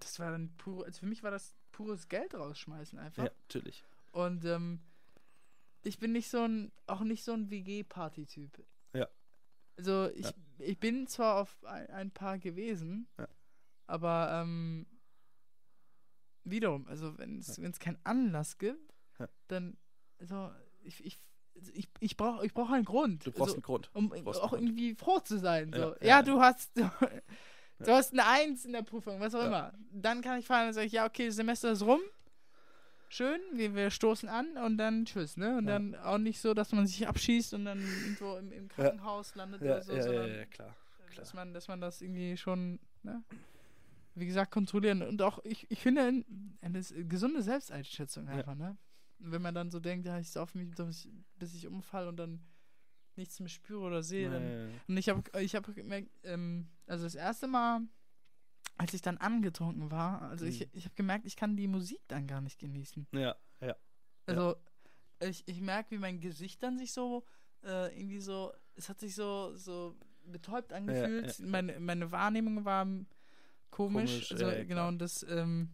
das 0.00 0.18
war 0.18 0.30
dann 0.30 0.50
pur, 0.56 0.84
also 0.86 1.00
für 1.00 1.06
mich 1.06 1.22
war 1.22 1.30
das 1.30 1.54
pures 1.72 2.08
Geld 2.08 2.34
rausschmeißen 2.34 2.98
einfach. 2.98 3.24
ja, 3.24 3.30
natürlich. 3.48 3.84
Und 4.12 4.44
ähm, 4.44 4.80
ich 5.84 5.98
bin 5.98 6.12
nicht 6.12 6.28
so 6.30 6.42
ein, 6.42 6.72
auch 6.86 7.00
nicht 7.00 7.24
so 7.24 7.32
ein 7.32 7.50
WG-Party-Typ. 7.50 8.64
Ja. 8.94 9.08
Also 9.76 10.08
ich, 10.14 10.26
Ja. 10.26 10.32
ich 10.58 10.78
bin 10.78 11.06
zwar 11.06 11.40
auf 11.40 11.64
ein, 11.64 11.88
ein 11.90 12.10
paar 12.10 12.38
gewesen, 12.38 13.08
Ja. 13.18 13.28
aber 13.86 14.30
ähm, 14.42 14.86
wiederum, 16.44 16.86
also 16.88 17.16
wenn 17.18 17.38
es 17.38 17.58
es 17.58 17.78
keinen 17.78 17.98
Anlass 18.04 18.58
gibt, 18.58 18.94
Ja. 19.18 19.28
dann, 19.48 19.76
also 20.18 20.50
ich, 20.82 21.04
ich, 21.04 21.18
also 21.56 21.70
ich, 21.74 21.88
ich 22.00 22.16
brauche 22.16 22.44
ich 22.44 22.52
brauch 22.52 22.70
einen 22.70 22.84
Grund. 22.84 23.26
Du 23.26 23.30
brauchst 23.30 23.42
also, 23.42 23.54
einen 23.54 23.62
Grund. 23.62 23.90
um 23.94 24.12
auch 24.12 24.48
Grund. 24.50 24.62
irgendwie 24.62 24.94
froh 24.94 25.20
zu 25.20 25.38
sein. 25.38 25.72
So. 25.72 25.78
Ja, 25.78 25.86
Ja, 25.88 25.96
ja, 26.00 26.06
ja. 26.06 26.22
du 26.22 26.40
hast 26.40 26.76
du, 26.76 26.90
hast 27.92 28.12
eine 28.12 28.26
Eins 28.26 28.64
in 28.64 28.72
der 28.72 28.82
Prüfung, 28.82 29.20
was 29.20 29.34
auch 29.34 29.40
Ja. 29.42 29.46
immer. 29.46 29.74
Dann 29.90 30.20
kann 30.22 30.38
ich 30.38 30.46
fahren 30.46 30.68
und 30.68 30.74
sage 30.74 30.86
ich, 30.86 30.92
ja, 30.92 31.06
okay, 31.06 31.26
das 31.26 31.36
Semester 31.36 31.72
ist 31.72 31.82
rum. 31.82 32.00
Schön, 33.16 33.40
wir, 33.52 33.76
wir 33.76 33.90
stoßen 33.90 34.28
an 34.28 34.56
und 34.56 34.76
dann 34.76 35.04
tschüss, 35.04 35.36
ne? 35.36 35.56
Und 35.58 35.68
Ja. 35.68 35.74
dann 35.78 35.94
auch 35.94 36.18
nicht 36.18 36.40
so, 36.40 36.52
dass 36.52 36.72
man 36.72 36.84
sich 36.84 37.06
abschießt 37.06 37.54
und 37.54 37.64
dann 37.64 37.78
irgendwo 37.80 38.34
im, 38.34 38.50
im 38.50 38.66
Krankenhaus 38.68 39.36
landet 39.36 39.62
oder 39.62 39.82
so, 39.82 39.92
sondern 40.00 40.30
ja, 40.34 40.44
klar. 40.46 40.74
klar. 41.06 41.14
dass 41.16 41.32
man, 41.32 41.54
dass 41.54 41.68
man 41.68 41.80
das 41.80 42.02
irgendwie 42.02 42.36
schon, 42.36 42.80
ne? 43.04 43.22
Wie 44.16 44.26
gesagt, 44.26 44.50
kontrollieren. 44.50 45.02
Und 45.02 45.22
auch, 45.22 45.38
ich, 45.44 45.70
ich 45.70 45.78
finde, 45.78 46.02
ein- 46.02 46.58
eine 46.60 46.80
gesunde 46.82 47.40
Selbsteinschätzung 47.42 48.26
einfach, 48.26 48.56
ne? 48.56 48.76
Wenn 49.20 49.42
man 49.42 49.54
dann 49.54 49.70
so 49.70 49.78
denkt, 49.78 50.06
ja, 50.06 50.18
ich 50.18 50.30
sauf 50.32 50.52
mich, 50.56 50.68
bis 51.38 51.54
ich- 51.54 51.68
umfall 51.68 52.08
und 52.08 52.16
dann 52.16 52.40
nichts 53.14 53.38
mehr 53.38 53.48
spüre 53.48 53.78
oder 53.82 54.02
sehe, 54.02 54.28
dann 54.28 54.72
und 54.88 54.96
ich 54.96 55.08
habe 55.08 55.22
ich 55.40 55.54
hab 55.54 55.72
gemerkt, 55.72 56.10
ähm, 56.24 56.66
also 56.88 57.04
das 57.04 57.14
erste 57.14 57.46
Mal, 57.46 57.82
als 58.76 58.92
ich 58.94 59.02
dann 59.02 59.18
angetrunken 59.18 59.90
war, 59.90 60.22
also 60.22 60.44
ich, 60.46 60.60
Mhm. 60.60 60.66
ich 60.72 60.84
habe 60.84 60.94
gemerkt, 60.94 61.26
ich 61.26 61.36
kann 61.36 61.56
die 61.56 61.68
Musik 61.68 62.00
dann 62.08 62.26
gar 62.26 62.40
nicht 62.40 62.58
genießen. 62.58 63.06
Ja, 63.12 63.36
ja. 63.60 63.76
Also 64.26 64.56
ich, 65.20 65.46
ich 65.46 65.60
merke, 65.60 65.92
wie 65.92 65.98
mein 65.98 66.20
Gesicht 66.20 66.62
dann 66.62 66.76
sich 66.78 66.92
so 66.92 67.24
äh, 67.62 67.96
irgendwie 67.98 68.20
so, 68.20 68.52
es 68.74 68.88
hat 68.88 68.98
sich 69.00 69.14
so, 69.14 69.54
so 69.54 69.96
betäubt 70.26 70.72
angefühlt. 70.72 71.38
ja. 71.38 71.46
Meine, 71.46 71.78
meine 71.80 72.10
Wahrnehmung 72.10 72.64
war 72.64 72.84
komisch. 72.84 73.06
Komisch, 73.70 74.32
also 74.32 74.46
ja, 74.48 74.56
ja, 74.58 74.64
genau, 74.64 74.88
und 74.88 74.98
das, 74.98 75.24
ähm, 75.28 75.70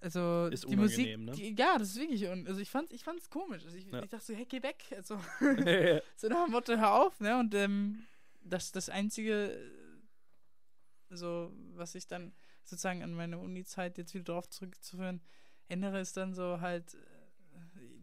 also 0.00 0.46
Ist 0.52 0.68
die 0.68 0.76
Musik, 0.76 1.18
ne? 1.18 1.32
die, 1.32 1.54
ja, 1.56 1.78
das 1.78 1.88
ist 1.90 1.96
wirklich, 2.00 2.26
un- 2.28 2.46
also 2.46 2.60
ich 2.60 2.70
fand 2.70 2.92
ich 2.92 3.02
fand's 3.02 3.28
komisch. 3.30 3.64
Also 3.64 3.76
ich, 3.76 3.86
Ja. 3.86 4.02
ich 4.02 4.10
dachte 4.10 4.24
so, 4.24 4.34
hey, 4.34 4.44
geh 4.44 4.62
weg. 4.62 4.84
Also, 4.94 5.14
ja. 5.40 6.00
so 6.16 6.28
nach 6.28 6.44
dem 6.44 6.52
Motto, 6.52 6.76
hör 6.76 6.94
auf, 6.94 7.18
ne? 7.20 7.38
Und 7.38 7.54
ähm, 7.54 8.04
das 8.42 8.72
das 8.72 8.88
einzige, 8.88 9.58
so 11.10 11.52
was 11.74 11.94
ich 11.94 12.06
dann 12.06 12.32
sozusagen 12.64 13.02
an 13.02 13.14
meine 13.14 13.38
Uni-Zeit 13.38 13.98
jetzt 13.98 14.14
wieder 14.14 14.24
drauf 14.24 14.48
zurückzuführen 14.48 15.20
erinnere, 15.68 16.00
ist 16.00 16.16
dann 16.16 16.34
so 16.34 16.60
halt 16.60 16.94
äh, 16.94 16.98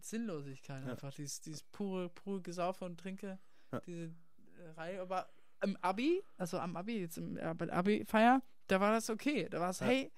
Sinnlosigkeit 0.02 0.84
Ja. 0.86 0.92
einfach, 0.92 1.14
dieses, 1.14 1.42
dieses 1.42 1.64
pure, 1.64 2.10
pure 2.10 2.42
Gesaufe 2.42 2.86
und 2.86 3.00
Trinke, 3.00 3.40
Ja. 3.72 3.80
diese 3.82 4.06
äh, 4.06 4.70
Reihe, 4.76 5.02
aber 5.02 5.30
im 5.62 5.78
Abi, 5.82 6.22
also 6.38 6.60
am 6.60 6.76
Abi, 6.76 7.00
jetzt 7.00 7.18
im, 7.18 7.38
Abi-Feier, 7.38 8.42
da 8.68 8.82
war 8.82 8.92
das 8.94 9.10
okay. 9.10 9.48
Da 9.50 9.60
war 9.60 9.70
es, 9.70 9.80
Ja. 9.80 9.88
hey, 9.88 10.12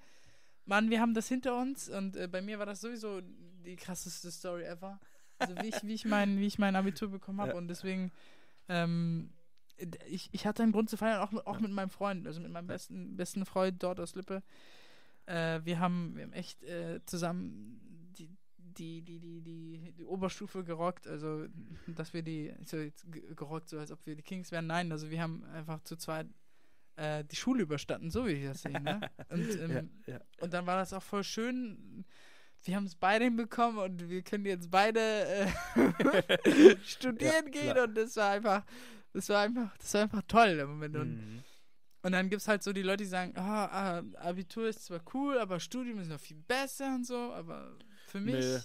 Mann, 0.64 0.90
wir 0.90 1.00
haben 1.00 1.14
das 1.14 1.28
hinter 1.28 1.56
uns 1.60 1.88
und 1.88 2.16
äh, 2.16 2.26
bei 2.26 2.42
mir 2.42 2.58
war 2.58 2.66
das 2.66 2.80
sowieso 2.80 3.20
die 3.20 3.76
krasseste 3.76 4.30
Story 4.32 4.64
ever. 4.64 4.98
Also 5.38 5.54
wie 5.62 5.68
ich, 5.68 5.82
wie 5.84 5.94
ich 5.94 6.04
mein, 6.04 6.38
wie 6.40 6.46
ich 6.46 6.58
mein 6.58 6.74
Abitur 6.74 7.08
bekommen 7.10 7.40
habe 7.40 7.54
und 7.56 7.68
deswegen, 7.68 8.10
ähm, 8.68 9.30
ich, 10.08 10.28
ich 10.32 10.46
hatte 10.46 10.62
einen 10.62 10.72
Grund 10.72 10.88
zu 10.90 10.96
feiern, 10.96 11.20
auch, 11.20 11.32
mit- 11.32 11.46
auch 11.46 11.60
mit 11.60 11.70
meinem 11.70 11.90
Freund, 11.90 12.26
also 12.26 12.40
mit 12.40 12.50
meinem 12.50 12.66
besten, 12.66 13.16
besten 13.16 13.44
Freund 13.44 13.82
dort 13.82 14.00
aus 14.00 14.14
Lippe. 14.14 14.42
Äh, 15.26 15.60
wir 15.64 15.78
haben, 15.80 16.16
wir 16.16 16.24
haben 16.24 16.32
echt 16.32 16.62
äh, 16.64 17.00
zusammen 17.06 17.80
die, 18.18 18.30
die, 18.58 19.02
die, 19.02 19.18
die, 19.18 19.40
die, 19.42 19.92
die 19.92 20.04
Oberstufe 20.04 20.62
gerockt, 20.64 21.06
also 21.06 21.46
dass 21.88 22.12
wir 22.14 22.22
die, 22.22 22.52
so 22.64 22.76
jetzt 22.76 23.10
ge- 23.10 23.34
gerockt, 23.34 23.68
so 23.68 23.78
als 23.78 23.90
ob 23.90 24.04
wir 24.06 24.14
die 24.16 24.22
Kings 24.22 24.52
wären. 24.52 24.66
Nein, 24.66 24.92
also 24.92 25.10
wir 25.10 25.20
haben 25.20 25.44
einfach 25.46 25.82
zu 25.82 25.96
zweit 25.96 26.26
äh, 26.96 27.24
die 27.24 27.36
Schule 27.36 27.62
überstanden, 27.62 28.10
so 28.10 28.26
wie 28.26 28.32
ich 28.32 28.44
das 28.44 28.62
sehe. 28.62 28.80
Ne? 28.80 29.00
Und, 29.30 29.60
ähm, 29.60 29.90
ja, 30.06 30.14
ja. 30.14 30.20
und 30.40 30.52
dann 30.54 30.66
war 30.66 30.76
das 30.78 30.92
auch 30.92 31.02
voll 31.02 31.24
schön. 31.24 32.04
Wir 32.64 32.74
haben 32.76 32.86
es 32.86 32.96
beide 32.96 33.24
hinbekommen 33.26 33.78
und 33.78 34.08
wir 34.08 34.22
können 34.22 34.44
jetzt 34.46 34.70
beide 34.70 34.98
äh, 35.00 35.46
studieren 36.84 37.44
Ja, 37.46 37.50
gehen 37.50 37.72
klar. 37.72 37.84
und 37.88 37.94
das 37.96 38.16
war 38.16 38.30
einfach, 38.30 38.64
das 39.16 39.28
war 39.28 39.40
einfach, 39.42 39.76
das 39.78 39.92
war 39.94 40.02
einfach 40.02 40.22
toll 40.28 40.48
im 40.60 40.68
Moment. 40.68 40.96
Und, 40.96 41.10
Mhm. 41.16 41.42
und 42.02 42.12
dann 42.12 42.28
gibt 42.30 42.42
es 42.42 42.48
halt 42.48 42.62
so 42.62 42.72
die 42.72 42.82
Leute, 42.82 42.98
die 43.04 43.08
sagen, 43.08 43.32
ah, 43.36 44.02
Abitur 44.16 44.68
ist 44.68 44.84
zwar 44.84 45.00
cool, 45.14 45.38
aber 45.38 45.58
Studium 45.58 45.98
ist 45.98 46.08
noch 46.08 46.20
viel 46.20 46.36
besser 46.36 46.94
und 46.94 47.04
so, 47.06 47.32
aber 47.32 47.76
für 48.06 48.20
mich. 48.20 48.34
Nee. 48.44 48.58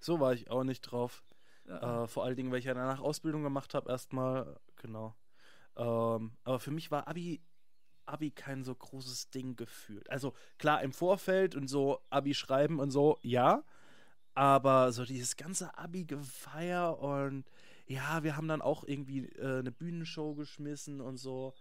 So 0.00 0.20
war 0.20 0.32
ich 0.32 0.50
auch 0.50 0.64
nicht 0.64 0.80
drauf. 0.82 1.22
Ja, 1.66 2.04
Äh, 2.04 2.06
vor 2.08 2.24
allen 2.24 2.36
Dingen, 2.36 2.50
weil 2.50 2.58
ich 2.58 2.64
ja 2.64 2.74
danach 2.74 3.00
Ausbildung 3.00 3.42
gemacht 3.42 3.74
habe, 3.74 3.90
erstmal, 3.90 4.58
genau. 4.76 5.14
Ähm, 5.76 6.32
aber 6.44 6.58
für 6.60 6.70
mich 6.70 6.90
war 6.90 7.06
Abi, 7.08 7.40
Abi 8.04 8.30
kein 8.32 8.64
so 8.64 8.74
großes 8.74 9.30
Ding 9.30 9.54
gefühlt. 9.56 10.10
Also 10.10 10.34
klar, 10.58 10.82
im 10.82 10.92
Vorfeld 10.92 11.54
und 11.54 11.68
so 11.68 12.00
Abi 12.10 12.34
schreiben 12.34 12.80
und 12.80 12.90
so, 12.90 13.18
ja. 13.22 13.62
Aber 14.34 14.92
so 14.92 15.04
dieses 15.04 15.36
ganze 15.36 15.76
Abi-Gefeier 15.78 16.98
und 16.98 17.44
ja, 17.86 18.22
wir 18.22 18.36
haben 18.36 18.48
dann 18.48 18.62
auch 18.62 18.84
irgendwie 18.84 19.26
äh, 19.26 19.58
eine 19.58 19.72
Bühnenshow 19.72 20.34
geschmissen 20.34 21.00
und 21.00 21.16
so 21.16 21.54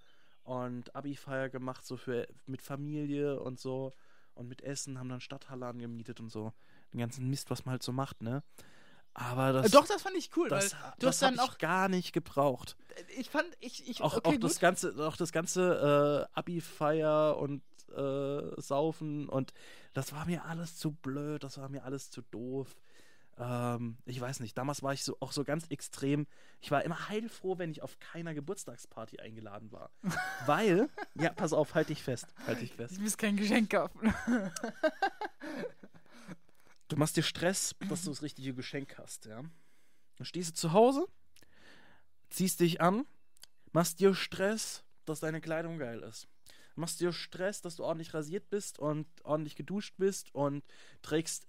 und 0.44 0.96
Abi-Feier 0.96 1.50
gemacht, 1.50 1.86
so 1.86 1.98
für 1.98 2.28
mit 2.46 2.62
Familie 2.62 3.40
und 3.40 3.60
so 3.60 3.94
und 4.34 4.48
mit 4.48 4.62
Essen, 4.64 4.98
haben 4.98 5.10
dann 5.10 5.22
Stadthalle 5.22 5.68
angemietet 5.68 6.20
und 6.20 6.30
so. 6.30 6.54
Den 6.94 7.00
ganzen 7.00 7.30
Mist, 7.30 7.50
was 7.50 7.66
man 7.66 7.74
halt 7.74 7.84
so 7.84 7.92
macht, 7.92 8.22
ne? 8.22 8.44
Aber 9.14 9.52
das, 9.52 9.72
Doch, 9.72 9.86
das 9.86 10.02
fand 10.02 10.16
ich 10.16 10.30
cool, 10.38 10.48
das, 10.48 10.74
weil 10.74 10.80
du 11.00 11.06
das 11.06 11.16
hast 11.16 11.22
dann 11.22 11.34
ich 11.34 11.40
auch, 11.42 11.58
gar 11.58 11.90
nicht 11.90 12.14
gebraucht. 12.14 12.78
ich 13.18 13.30
fand, 13.30 13.46
ich, 13.60 13.90
ich, 13.90 14.02
Auch, 14.02 14.16
okay, 14.16 14.36
auch 14.36 14.40
das 14.40 14.60
ganze, 14.60 14.96
auch 15.06 15.18
das 15.18 15.34
ganze 15.34 16.28
äh, 16.34 16.38
Abi-Feier 16.40 17.38
und 17.38 17.62
äh, 17.94 18.62
Saufen 18.62 19.28
und 19.28 19.54
das 19.94 20.14
war 20.14 20.26
mir 20.26 20.46
alles 20.46 20.78
zu 20.78 20.92
blöd, 20.92 21.44
das 21.44 21.58
war 21.58 21.68
mir 21.68 21.84
alles 21.84 22.10
zu 22.10 22.22
doof. 22.22 22.74
Ähm, 23.38 23.98
ich 24.06 24.20
weiß 24.20 24.40
nicht, 24.40 24.58
damals 24.58 24.84
war 24.84 24.94
ich 24.94 25.04
so 25.04 25.18
auch 25.20 25.32
so 25.32 25.44
ganz 25.44 25.68
extrem. 25.68 26.28
Ich 26.60 26.72
war 26.72 26.84
immer 26.84 27.10
heilfroh, 27.10 27.58
wenn 27.58 27.72
ich 27.72 27.82
auf 27.82 28.00
keiner 28.00 28.34
Geburtstagsparty 28.34 29.20
eingeladen 29.20 29.72
war. 29.72 29.92
Weil, 30.46 30.90
ja, 31.16 31.32
pass 31.32 31.54
auf, 31.54 31.74
halt 31.76 31.90
dich 31.90 32.04
fest, 32.04 32.28
halt 32.46 32.62
dich 32.62 32.74
fest. 32.74 32.94
Ich 32.94 33.00
muss 33.00 33.18
kein 33.18 33.38
Geschenk 33.38 33.72
kaufen. 33.72 34.14
Du 36.88 36.98
machst 36.98 37.16
dir 37.16 37.24
Stress, 37.24 37.74
dass 37.88 38.04
du 38.04 38.10
das 38.10 38.22
richtige 38.22 38.54
Geschenk 38.54 38.98
hast, 38.98 39.26
ja. 39.26 39.42
Dann 40.18 40.26
stehst 40.26 40.50
du 40.50 40.54
zu 40.56 40.74
Hause, 40.74 41.08
ziehst 42.30 42.60
dich 42.60 42.82
an, 42.82 43.06
machst 43.72 44.02
dir 44.02 44.14
Stress, 44.14 44.84
dass 45.06 45.22
deine 45.22 45.40
Kleidung 45.40 45.78
geil 45.80 46.04
ist. 46.04 46.28
Machst 46.76 47.00
dir 47.00 47.14
Stress, 47.14 47.62
dass 47.62 47.78
du 47.78 47.86
ordentlich 47.86 48.14
rasiert 48.14 48.50
bist 48.50 48.78
und 48.78 49.08
ordentlich 49.24 49.56
geduscht 49.56 49.96
bist 49.98 50.36
und 50.36 50.66
trägst 51.02 51.48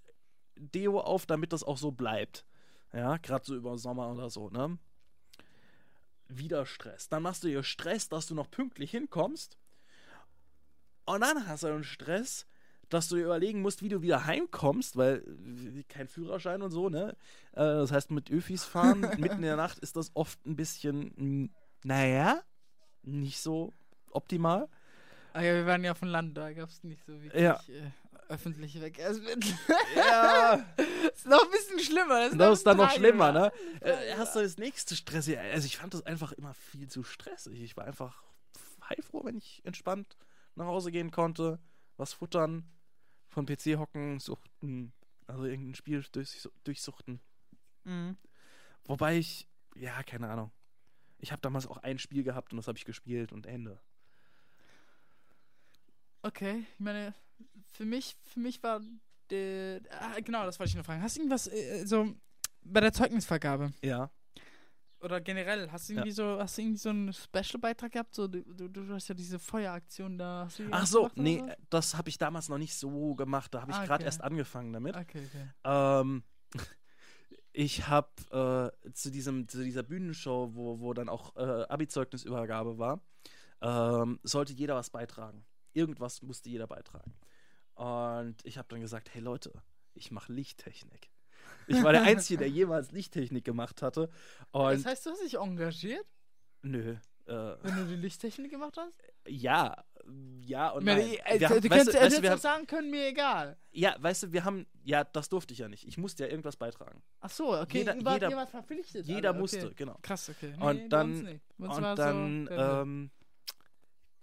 Deo 0.55 0.99
auf, 0.99 1.25
damit 1.25 1.53
das 1.53 1.63
auch 1.63 1.77
so 1.77 1.91
bleibt. 1.91 2.45
Ja, 2.93 3.17
gerade 3.17 3.45
so 3.45 3.55
über 3.55 3.77
Sommer 3.77 4.11
oder 4.11 4.29
so, 4.29 4.49
ne? 4.49 4.77
Wieder 6.27 6.65
Stress. 6.65 7.09
Dann 7.09 7.23
machst 7.23 7.43
du 7.43 7.47
dir 7.47 7.63
Stress, 7.63 8.09
dass 8.09 8.27
du 8.27 8.35
noch 8.35 8.49
pünktlich 8.49 8.91
hinkommst. 8.91 9.57
Und 11.05 11.21
dann 11.21 11.47
hast 11.47 11.63
du 11.63 11.67
einen 11.67 11.83
Stress, 11.83 12.45
dass 12.89 13.09
du 13.09 13.15
dir 13.15 13.25
überlegen 13.25 13.61
musst, 13.61 13.81
wie 13.81 13.89
du 13.89 14.01
wieder 14.01 14.25
heimkommst, 14.25 14.95
weil 14.95 15.23
äh, 15.75 15.83
kein 15.83 16.07
Führerschein 16.07 16.61
und 16.61 16.71
so, 16.71 16.89
ne? 16.89 17.15
Äh, 17.53 17.61
das 17.61 17.91
heißt, 17.91 18.11
mit 18.11 18.29
Öfis 18.31 18.63
fahren 18.63 19.01
mitten 19.17 19.37
in 19.37 19.41
der 19.41 19.57
Nacht 19.57 19.79
ist 19.79 19.95
das 19.95 20.11
oft 20.13 20.43
ein 20.45 20.55
bisschen, 20.55 21.11
mm, 21.17 21.49
naja, 21.83 22.41
nicht 23.01 23.39
so 23.39 23.73
optimal. 24.11 24.69
Ah 25.33 25.41
ja, 25.41 25.55
wir 25.55 25.65
waren 25.65 25.83
ja 25.83 25.91
auf 25.91 25.99
dem 25.99 26.09
Land, 26.09 26.37
da 26.37 26.53
gab 26.53 26.69
es 26.69 26.83
nicht 26.83 27.03
so 27.05 27.21
wirklich 27.21 27.41
Ja. 27.41 27.59
äh, 27.67 27.91
öffentliche 28.33 28.79
Verkehrsmittel. 28.79 29.53
Ja, 29.95 30.55
ist 31.13 31.27
noch 31.27 31.43
ein 31.43 31.51
bisschen 31.51 31.79
schlimmer. 31.79 32.19
Das 32.19 32.31
ist, 32.31 32.39
das 32.39 32.57
ist 32.59 32.67
dann 32.67 32.77
noch 32.77 32.91
schlimmer, 32.91 33.31
ne? 33.31 33.51
Ja. 33.81 33.87
Äh, 33.87 34.15
hast 34.17 34.35
du 34.35 34.41
das 34.41 34.57
nächste 34.57 34.95
Stress? 34.95 35.27
Ja, 35.27 35.39
Also 35.41 35.65
ich 35.65 35.77
fand 35.77 35.93
das 35.93 36.05
einfach 36.05 36.31
immer 36.33 36.53
viel 36.53 36.87
zu 36.87 37.03
stressig. 37.03 37.61
Ich 37.61 37.77
war 37.77 37.85
einfach 37.85 38.23
heilfroh, 38.89 39.23
wenn 39.23 39.37
ich 39.37 39.61
entspannt 39.63 40.17
nach 40.55 40.65
Hause 40.65 40.91
gehen 40.91 41.11
konnte, 41.11 41.59
was 41.97 42.13
futtern, 42.13 42.69
von 43.29 43.45
PC 43.45 43.77
hocken, 43.77 44.19
suchten, 44.19 44.93
also 45.27 45.45
irgendein 45.45 45.75
Spiel 45.75 46.03
durch, 46.11 46.47
durchsuchten. 46.63 47.19
Mhm. 47.83 48.17
Wobei 48.85 49.17
ich, 49.17 49.47
ja, 49.75 50.03
keine 50.03 50.29
Ahnung. 50.29 50.51
Ich 51.19 51.31
habe 51.31 51.41
damals 51.41 51.67
auch 51.67 51.77
ein 51.77 51.99
Spiel 51.99 52.23
gehabt 52.23 52.51
und 52.51 52.57
das 52.57 52.67
habe 52.67 52.77
ich 52.77 52.85
gespielt 52.85 53.31
und 53.31 53.45
Ende. 53.45 53.79
Okay, 56.21 56.65
ich 56.73 56.79
meine, 56.79 57.13
für 57.73 57.85
mich, 57.85 58.15
für 58.23 58.39
mich 58.39 58.61
war 58.63 58.81
der, 59.29 59.81
ah, 59.99 60.19
genau, 60.19 60.45
das 60.45 60.59
wollte 60.59 60.71
ich 60.71 60.75
noch 60.75 60.85
fragen. 60.85 61.01
Hast 61.01 61.15
du 61.17 61.21
irgendwas 61.21 61.47
äh, 61.47 61.85
so 61.85 62.13
bei 62.61 62.79
der 62.81 62.93
Zeugnisvergabe 62.93 63.73
Ja. 63.83 64.11
oder 64.99 65.19
generell, 65.21 65.69
hast 65.71 65.89
du 65.89 65.93
Ja. 65.93 65.99
irgendwie 65.99 66.11
so, 66.11 66.39
hast 66.39 66.57
du 66.57 66.61
irgendwie 66.61 66.77
so 66.79 66.89
einen 66.89 67.13
Special-Beitrag 67.13 67.91
gehabt? 67.91 68.13
So, 68.15 68.27
du, 68.27 68.41
du, 68.43 68.67
du 68.69 68.93
hast 68.93 69.07
ja 69.09 69.15
diese 69.15 69.39
Feueraktion 69.39 70.17
da. 70.17 70.47
Ach 70.71 70.85
so, 70.85 70.99
gemacht 71.01 71.13
oder 71.17 71.23
nee, 71.23 71.39
so? 71.39 71.49
das 71.69 71.95
habe 71.95 72.09
ich 72.09 72.17
damals 72.17 72.47
noch 72.49 72.57
nicht 72.57 72.75
so 72.75 73.15
gemacht. 73.15 73.53
Da 73.53 73.61
habe 73.61 73.71
ich 73.71 73.77
Ah, 73.77 73.85
gerade 73.85 74.01
okay. 74.03 74.05
erst 74.05 74.23
angefangen 74.23 74.71
damit. 74.73 74.95
Okay, 74.95 75.25
okay. 75.27 75.49
Ähm, 75.63 76.23
ich 77.53 77.87
habe 77.87 78.71
äh, 78.85 78.91
zu, 78.93 79.11
diesem, 79.11 79.47
zu 79.47 79.63
dieser 79.63 79.83
Bühnenshow, 79.83 80.51
wo, 80.53 80.79
wo 80.79 80.93
dann 80.93 81.09
auch 81.09 81.35
äh, 81.35 81.63
Abi-Zeugnisübergabe 81.69 82.77
war, 82.77 83.01
ähm, 83.61 84.19
sollte 84.23 84.53
jeder 84.53 84.75
was 84.75 84.89
beitragen. 84.89 85.45
Irgendwas 85.73 86.21
musste 86.21 86.49
jeder 86.49 86.67
beitragen. 86.67 87.13
Und 87.75 88.35
ich 88.43 88.57
habe 88.57 88.67
dann 88.69 88.81
gesagt, 88.81 89.13
hey 89.13 89.21
Leute, 89.21 89.51
ich 89.93 90.11
mache 90.11 90.31
Lichttechnik. 90.33 91.09
Ich 91.67 91.81
war 91.83 91.91
der 91.93 92.03
Einzige, 92.03 92.39
der 92.39 92.49
jemals 92.49 92.91
Lichttechnik 92.91 93.43
gemacht 93.45 93.81
hatte. 93.81 94.09
Und 94.51 94.71
Das 94.73 94.85
heißt, 94.85 95.05
du 95.05 95.11
hast 95.11 95.23
dich 95.23 95.35
engagiert, 95.35 96.05
nö. 96.61 96.95
Äh, 97.25 97.55
wenn 97.61 97.75
du 97.77 97.85
die 97.87 97.95
Lichttechnik 97.95 98.51
gemacht 98.51 98.75
hast? 98.77 99.01
ja, 99.25 99.81
ja 100.41 100.71
und 100.71 100.83
nein. 100.83 100.97
Wir 100.97 101.39
du 101.39 101.45
haben- 101.45 101.61
könntest, 101.61 101.63
weißt 101.63 101.63
du, 101.63 101.69
du 101.69 101.69
weißt 101.69 101.87
du, 101.93 101.99
hättest 102.01 102.21
wir 102.21 102.31
haben, 102.31 102.39
sagen 102.41 102.67
können, 102.67 102.91
mir 102.91 103.07
egal. 103.07 103.57
ja, 103.71 103.95
weißt 103.97 104.23
du, 104.23 104.33
wir 104.33 104.43
haben, 104.43 104.67
ja, 104.83 105.05
das 105.05 105.29
durfte 105.29 105.53
ich 105.53 105.59
ja 105.59 105.69
nicht. 105.69 105.87
Ich 105.87 105.97
musste 105.97 106.25
ja 106.25 106.29
irgendwas 106.29 106.57
beitragen. 106.57 107.01
Ach 107.21 107.29
so, 107.29 107.57
okay. 107.57 107.77
Jeder- 107.79 107.95
jeder- 107.95 108.35
wart 108.35 108.49
verpflichtet. 108.49 109.05
Jeder 109.05 109.31
musste, 109.31 109.67
okay. 109.67 109.73
genau. 109.77 109.97
Krass, 110.01 110.29
okay. 110.29 110.53
Und 110.59 110.59
bei 110.59 110.87
dann- 110.89 111.39
Und 111.57 111.73
so, 111.73 111.81
dann 111.95 112.47
äh, 112.47 112.81
ähm, 112.81 113.11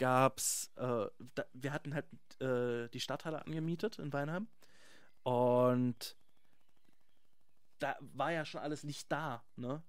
gab's, 0.00 0.72
äh, 0.76 1.06
da, 1.34 1.44
wir 1.52 1.72
hatten 1.72 1.94
halt 1.94 2.06
äh, 2.40 2.88
die 2.88 3.00
Stadthalle 3.00 3.46
angemietet 3.46 3.98
in 3.98 4.12
Weinheim 4.12 4.48
und 5.22 6.16
da 7.78 7.96
war 8.00 8.32
ja 8.32 8.44
schon 8.44 8.62
alles 8.62 8.82
nicht 8.82 9.12
da, 9.12 9.44
ne? 9.56 9.82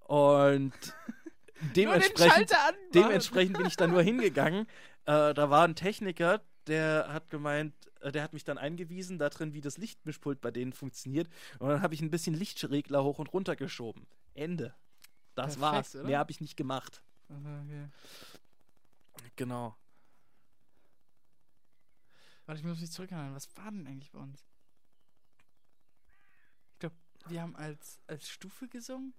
Und 0.00 0.72
dementsprechend, 1.76 2.50
dementsprechend 2.94 3.56
bin 3.56 3.66
ich 3.66 3.76
da 3.76 3.86
nur 3.86 4.02
hingegangen. 4.02 4.66
Äh, 5.04 5.34
da 5.34 5.50
war 5.50 5.64
ein 5.64 5.76
Techniker, 5.76 6.42
der 6.66 7.12
hat 7.12 7.28
gemeint, 7.28 7.74
äh, 8.00 8.12
der 8.12 8.22
hat 8.22 8.32
mich 8.32 8.44
dann 8.44 8.58
eingewiesen 8.58 9.18
darin, 9.18 9.52
wie 9.52 9.60
das 9.60 9.76
Lichtmischpult 9.76 10.40
bei 10.40 10.50
denen 10.50 10.72
funktioniert. 10.72 11.28
Und 11.58 11.68
dann 11.68 11.82
habe 11.82 11.94
ich 11.94 12.00
ein 12.00 12.10
bisschen 12.10 12.34
Lichtregler 12.34 13.04
hoch 13.04 13.18
und 13.18 13.32
runter 13.32 13.56
geschoben. 13.56 14.06
Ende. 14.34 14.74
Das 15.34 15.56
Perfekt, 15.56 15.60
war's. 15.60 15.96
oder? 15.96 16.04
Mehr 16.04 16.18
habe 16.18 16.30
ich 16.30 16.40
nicht 16.40 16.56
gemacht. 16.56 17.02
Okay. 17.28 17.88
Genau. 19.36 19.76
Warte, 22.46 22.60
ich 22.60 22.66
muss 22.66 22.80
mich 22.80 22.90
zurückerinnern. 22.92 23.34
Was 23.34 23.48
war 23.56 23.70
denn 23.70 23.86
eigentlich 23.86 24.10
bei 24.12 24.18
uns? 24.18 24.44
Ich 26.72 26.78
glaube, 26.80 26.96
wir 27.26 27.40
haben 27.42 27.56
als, 27.56 28.00
als 28.06 28.28
Stufe 28.28 28.68
gesungen. 28.68 29.14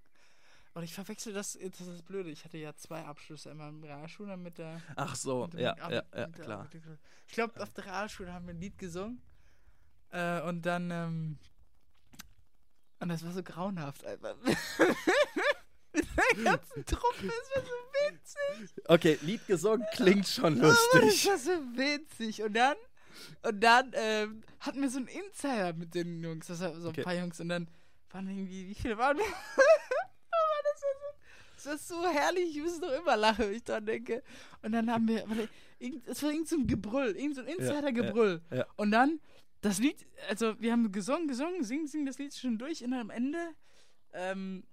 Oder 0.74 0.84
ich 0.84 0.94
verwechsel 0.94 1.32
das, 1.32 1.54
das 1.54 1.80
ist 1.80 1.88
das 1.88 2.02
Blöde. 2.02 2.30
Ich 2.30 2.44
hatte 2.44 2.58
ja 2.58 2.74
zwei 2.74 3.02
Abschlüsse, 3.04 3.50
einmal 3.50 3.70
im 3.70 3.82
Realschule 3.82 4.34
und 4.34 4.42
mit 4.42 4.58
der. 4.58 4.80
Ach 4.94 5.16
so, 5.16 5.48
ja, 5.56 5.72
Abi- 5.78 5.94
ja, 5.94 6.04
ja, 6.14 6.26
der 6.26 6.44
klar. 6.44 6.68
Ich 7.26 7.32
glaube, 7.32 7.60
auf 7.62 7.72
der 7.72 7.86
Realschule 7.86 8.32
haben 8.32 8.46
wir 8.46 8.52
ein 8.54 8.60
Lied 8.60 8.76
gesungen. 8.78 9.22
Äh, 10.10 10.42
und 10.42 10.62
dann, 10.66 10.90
ähm, 10.90 11.38
und 13.00 13.08
das 13.08 13.24
war 13.24 13.32
so 13.32 13.42
grauenhaft 13.42 14.04
einfach. 14.04 14.36
Mit 14.42 14.56
der 16.16 16.44
ganzen 16.44 16.84
Truppe, 16.84 17.26
das 17.26 17.50
war 17.56 17.62
so 17.64 17.72
witzig. 18.12 18.84
Okay, 18.88 19.18
Lied 19.22 19.46
gesungen 19.46 19.86
klingt 19.92 20.26
schon 20.28 20.58
Aber 20.60 20.68
das 20.92 21.02
lustig. 21.02 21.26
war 21.28 21.38
so 21.38 21.50
witzig. 21.76 22.42
Und 22.42 22.54
dann, 22.54 22.76
und 23.42 23.60
dann 23.60 23.90
ähm, 23.94 24.42
hatten 24.60 24.80
wir 24.82 24.90
so 24.90 24.98
einen 24.98 25.08
Insider 25.08 25.72
mit 25.72 25.94
den 25.94 26.22
Jungs, 26.22 26.46
das 26.46 26.60
war 26.60 26.74
so 26.74 26.88
ein 26.88 26.90
Okay. 26.90 27.02
paar 27.02 27.14
Jungs. 27.14 27.40
Und 27.40 27.48
dann 27.48 27.68
waren 28.10 28.28
irgendwie, 28.28 28.68
wie 28.68 28.74
viele 28.74 28.96
waren 28.98 29.16
wir? 29.18 29.24
Das 30.68 30.82
war 30.82 30.88
so, 30.98 31.70
das 31.70 31.90
war 31.90 32.12
so 32.12 32.18
herrlich, 32.18 32.56
ich 32.56 32.62
muss 32.62 32.80
noch 32.80 32.90
immer 32.92 33.16
lachen, 33.16 33.46
wenn 33.46 33.54
ich 33.54 33.64
dran 33.64 33.86
denke. 33.86 34.22
Und 34.62 34.72
dann 34.72 34.90
haben 34.90 35.08
wir, 35.08 35.24
es 36.06 36.22
war 36.22 36.30
irgend 36.30 36.48
so 36.48 36.56
ein 36.56 36.66
Gebrüll, 36.66 37.16
irgend 37.16 37.36
so 37.36 37.40
ein 37.42 37.46
Insider-Gebrüll. 37.48 38.42
ja, 38.50 38.56
ja. 38.58 38.66
Und 38.76 38.90
dann, 38.90 39.20
das 39.62 39.78
Lied, 39.78 40.04
also 40.28 40.58
wir 40.60 40.72
haben 40.72 40.90
gesungen, 40.92 41.28
gesungen, 41.28 41.62
singen, 41.64 41.86
singen 41.86 42.06
das 42.06 42.18
Lied 42.18 42.34
schon 42.34 42.58
durch 42.58 42.84
und 42.84 42.90
dann 42.90 43.00
am 43.00 43.10
Ende 43.10 43.38
ähm, 44.12 44.64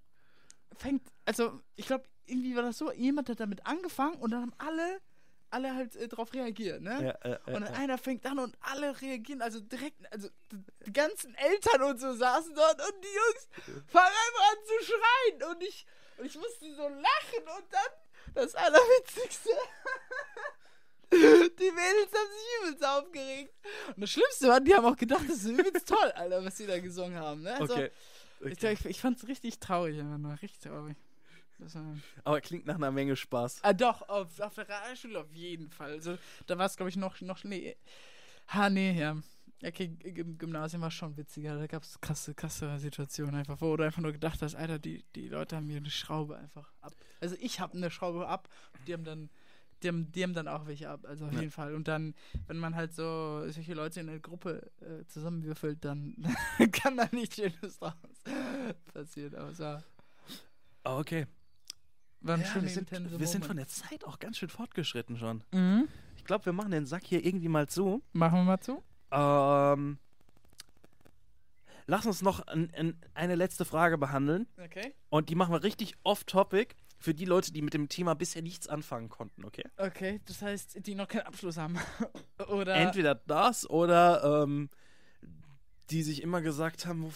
fängt, 0.77 1.03
also 1.25 1.61
ich 1.75 1.85
glaube, 1.85 2.05
irgendwie 2.25 2.55
war 2.55 2.63
das 2.63 2.77
so, 2.77 2.91
jemand 2.91 3.29
hat 3.29 3.39
damit 3.39 3.65
angefangen 3.65 4.15
und 4.15 4.31
dann 4.31 4.41
haben 4.41 4.53
alle, 4.57 5.01
alle 5.49 5.75
halt 5.75 5.95
äh, 5.95 6.07
drauf 6.07 6.33
reagiert, 6.33 6.81
ne? 6.81 6.91
Ja, 6.91 7.29
ja, 7.29 7.31
ja, 7.31 7.39
und 7.45 7.53
dann 7.53 7.73
ja. 7.73 7.79
einer 7.79 7.97
fängt 7.97 8.25
an 8.25 8.39
und 8.39 8.55
alle 8.61 8.99
reagieren, 9.01 9.41
also 9.41 9.59
direkt, 9.59 10.11
also 10.11 10.29
die 10.85 10.93
ganzen 10.93 11.35
Eltern 11.35 11.83
und 11.83 11.99
so 11.99 12.13
saßen 12.13 12.53
dort 12.55 12.79
und 12.79 13.03
die 13.03 13.15
Jungs 13.15 13.47
fangen 13.87 14.07
einfach 14.07 14.51
an 14.51 14.57
zu 14.65 14.85
schreien 14.85 15.51
und 15.51 15.63
ich, 15.63 15.85
und 16.17 16.25
ich 16.25 16.35
musste 16.35 16.73
so 16.75 16.87
lachen 16.87 17.43
und 17.57 17.65
dann 17.71 18.33
das 18.35 18.55
Allerwitzigste. 18.55 19.49
Die 21.13 21.71
Mädels 21.71 22.11
haben 22.11 22.31
sich 22.31 22.61
übelst 22.63 22.83
aufgeregt. 22.83 23.53
Und 23.89 24.01
das 24.01 24.09
Schlimmste 24.09 24.47
war, 24.47 24.59
die 24.59 24.73
haben 24.73 24.85
auch 24.85 24.95
gedacht, 24.95 25.21
das 25.27 25.43
ist 25.43 25.45
übelst 25.45 25.87
toll, 25.87 26.11
Alter, 26.15 26.43
was 26.43 26.55
die 26.55 26.65
da 26.65 26.79
gesungen 26.79 27.19
haben. 27.19 27.43
Ne? 27.43 27.53
Also, 27.53 27.73
Okay. 27.75 27.91
Ich, 28.45 28.53
okay. 28.53 28.73
ich, 28.73 28.85
ich 28.85 28.99
fand's 28.99 29.27
richtig 29.27 29.59
traurig, 29.59 29.99
einfach 29.99 30.17
nur. 30.17 30.33
Richtig 30.41 30.59
traurig. 30.59 30.97
War, 31.59 31.95
Aber 32.23 32.41
klingt 32.41 32.65
nach 32.65 32.75
einer 32.75 32.91
Menge 32.91 33.15
Spaß. 33.15 33.59
ah, 33.63 33.73
doch, 33.73 34.07
auf, 34.09 34.39
auf 34.39 34.53
der 34.55 34.67
Realschule 34.67 35.19
auf 35.19 35.31
jeden 35.33 35.69
Fall. 35.69 35.91
Also, 35.91 36.17
da 36.47 36.57
war 36.57 36.65
es, 36.65 36.75
glaube 36.75 36.89
ich, 36.89 36.95
noch, 36.97 37.19
noch. 37.21 37.43
Nee. 37.43 37.75
Ha, 38.49 38.69
nee, 38.69 38.99
ja. 38.99 39.15
Okay, 39.65 39.95
im 40.03 40.37
Gymnasium 40.37 40.81
war 40.81 40.91
schon 40.91 41.15
witziger. 41.15 41.57
Da 41.57 41.67
gab 41.67 41.83
es 41.83 42.01
krasse, 42.01 42.33
krasse 42.35 42.77
Situationen 42.79 43.35
einfach, 43.35 43.61
wo 43.61 43.77
du 43.77 43.85
einfach 43.85 44.01
nur 44.01 44.11
gedacht 44.11 44.41
hast, 44.41 44.55
Alter, 44.55 44.77
die, 44.77 45.05
die 45.15 45.29
Leute 45.29 45.55
haben 45.55 45.67
mir 45.67 45.77
eine 45.77 45.89
Schraube 45.89 46.35
einfach 46.35 46.69
ab. 46.81 46.93
Also 47.21 47.37
ich 47.39 47.61
habe 47.61 47.77
eine 47.77 47.89
Schraube 47.89 48.27
ab, 48.27 48.49
die 48.85 48.93
haben 48.93 49.05
dann, 49.05 49.29
die 49.81 49.87
haben, 49.87 50.11
die 50.11 50.21
haben 50.23 50.33
dann 50.33 50.49
auch 50.49 50.65
welche 50.67 50.89
ab, 50.89 51.05
also 51.07 51.27
auf 51.27 51.31
Ja. 51.33 51.39
jeden 51.39 51.51
Fall. 51.51 51.75
Und 51.75 51.87
dann, 51.87 52.13
wenn 52.47 52.57
man 52.57 52.75
halt 52.75 52.93
so 52.93 53.49
solche 53.49 53.73
Leute 53.73 54.01
in 54.01 54.09
einer 54.09 54.19
Gruppe 54.19 54.69
äh, 54.81 55.05
zusammenwürfelt, 55.05 55.85
dann 55.85 56.17
kann 56.73 56.97
da 56.97 57.07
nichts 57.13 57.35
Schönes 57.37 57.77
draus 57.79 57.93
passieren. 58.93 59.35
Aber 59.35 59.49
es 59.51 59.59
war, 59.59 59.81
Ah, 60.83 60.97
Okay. 60.97 61.25
War 62.23 62.35
ein 62.35 62.41
Ja, 62.41 62.47
schöner, 62.47 62.63
wir 62.63 62.69
sind, 62.69 63.19
wir 63.19 63.27
sind 63.27 63.45
von 63.45 63.57
der 63.57 63.67
Zeit 63.67 64.03
auch 64.05 64.19
ganz 64.19 64.37
schön 64.37 64.49
fortgeschritten 64.49 65.17
schon. 65.17 65.43
Mhm. 65.51 65.87
Ich 66.17 66.23
glaube, 66.23 66.45
wir 66.45 66.53
machen 66.53 66.71
den 66.71 66.85
Sack 66.85 67.03
hier 67.05 67.23
irgendwie 67.25 67.49
mal 67.49 67.67
zu. 67.67 68.01
Machen 68.13 68.39
wir 68.39 68.43
mal 68.43 68.59
zu. 68.59 68.81
Ähm, 69.11 69.97
lass 71.85 72.05
uns 72.05 72.21
noch 72.21 72.47
ein, 72.47 72.71
ein, 72.73 72.97
eine 73.13 73.35
letzte 73.35 73.65
Frage 73.65 73.97
behandeln. 73.97 74.47
Okay. 74.63 74.93
Und 75.09 75.29
die 75.29 75.35
machen 75.35 75.53
wir 75.53 75.63
richtig 75.63 75.95
off-topic 76.03 76.75
für 76.97 77.13
die 77.13 77.25
Leute, 77.25 77.51
die 77.51 77.61
mit 77.61 77.73
dem 77.73 77.89
Thema 77.89 78.15
bisher 78.15 78.41
nichts 78.41 78.69
anfangen 78.69 79.09
konnten, 79.09 79.43
okay? 79.43 79.65
Okay, 79.75 80.21
das 80.25 80.41
heißt, 80.41 80.87
die 80.87 80.95
noch 80.95 81.09
keinen 81.09 81.27
Abschluss 81.27 81.57
haben. 81.57 81.77
Oder. 82.47 82.75
Entweder 82.75 83.15
das 83.15 83.69
oder 83.69 84.43
ähm, 84.43 84.69
die 85.89 86.01
sich 86.01 86.21
immer 86.21 86.41
gesagt 86.41 86.85
haben, 86.85 87.11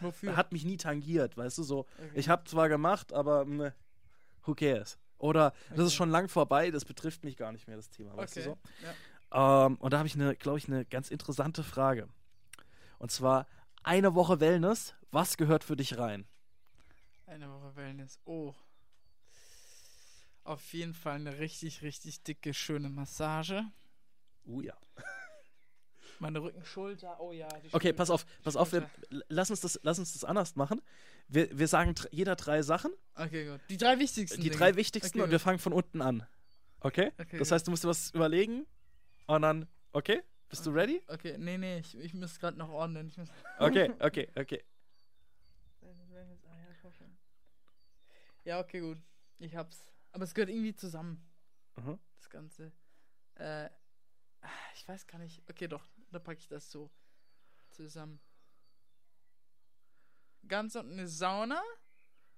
"Wof- 0.00 0.14
Wofür? 0.14 0.36
hat 0.36 0.52
mich 0.52 0.64
nie 0.64 0.76
tangiert, 0.76 1.36
weißt 1.36 1.58
du, 1.58 1.62
so. 1.62 1.80
Okay. 1.80 2.10
Ich 2.14 2.28
habe 2.28 2.44
zwar 2.44 2.68
gemacht, 2.68 3.12
aber 3.12 3.44
meh, 3.44 3.70
who 4.44 4.54
cares? 4.54 4.98
Oder 5.18 5.50
das 5.68 5.72
Okay. 5.72 5.82
ist 5.86 5.94
schon 5.94 6.10
lang 6.10 6.28
vorbei, 6.28 6.70
das 6.70 6.84
betrifft 6.84 7.24
mich 7.24 7.36
gar 7.36 7.52
nicht 7.52 7.66
mehr, 7.66 7.76
das 7.76 7.90
Thema, 7.90 8.16
weißt 8.16 8.36
okay. 8.38 8.46
du 8.46 8.50
so? 8.50 8.58
Ja. 9.32 9.66
Ähm, 9.66 9.76
und 9.76 9.92
da 9.92 9.98
habe 9.98 10.06
ich, 10.08 10.14
eine, 10.14 10.34
glaube 10.34 10.58
ich, 10.58 10.66
eine 10.66 10.84
ganz 10.86 11.10
interessante 11.10 11.62
Frage. 11.62 12.08
Und 12.98 13.10
zwar, 13.10 13.46
eine 13.82 14.14
Woche 14.14 14.40
Wellness, 14.40 14.94
was 15.10 15.36
gehört 15.36 15.62
für 15.64 15.76
dich 15.76 15.98
rein? 15.98 16.26
Eine 17.26 17.50
Woche 17.50 17.76
Wellness. 17.76 18.18
Oh. 18.24 18.54
Auf 20.44 20.72
jeden 20.72 20.94
Fall 20.94 21.16
eine 21.16 21.38
richtig, 21.38 21.82
richtig 21.82 22.22
dicke, 22.22 22.54
schöne 22.54 22.88
Massage. 22.88 23.62
Uh 24.44 24.62
ja. 24.62 24.74
Meine 26.20 26.40
Rücken, 26.42 26.62
Schulter, 26.64 27.18
oh 27.20 27.32
ja. 27.32 27.48
die 27.48 27.68
Okay, 27.68 27.88
Schulter. 27.88 27.92
pass 27.94 28.10
auf, 28.10 28.26
pass 28.42 28.54
auf, 28.56 28.72
wir, 28.72 28.88
lass, 29.28 29.50
uns 29.50 29.60
das, 29.60 29.80
lass 29.82 29.98
uns 29.98 30.12
das 30.12 30.22
anders 30.24 30.54
machen. 30.54 30.80
Wir, 31.28 31.56
wir 31.58 31.66
sagen 31.66 31.94
jeder 32.10 32.36
drei 32.36 32.62
Sachen, 32.62 32.92
Okay, 33.14 33.46
gut. 33.50 33.60
Die 33.70 33.76
drei 33.78 33.98
wichtigsten. 33.98 34.36
die 34.40 34.48
Dinge. 34.50 34.56
drei 34.58 34.76
wichtigsten 34.76 35.18
Okay, 35.18 35.24
und 35.24 35.30
wir 35.30 35.38
gut. 35.38 35.42
fangen 35.44 35.58
von 35.58 35.72
unten 35.72 36.02
an. 36.02 36.26
Okay? 36.80 37.12
Okay, 37.18 37.38
das 37.38 37.48
gut. 37.48 37.52
heißt, 37.54 37.66
du 37.66 37.70
musst 37.70 37.84
dir 37.84 37.88
was 37.88 38.10
überlegen 38.10 38.66
und 39.26 39.42
dann, 39.42 39.66
okay? 39.92 40.22
Bist 40.50 40.66
du 40.66 40.70
ready? 40.70 41.00
Okay, 41.08 41.36
nee, 41.38 41.56
nee, 41.58 41.78
ich, 41.78 41.96
ich 41.96 42.12
muss 42.12 42.38
gerade 42.38 42.58
noch 42.58 42.68
ordnen. 42.70 43.10
Okay, 43.58 43.92
okay, 44.00 44.28
okay. 44.36 44.62
Ja, 48.44 48.58
okay, 48.60 48.80
gut. 48.80 48.98
Ich 49.38 49.54
hab's. 49.54 49.84
Aber 50.12 50.24
es 50.24 50.34
gehört 50.34 50.50
irgendwie 50.50 50.74
zusammen, 50.74 51.22
Mhm. 51.76 51.98
das 52.18 52.30
Ganze. 52.30 52.72
Äh, 53.36 53.68
ich 54.74 54.88
weiß 54.88 55.06
gar 55.06 55.18
nicht. 55.18 55.42
Okay, 55.48 55.68
doch, 55.68 55.86
da 56.10 56.18
packe 56.18 56.40
ich 56.40 56.48
das 56.48 56.70
so 56.70 56.90
zusammen. 57.70 58.20
Ganz 60.46 60.74
unten 60.74 60.92
eine 60.94 61.06
Sauna. 61.08 61.62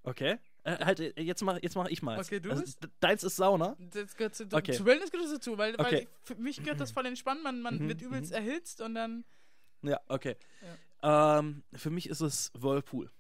Okay. 0.03 0.39
Äh, 0.65 0.85
halt, 0.85 1.01
äh, 1.01 1.21
jetzt 1.23 1.43
mach, 1.43 1.59
jetzt 1.63 1.77
mach 1.77 1.89
ich 1.89 2.03
mal. 2.03 2.19
Okay, 2.19 2.41
du 2.41 2.51
Also, 2.51 2.63
bist? 2.63 2.79
deins 3.01 3.23
ist 3.25 3.37
Sauna. 3.37 3.77
Das 3.79 4.17
gehört 4.17 4.35
zu, 4.35 4.45
Okay. 4.51 4.73
zu 4.73 4.85
Wellness 4.85 5.11
gehört 5.11 5.27
das 5.27 5.35
dazu, 5.35 5.59
weil, 5.59 5.77
weil 5.79 5.87
Okay. 5.87 6.09
für 6.23 6.35
mich 6.37 6.57
gehört 6.63 6.81
das 6.81 6.91
voll 6.93 7.07
entspannt. 7.07 7.43
Man, 7.43 7.61
man 7.63 7.79
Mhm, 7.79 7.89
wird 7.89 8.03
übelst 8.03 8.31
mhm. 8.31 8.37
erhitzt 8.37 8.81
und 8.81 8.95
dann. 8.95 9.25
Ja, 9.83 10.01
okay. 10.09 10.37
Ähm, 11.03 11.65
für 11.75 11.91
mich 11.91 12.09
ist 12.09 12.21
es 12.21 12.51
Whirlpool. 12.55 13.11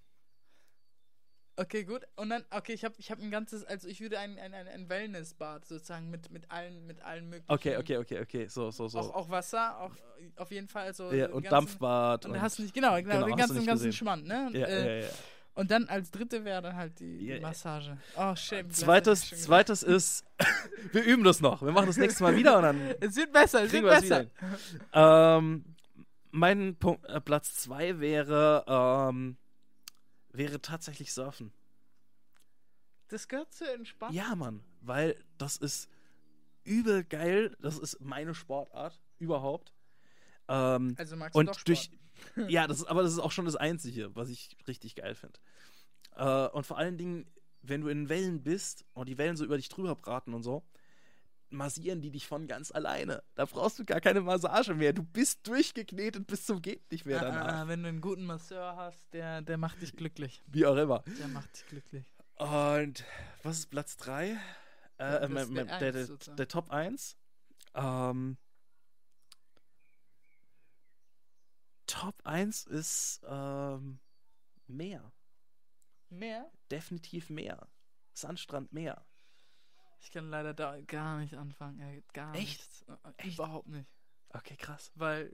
Okay, 1.62 1.84
gut. 1.84 2.02
Und 2.16 2.30
dann, 2.30 2.44
okay, 2.50 2.72
ich 2.72 2.84
habe 2.84 2.94
ich 2.98 3.10
hab 3.10 3.20
ein 3.20 3.30
ganzes, 3.30 3.64
also 3.64 3.86
ich 3.86 4.00
würde 4.00 4.18
ein, 4.18 4.36
ein, 4.38 4.52
ein, 4.52 4.88
Wellnessbad 4.88 5.64
sozusagen 5.64 6.10
mit, 6.10 6.30
mit 6.32 6.50
allen, 6.50 6.86
mit 6.86 7.00
allen 7.02 7.28
möglichen. 7.28 7.52
Okay, 7.52 7.76
okay, 7.76 7.98
okay, 7.98 8.20
okay. 8.20 8.46
So, 8.48 8.72
so, 8.72 8.88
so. 8.88 8.98
Auch, 8.98 9.14
auch 9.14 9.30
Wasser, 9.30 9.78
auch 9.80 9.92
auf 10.36 10.50
jeden 10.50 10.66
Fall. 10.66 10.86
Also 10.86 11.12
ja, 11.12 11.26
und 11.26 11.44
ganzen- 11.44 11.50
Dampfbad. 11.50 12.26
Und 12.26 12.32
da 12.34 12.40
hast 12.40 12.58
du 12.58 12.62
nicht, 12.62 12.74
genau, 12.74 12.96
genau, 12.96 13.14
Genau, 13.14 13.26
den 13.26 13.36
ganzen, 13.36 13.64
ganzen. 13.64 13.92
Schmand, 13.92 14.26
ne? 14.26 14.46
Und, 14.48 14.56
ja, 14.56 14.66
äh, 14.66 15.00
ja, 15.00 15.06
ja. 15.06 15.12
und 15.54 15.70
dann 15.70 15.86
als 15.86 16.10
dritte 16.10 16.44
wäre 16.44 16.62
dann 16.62 16.74
halt 16.74 16.98
die, 16.98 17.26
ja. 17.26 17.40
Massage. 17.40 17.96
Oh, 18.16 18.34
shame. 18.34 18.68
Zweites, 18.70 19.30
zweites 19.42 19.84
ist, 19.84 20.24
wir 20.92 21.04
üben 21.04 21.22
das 21.22 21.40
noch. 21.40 21.62
Wir 21.62 21.70
machen 21.70 21.86
das 21.86 21.96
nächste 21.96 22.24
Mal 22.24 22.34
wieder 22.34 22.56
und 22.56 22.62
dann. 22.64 22.94
Es 23.00 23.14
wird 23.14 23.32
besser, 23.32 23.62
es 23.62 23.72
wird 23.72 23.84
wir 23.84 23.92
es 23.92 24.00
besser. 24.00 24.26
Ähm, 24.92 25.64
mein 26.32 26.74
Punkt, 26.76 27.06
äh, 27.08 27.20
Platz 27.20 27.54
zwei 27.54 28.00
wäre, 28.00 28.64
ähm, 28.66 29.36
wäre 30.32 30.60
tatsächlich 30.60 31.12
Surfen. 31.12 31.52
Das 33.08 33.28
gehört 33.28 33.52
zu 33.52 33.70
entspannen. 33.70 34.14
Ja, 34.14 34.34
Mann, 34.34 34.64
weil 34.80 35.22
das 35.38 35.56
ist 35.56 35.88
übel 36.64 37.04
geil. 37.04 37.56
Das 37.60 37.78
ist 37.78 38.00
meine 38.00 38.34
Sportart 38.34 38.98
überhaupt. 39.18 39.74
Ähm, 40.48 40.94
Also 40.98 41.16
magst 41.16 41.34
du 41.34 41.40
und 41.40 41.46
Sport. 41.54 41.68
durch, 41.68 41.90
ja, 42.48 42.66
das 42.66 42.78
ist, 42.78 42.86
aber 42.86 43.02
das 43.02 43.12
ist 43.12 43.18
auch 43.18 43.32
schon 43.32 43.44
das 43.44 43.56
Einzige, 43.56 44.14
was 44.16 44.30
ich 44.30 44.56
richtig 44.66 44.94
geil 44.94 45.14
finde. 45.14 45.38
Äh, 46.16 46.48
und 46.48 46.64
vor 46.66 46.78
allen 46.78 46.96
Dingen, 46.96 47.26
wenn 47.60 47.82
du 47.82 47.88
in 47.88 48.08
Wellen 48.08 48.42
bist 48.42 48.84
und 48.94 49.08
die 49.08 49.18
Wellen 49.18 49.36
so 49.36 49.44
über 49.44 49.56
dich 49.56 49.68
drüber 49.68 49.94
braten 49.94 50.34
und 50.34 50.42
so, 50.42 50.64
massieren 51.52 52.00
die 52.00 52.10
dich 52.10 52.26
von 52.26 52.46
ganz 52.46 52.70
alleine. 52.72 53.22
Da 53.34 53.44
brauchst 53.44 53.78
du 53.78 53.84
gar 53.84 54.00
keine 54.00 54.20
Massage 54.20 54.74
mehr. 54.74 54.92
Du 54.92 55.02
bist 55.02 55.46
durchgeknetet 55.46 56.26
bis 56.26 56.46
zum 56.46 56.60
geht 56.62 56.90
nicht 56.90 57.04
mehr 57.06 57.20
Ah, 57.20 57.24
danach. 57.24 57.46
ah, 57.46 57.68
wenn 57.68 57.82
du 57.82 57.88
einen 57.88 58.00
guten 58.00 58.24
Masseur 58.24 58.76
hast, 58.76 59.12
der, 59.12 59.42
der 59.42 59.58
macht 59.58 59.80
dich 59.82 59.94
glücklich. 59.94 60.42
Wie 60.46 60.66
auch 60.66 60.76
immer. 60.76 61.00
Der 61.18 61.28
macht 61.28 61.52
dich 61.54 61.66
glücklich. 61.66 62.04
Und 62.36 63.04
was 63.42 63.58
ist 63.60 63.66
Platz 63.70 63.96
3? 63.98 64.36
Äh, 64.98 65.28
mein- 65.28 65.54
der 65.54 65.64
der, 65.92 65.94
Eins 65.94 66.30
der, 66.36 66.48
Top 66.48 66.70
1. 66.70 67.16
Ähm, 67.74 68.36
Top 71.86 72.14
1 72.24 72.66
ist 72.66 73.20
ähm, 73.26 74.00
Meer. 74.66 75.12
Mehr? 76.08 76.50
Definitiv 76.70 77.30
Meer. 77.30 77.68
Sandstrand 78.14 78.72
Meer. 78.72 79.04
Ich 80.02 80.10
kann 80.10 80.28
leider 80.30 80.52
da 80.52 80.80
gar 80.82 81.18
nicht 81.18 81.34
anfangen. 81.34 81.80
Ey, 81.80 82.02
gar 82.12 82.34
Echt? 82.34 82.40
nichts. 82.58 82.84
Äh, 82.88 82.92
äh, 82.92 83.12
Echt? 83.28 83.38
Überhaupt 83.38 83.68
nicht. 83.68 83.88
Okay, 84.30 84.56
krass. 84.56 84.90
Weil 84.96 85.30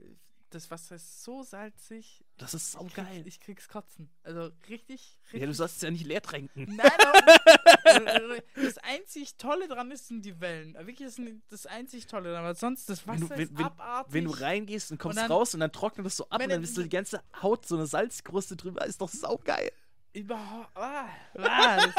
das 0.51 0.69
Wasser 0.71 0.95
ist 0.95 1.23
so 1.23 1.43
salzig. 1.43 2.23
Das 2.37 2.53
ist 2.53 2.71
saugeil. 2.71 3.05
krieg, 3.05 3.27
ich 3.27 3.39
krieg's 3.39 3.67
kotzen. 3.67 4.09
Also 4.23 4.51
richtig, 4.67 5.17
richtig. 5.25 5.41
Ja, 5.41 5.45
du 5.45 5.53
sollst 5.53 5.77
es 5.77 5.81
ja 5.83 5.91
nicht 5.91 6.05
leer 6.05 6.21
tränken. 6.21 6.75
Nein, 6.75 6.89
aber 7.05 8.37
das 8.55 8.77
einzig 8.79 9.35
Tolle 9.37 9.67
dran 9.67 9.91
ist, 9.91 10.07
sind 10.07 10.23
die 10.25 10.39
Wellen. 10.39 10.73
Wirklich, 10.75 11.07
das 11.07 11.19
ist 11.19 11.41
das 11.49 11.65
einzig 11.65 12.07
Tolle 12.07 12.31
dran. 12.31 12.43
Aber 12.43 12.55
sonst, 12.55 12.89
das 12.89 13.05
Wenn 13.07 13.21
Wasser 13.21 13.35
du- 13.35 13.41
ist 13.41 13.49
wenn- 13.51 13.57
wenn- 13.57 13.65
abartig. 13.65 14.13
Wenn 14.13 14.23
du 14.25 14.31
reingehst 14.31 14.91
und 14.91 14.97
kommst 14.99 15.17
Und 15.17 15.23
dann- 15.23 15.31
raus 15.31 15.53
und 15.53 15.59
dann 15.59 15.71
trocknet 15.71 16.05
es 16.07 16.17
so 16.17 16.25
ab 16.29 16.39
Wenn 16.39 16.45
und 16.45 16.49
dann 16.49 16.57
dann- 16.57 16.63
ist 16.63 16.75
so 16.75 16.81
die 16.83 16.89
ganze 16.89 17.23
Haut 17.41 17.65
so 17.67 17.75
eine 17.75 17.85
Salzkruste 17.85 18.55
drüber, 18.55 18.85
ist 18.85 19.01
doch 19.01 19.09
saugeil. 19.09 19.71
Überhaupt. 20.13 20.75
Ah, 20.75 21.07
ah, 21.37 21.77
das, 21.77 21.93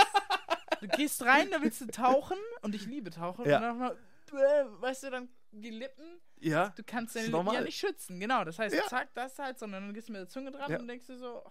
Du 0.80 0.88
gehst 0.88 1.22
rein, 1.24 1.50
da 1.50 1.60
willst 1.62 1.80
du 1.80 1.86
tauchen 1.86 2.38
und 2.62 2.74
ich 2.74 2.86
liebe 2.86 3.10
tauchen. 3.10 3.46
Ja. 3.48 3.56
Und 3.56 3.62
dann 3.62 3.78
mal, 3.78 3.92
äh, 4.32 4.64
weißt 4.82 5.04
du, 5.04 5.10
dann 5.10 5.28
die 5.52 5.70
Lippen, 5.70 6.20
Ja. 6.38 6.70
du 6.70 6.82
kannst 6.84 7.16
deine 7.16 7.26
Lippen 7.28 7.52
ja 7.52 7.60
nicht 7.60 7.78
schützen. 7.78 8.18
Genau, 8.20 8.44
das 8.44 8.58
heißt, 8.58 8.74
Ja. 8.74 8.86
zack, 8.88 9.12
das 9.14 9.38
halt, 9.38 9.58
sondern 9.58 9.84
dann 9.84 9.94
gehst 9.94 10.08
du 10.08 10.12
mit 10.12 10.20
der 10.20 10.28
Zunge 10.28 10.50
dran 10.52 10.70
Ja. 10.70 10.78
und 10.78 10.86
denkst 10.88 11.06
du 11.08 11.18
so, 11.18 11.42
oh, 11.44 11.50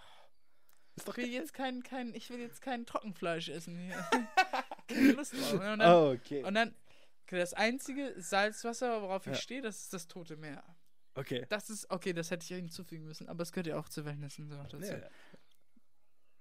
ich 0.96 1.18
will 1.18 1.28
jetzt 1.28 1.54
kein, 1.54 1.84
kein, 1.84 2.14
ich 2.14 2.30
will 2.30 2.40
jetzt 2.40 2.62
kein 2.62 2.86
Trockenfleisch 2.86 3.50
essen 3.50 3.78
hier. 3.78 3.96
Keine 4.88 5.12
Lust 5.12 5.34
drauf. 5.34 5.54
Und 5.54 5.60
dann, 5.62 5.82
Oh, 5.82 6.12
okay. 6.14 6.44
und 6.44 6.56
dann 6.56 6.74
das 7.28 7.54
einzige 7.54 8.16
Salzwasser, 8.18 9.02
worauf 9.04 9.28
ich 9.28 9.34
Ja. 9.34 9.40
stehe, 9.40 9.62
das 9.62 9.84
ist 9.84 9.94
das 9.94 10.08
Tote 10.08 10.36
Meer. 10.36 10.64
Okay. 11.14 11.46
Das 11.50 11.70
ist, 11.70 11.90
okay, 11.92 12.12
das 12.14 12.32
hätte 12.32 12.44
ich 12.44 12.50
hinzufügen 12.50 13.06
müssen, 13.06 13.30
aber 13.30 13.44
es 13.44 13.52
gehört 13.52 13.68
ja 13.68 13.78
auch 13.78 13.88
zu 13.88 14.04
Wellnessen 14.06 14.48
so 14.50 14.56
dazu. 14.56 14.78
Ja, 14.80 15.00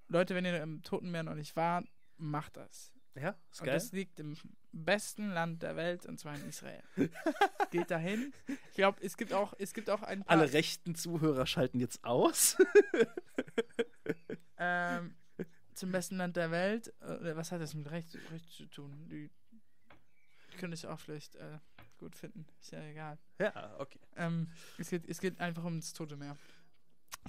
Leute, 0.09 0.35
wenn 0.35 0.45
ihr 0.45 0.63
im 0.63 0.83
Toten 0.83 1.11
Meer 1.11 1.23
noch 1.25 1.35
nicht 1.35 1.55
wart, 1.57 1.85
macht 2.19 2.57
das. 2.57 2.93
ja 3.15 3.31
ist 3.51 3.61
Und 3.61 3.67
geil. 3.67 3.75
das 3.75 3.93
liegt 3.93 4.21
im 4.21 4.37
besten 4.73 5.31
Land 5.31 5.63
der 5.63 5.77
Welt, 5.77 6.07
und 6.07 6.19
zwar 6.19 6.35
in 6.35 6.49
Israel. 6.49 6.83
Geht 7.71 7.91
dahin. 7.91 8.33
Ich 8.47 8.75
glaube, 8.75 9.03
es 9.03 9.17
gibt 9.17 9.33
auch, 9.33 9.55
es 9.59 9.73
gibt 9.73 9.91
auch 9.91 10.03
ein 10.03 10.25
paar, 10.25 10.39
Alle 10.39 10.53
rechten 10.53 10.95
Zuhörer 10.95 11.47
schalten 11.47 11.81
jetzt 11.81 12.05
aus. 12.05 12.57
ähm, 14.59 15.17
zum 15.75 15.93
besten 15.93 16.17
Land 16.17 16.37
der 16.37 16.51
Welt. 16.51 16.89
Äh, 17.01 17.37
was 17.37 17.53
hat 17.53 17.61
das 17.61 17.75
mit 17.75 17.91
Recht, 17.91 18.17
Recht 18.31 18.51
zu 18.53 18.67
tun? 18.67 19.09
Die, 19.09 19.31
die 20.53 20.57
können 20.57 20.73
es 20.73 20.85
auch 20.85 21.01
vielleicht 21.01 21.37
äh, 21.37 21.59
gut 21.99 22.17
finden. 22.17 22.47
Ist 22.61 22.73
ja 22.73 22.83
egal. 22.83 23.19
ja, 23.39 23.79
okay. 23.79 24.01
Ähm, 24.17 24.51
es, 24.79 24.91
geht, 24.91 25.07
es 25.09 25.21
geht 25.21 25.41
einfach 25.41 25.65
ums 25.65 25.93
Tote 25.93 26.17
Meer. 26.17 26.37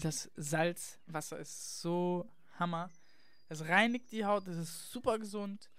Das 0.02 0.32
Salzwasser 0.36 1.40
ist 1.40 1.82
so 1.82 2.30
Hammer. 2.58 2.90
Es 3.50 3.68
reinigt 3.68 4.12
die 4.12 4.26
Haut, 4.26 4.48
es 4.48 4.58
ist 4.58 4.92
super 4.92 5.18
gesund. 5.18 5.70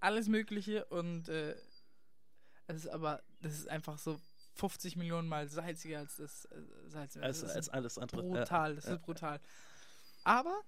Alles 0.00 0.28
Mögliche 0.28 0.84
und 0.86 1.28
äh, 1.28 1.56
es 2.66 2.84
ist 2.84 2.88
aber, 2.88 3.22
das 3.40 3.54
ist 3.54 3.68
einfach 3.68 3.98
so 3.98 4.20
50 4.56 4.96
Millionen 4.96 5.28
Mal 5.28 5.48
salziger 5.48 6.00
als 6.00 6.16
das 6.16 6.44
äh, 6.46 6.60
Salzmeer. 6.88 7.24
Als, 7.24 7.40
das 7.40 7.50
als 7.50 7.68
alles 7.68 7.98
andere. 7.98 8.22
brutal, 8.22 8.74
das 8.74 8.86
ja, 8.86 8.94
ist 8.94 9.02
brutal. 9.02 9.40
Aber 10.24 10.60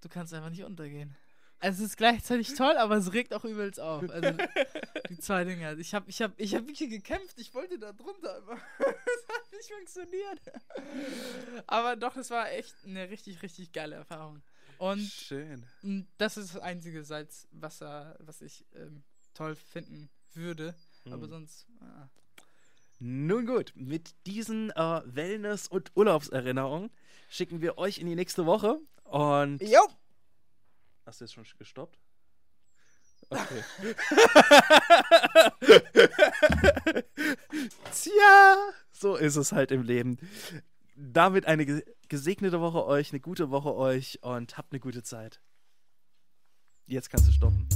du 0.00 0.08
kannst 0.08 0.32
einfach 0.32 0.50
nicht 0.50 0.64
untergehen. 0.64 1.16
Also 1.58 1.84
es 1.84 1.90
ist 1.90 1.96
gleichzeitig 1.96 2.54
toll, 2.54 2.76
aber 2.76 2.96
es 2.96 3.12
regt 3.12 3.32
auch 3.32 3.44
übelst 3.44 3.78
auf. 3.78 4.08
Also 4.10 4.30
die 5.08 5.18
zwei 5.18 5.44
Dinge. 5.44 5.74
Ich 5.74 5.94
habe 5.94 6.10
ich 6.10 6.20
hab, 6.20 6.32
ich 6.38 6.54
hab 6.56 6.66
wirklich 6.66 6.90
gekämpft. 6.90 7.38
Ich 7.38 7.54
wollte 7.54 7.78
da 7.78 7.92
drunter, 7.92 8.36
aber 8.36 8.54
es 8.78 9.28
hat 9.28 9.52
nicht 9.52 9.72
funktioniert. 9.72 10.40
Aber 11.68 11.94
doch, 11.94 12.16
es 12.16 12.30
war 12.30 12.50
echt 12.50 12.74
eine 12.84 13.08
richtig, 13.10 13.42
richtig 13.42 13.72
geile 13.72 13.94
Erfahrung. 13.94 14.42
Und 14.82 15.00
Schön. 15.00 15.64
das 16.18 16.36
ist 16.36 16.56
das 16.56 16.60
einzige 16.60 17.04
Salzwasser, 17.04 18.16
was 18.18 18.40
ich 18.40 18.66
ähm, 18.74 19.04
toll 19.32 19.54
finden 19.54 20.10
würde. 20.32 20.74
Aber 21.06 21.18
Mhm. 21.26 21.30
sonst. 21.30 21.66
Ah. 21.80 22.08
Nun 22.98 23.46
gut, 23.46 23.72
mit 23.76 24.12
diesen 24.26 24.70
äh, 24.70 25.02
Wellness- 25.04 25.68
und 25.68 25.92
Urlaubserinnerungen 25.94 26.90
schicken 27.28 27.60
wir 27.60 27.78
euch 27.78 27.98
in 27.98 28.08
die 28.08 28.16
nächste 28.16 28.44
Woche. 28.44 28.80
Und. 29.04 29.62
Jo! 29.62 29.86
Hast 31.06 31.20
du 31.20 31.26
jetzt 31.26 31.34
schon 31.34 31.46
gestoppt? 31.58 31.98
Okay. 33.30 33.62
Tja, 37.92 38.56
so 38.92 39.16
ist 39.16 39.36
es 39.36 39.52
halt 39.52 39.70
im 39.70 39.82
Leben. 39.84 40.18
Damit 40.94 41.46
eine 41.46 41.64
ge- 41.64 41.84
gesegnete 42.08 42.60
Woche 42.60 42.84
euch, 42.84 43.12
eine 43.12 43.20
gute 43.20 43.50
Woche 43.50 43.74
euch 43.74 44.22
und 44.22 44.56
habt 44.58 44.72
eine 44.72 44.80
gute 44.80 45.02
Zeit. 45.02 45.42
Jetzt 46.86 47.08
kannst 47.10 47.28
du 47.28 47.32
stoppen. 47.32 47.66